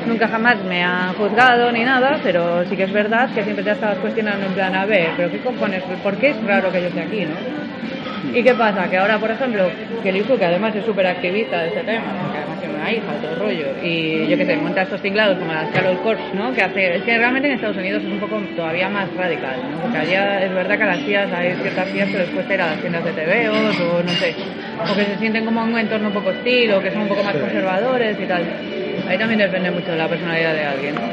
nunca 0.06 0.28
jamás 0.28 0.56
me 0.66 0.82
han 0.82 1.12
juzgado 1.12 1.70
ni 1.72 1.84
nada, 1.84 2.18
pero 2.22 2.64
sí 2.70 2.74
que 2.76 2.84
es 2.84 2.92
verdad 2.92 3.28
que 3.34 3.42
siempre 3.42 3.62
te 3.64 3.72
estabas 3.72 3.98
cuestionando 3.98 4.46
en 4.46 4.52
plan, 4.52 4.74
a 4.74 4.86
ver, 4.86 5.10
pero 5.16 5.30
qué 5.30 5.38
cojones, 5.40 5.82
¿por 6.02 6.16
qué 6.16 6.30
es 6.30 6.42
raro 6.44 6.72
que 6.72 6.80
yo 6.80 6.86
esté 6.88 7.02
aquí, 7.02 7.26
no? 7.26 7.65
¿Y 8.36 8.42
qué 8.42 8.52
pasa? 8.52 8.86
Que 8.90 8.98
ahora, 8.98 9.18
por 9.18 9.30
ejemplo, 9.30 9.64
que 10.02 10.12
Liu 10.12 10.24
que 10.26 10.44
además 10.44 10.76
es 10.76 10.84
súper 10.84 11.06
activista 11.06 11.62
de 11.62 11.68
este 11.68 11.80
tema, 11.80 12.04
que 12.30 12.36
además 12.36 12.60
tiene 12.60 12.74
una 12.74 12.92
hija, 12.92 13.12
todo 13.22 13.30
el 13.32 13.40
rollo, 13.40 13.66
y 13.82 14.26
yo 14.28 14.36
que 14.36 14.44
sé, 14.44 14.56
monta 14.58 14.82
estos 14.82 15.00
tinglados 15.00 15.38
como 15.38 15.54
las 15.54 15.70
Carol 15.70 15.98
Corps, 16.02 16.20
¿no? 16.34 16.52
Que 16.52 16.62
hace, 16.62 16.96
es 16.96 17.02
que 17.04 17.16
realmente 17.16 17.48
en 17.48 17.54
Estados 17.54 17.78
Unidos 17.78 18.02
es 18.04 18.12
un 18.12 18.20
poco 18.20 18.38
todavía 18.54 18.90
más 18.90 19.08
radical, 19.16 19.56
¿no? 19.70 19.78
Porque 19.80 19.96
allá 19.96 20.44
es 20.44 20.52
verdad 20.52 20.76
que 20.76 20.82
a 20.82 20.86
las 20.86 20.98
tías, 20.98 21.32
hay 21.32 21.54
ciertas 21.62 21.88
tías 21.88 22.10
que 22.10 22.18
les 22.18 22.28
cuesta 22.28 22.54
ir 22.54 22.60
a 22.60 22.66
las 22.66 22.76
tiendas 22.76 23.04
de 23.06 23.12
TVOs, 23.12 23.80
o 23.80 24.02
no 24.02 24.10
sé, 24.10 24.34
o 24.82 24.94
que 24.94 25.04
se 25.06 25.16
sienten 25.16 25.46
como 25.46 25.62
en 25.62 25.72
un 25.72 25.78
entorno 25.78 26.08
un 26.08 26.14
poco 26.14 26.28
hostil, 26.28 26.72
o 26.74 26.82
que 26.82 26.90
son 26.90 27.02
un 27.02 27.08
poco 27.08 27.24
más 27.24 27.36
conservadores 27.36 28.18
y 28.20 28.26
tal. 28.26 28.42
Ahí 29.08 29.16
también 29.16 29.38
depende 29.38 29.70
mucho 29.70 29.92
de 29.92 29.96
la 29.96 30.08
personalidad 30.08 30.52
de 30.52 30.62
alguien, 30.62 30.94
¿no? 30.94 31.08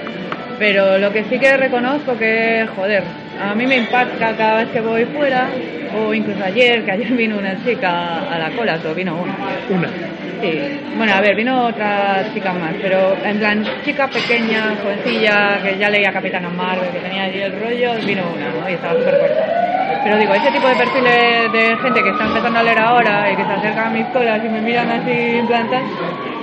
Pero 0.60 0.98
lo 0.98 1.14
que 1.14 1.24
sí 1.24 1.40
que 1.40 1.56
reconozco 1.56 2.18
que, 2.18 2.68
joder, 2.76 3.04
a 3.40 3.56
mí 3.56 3.66
me 3.66 3.78
impacta 3.78 4.36
cada 4.36 4.58
vez 4.58 4.70
que 4.70 4.82
voy 4.82 5.06
fuera, 5.06 5.48
o 5.96 6.14
incluso 6.14 6.44
ayer, 6.44 6.84
que 6.84 6.92
ayer 6.92 7.12
vino 7.18 7.38
una 7.38 7.64
chica 7.64 8.20
a 8.30 8.40
la 8.40 8.52
cola, 8.52 8.78
solo 8.80 8.96
vino 8.96 9.16
una. 9.16 9.36
Una. 9.70 9.90
Sí, 10.42 10.60
bueno, 10.98 11.14
a 11.14 11.22
ver, 11.22 11.36
vino 11.36 11.68
otra 11.68 12.26
chica 12.34 12.52
más, 12.54 12.74
pero 12.82 13.16
en 13.24 13.40
plan, 13.40 13.66
chica 13.86 14.10
pequeña, 14.10 14.76
jovencilla, 14.84 15.60
que 15.64 15.78
ya 15.78 15.90
leía 15.90 16.12
Capitana 16.12 16.50
Marvel, 16.50 16.90
que 16.92 17.00
tenía 17.00 17.24
allí 17.24 17.40
el 17.40 17.60
rollo, 17.60 17.94
vino 18.06 18.24
una, 18.36 18.50
¿no? 18.50 18.70
Y 18.70 18.74
estaba 18.74 18.94
súper 19.00 19.20
corta. 19.20 19.64
Pero 20.04 20.18
digo, 20.18 20.34
ese 20.34 20.52
tipo 20.52 20.68
de 20.68 20.76
perfiles 20.76 21.52
de 21.54 21.78
gente 21.78 22.04
que 22.04 22.10
está 22.10 22.26
empezando 22.26 22.60
a 22.60 22.64
leer 22.64 22.80
ahora 22.80 23.32
y 23.32 23.38
que 23.38 23.46
se 23.46 23.54
acerca 23.54 23.88
a 23.88 23.90
mis 23.90 24.06
colas 24.08 24.42
y 24.44 24.50
me 24.50 24.60
miran 24.60 24.90
así 24.90 25.12
en 25.12 25.48
plan 25.48 25.70
tal, 25.70 25.84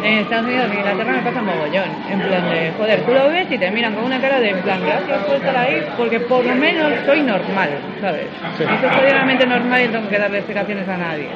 en 0.04 0.18
Estados 0.18 0.46
Unidos 0.46 0.66
y 0.68 0.72
en 0.72 0.78
Inglaterra 0.78 1.12
me 1.12 1.22
pasa 1.22 1.42
mogollón. 1.42 1.90
En 2.10 2.20
plan 2.20 2.50
de, 2.50 2.72
joder, 2.76 3.00
tú 3.02 3.12
lo 3.12 3.28
ves 3.28 3.46
y 3.50 3.58
te 3.58 3.70
miran 3.70 3.94
con 3.94 4.04
una 4.04 4.20
cara 4.20 4.40
de, 4.40 4.50
en 4.50 4.60
plan, 4.62 4.80
gracias 4.84 5.24
por 5.24 5.36
estar 5.36 5.56
ahí, 5.56 5.86
porque 5.96 6.20
por 6.20 6.44
lo 6.44 6.54
menos 6.54 6.92
soy 7.06 7.22
normal, 7.22 7.70
¿sabes? 8.00 8.26
Sí. 8.58 8.64
Y 8.64 8.80
soy 8.80 8.90
jodidamente 8.90 9.46
normal 9.46 9.82
y 9.82 9.86
no 9.86 9.92
tengo 9.92 10.08
que 10.08 10.18
darle 10.18 10.38
explicaciones 10.38 10.88
a 10.88 10.96
nadie. 10.96 11.28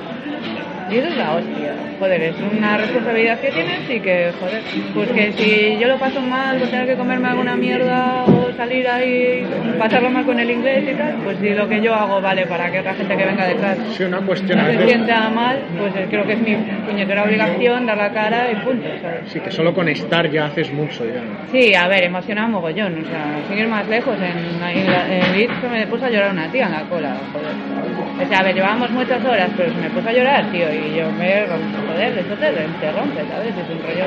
Y 0.90 0.97
eso 0.97 1.09
es 1.09 1.16
la 1.16 1.35
hostia. 1.35 1.75
Joder, 1.99 2.23
es 2.23 2.37
una 2.53 2.77
responsabilidad 2.77 3.38
que 3.40 3.51
tienes 3.51 3.88
y 3.88 4.01
que, 4.01 4.33
joder, 4.38 4.62
pues 4.92 5.09
que 5.11 5.33
si 5.33 5.79
yo 5.81 5.88
lo 5.88 5.97
paso 5.99 6.20
mal, 6.20 6.59
pues 6.59 6.70
tener 6.70 6.87
que 6.87 6.97
comerme 6.97 7.29
alguna 7.29 7.57
mierda 7.57 8.25
o 8.25 8.53
salir 8.57 8.87
ahí, 8.88 9.47
pasarlo 9.79 10.11
mal 10.11 10.25
con 10.25 10.38
el 10.38 10.51
inglés 10.51 10.85
y 10.92 10.94
tal, 10.97 11.14
pues 11.25 11.38
si 11.38 11.51
lo 11.51 11.68
que 11.68 11.81
yo 11.81 11.94
hago 11.94 12.20
vale 12.20 12.47
para 12.47 12.70
que 12.70 12.81
otra 12.81 12.94
gente 12.94 13.16
que 13.16 13.25
venga 13.25 13.47
detrás 13.47 13.79
Sí, 13.97 14.03
una 14.05 14.18
cuestión 14.18 14.59
no 14.59 14.66
se 14.66 14.87
sienta 14.87 15.31
mal, 15.31 15.61
pues 15.79 15.92
creo 16.11 16.27
que 16.27 16.33
es 16.35 16.40
mi 16.40 16.57
puñetera 16.57 17.25
obligación 17.25 17.87
dar 17.87 17.97
la 17.97 18.12
cara 18.12 18.51
y 18.51 18.57
punto, 18.57 18.88
¿sabes? 19.01 19.20
Sí, 19.29 19.40
que 19.40 19.51
solo 19.51 19.73
con 19.73 19.88
estar 19.88 20.31
ya 20.31 20.47
haces 20.47 20.73
mucho 20.73 21.05
ya. 21.07 21.23
Sí, 21.53 21.75
a 21.75 21.88
ver, 21.88 22.05
emociona 22.05 22.47
mogollón, 22.47 23.05
o 23.05 23.09
sea, 23.09 23.38
sin 23.49 23.59
ir 23.59 23.68
más 23.68 23.88
lejos, 23.88 24.16
en, 24.18 24.68
en, 24.68 24.88
en 24.88 25.61
se 25.61 25.68
me 25.68 25.87
puso 25.87 26.05
a 26.05 26.11
llorar 26.11 26.33
una 26.33 26.51
tía 26.51 26.66
en 26.66 26.73
la 26.73 26.83
cola, 26.83 27.16
joder. 27.33 27.73
O 28.22 28.27
sea, 28.29 28.38
a 28.38 28.42
ver, 28.44 28.55
llevábamos 28.55 28.90
muchas 28.92 29.24
horas, 29.24 29.50
pero 29.57 29.72
se 29.72 29.81
me 29.81 29.90
puso 29.90 30.09
a 30.09 30.12
llorar, 30.12 30.44
tío, 30.53 30.72
y 30.72 30.94
yo 30.96 31.11
me 31.18 31.46
rompo, 31.46 31.79
joder, 31.92 32.16
eso 32.16 32.35
te, 32.37 32.46
te 32.53 32.92
rompe, 32.92 33.20
¿sabes? 33.29 33.50
Es 33.57 33.68
un 33.68 33.83
rollo... 33.83 34.05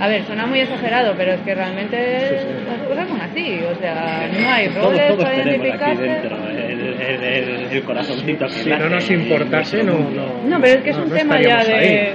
A 0.00 0.08
ver, 0.08 0.24
suena 0.24 0.46
muy 0.46 0.60
exagerado, 0.60 1.14
pero 1.16 1.32
es 1.32 1.40
que 1.40 1.54
realmente 1.54 2.40
las 2.66 2.88
cosas 2.88 3.06
son 3.08 3.20
así, 3.20 3.60
o 3.62 3.74
sea, 3.78 4.28
no 4.32 4.50
hay 4.50 4.68
Todos, 4.68 4.86
roles 4.86 5.08
todos 5.08 5.24
para 5.24 5.36
tenemos 5.36 5.66
aquí 5.68 5.84
identificarse. 5.84 6.02
dentro 6.02 6.36
el, 6.48 6.80
el, 7.02 7.22
el, 7.24 7.72
el 7.76 7.82
corazoncito 7.84 8.46
que 8.46 8.52
Si 8.52 8.70
no 8.70 8.88
nos 8.88 9.10
importase, 9.10 9.84
no. 9.84 9.92
No, 9.92 10.48
No, 10.48 10.60
pero 10.60 10.78
es 10.78 10.82
que 10.84 10.90
es 10.90 10.96
no- 10.96 11.02
un 11.04 11.08
no 11.10 11.14
tema 11.16 11.40
ya 11.40 11.62
de... 11.62 11.74
ahí. 11.74 12.12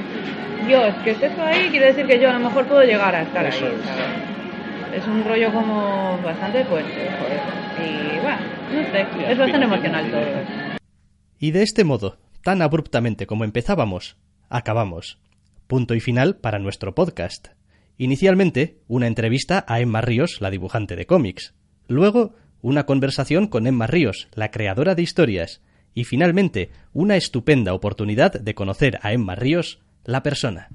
Dios, 0.67 0.93
que 1.03 1.12
estés 1.12 1.31
ahí 1.39 1.67
quiere 1.69 1.86
decir 1.88 2.08
que 2.08 2.19
yo 2.19 2.29
a 2.31 2.34
lo 2.34 2.39
mejor 2.39 2.65
puedo 2.65 2.81
llegar 2.81 3.13
a 3.13 3.21
estar 3.21 3.45
Eso 3.45 3.67
ahí. 3.67 3.73
Es 4.97 5.05
un 5.05 5.23
rollo 5.23 5.51
como 5.51 6.17
bastante 6.24 6.63
fuerte, 6.63 6.89
joder. 7.19 7.86
Y 7.88 8.17
bueno, 8.19 8.38
No 8.74 8.82
sé, 8.91 9.32
es 9.32 9.38
bastante 9.38 9.65
emocional 9.65 10.05
todo. 10.09 10.64
Y 11.39 11.51
de 11.51 11.63
este 11.63 11.83
modo, 11.83 12.17
tan 12.43 12.61
abruptamente 12.61 13.27
como 13.27 13.43
empezábamos, 13.43 14.17
acabamos. 14.49 15.19
Punto 15.67 15.95
y 15.95 15.99
final 15.99 16.38
para 16.38 16.59
nuestro 16.59 16.95
podcast. 16.95 17.47
Inicialmente, 17.97 18.79
una 18.88 19.07
entrevista 19.07 19.65
a 19.67 19.79
Emma 19.79 20.01
Ríos, 20.01 20.41
la 20.41 20.49
dibujante 20.49 20.95
de 20.95 21.05
cómics. 21.05 21.53
Luego, 21.88 22.36
una 22.61 22.86
conversación 22.86 23.47
con 23.47 23.67
Emma 23.67 23.88
Ríos, 23.88 24.27
la 24.33 24.51
creadora 24.51 24.95
de 24.95 25.01
historias. 25.01 25.61
Y 25.93 26.03
finalmente, 26.03 26.71
una 26.93 27.15
estupenda 27.15 27.73
oportunidad 27.73 28.33
de 28.33 28.55
conocer 28.55 28.99
a 29.01 29.13
Emma 29.13 29.36
Ríos, 29.36 29.79
la 30.03 30.23
persona. 30.23 30.69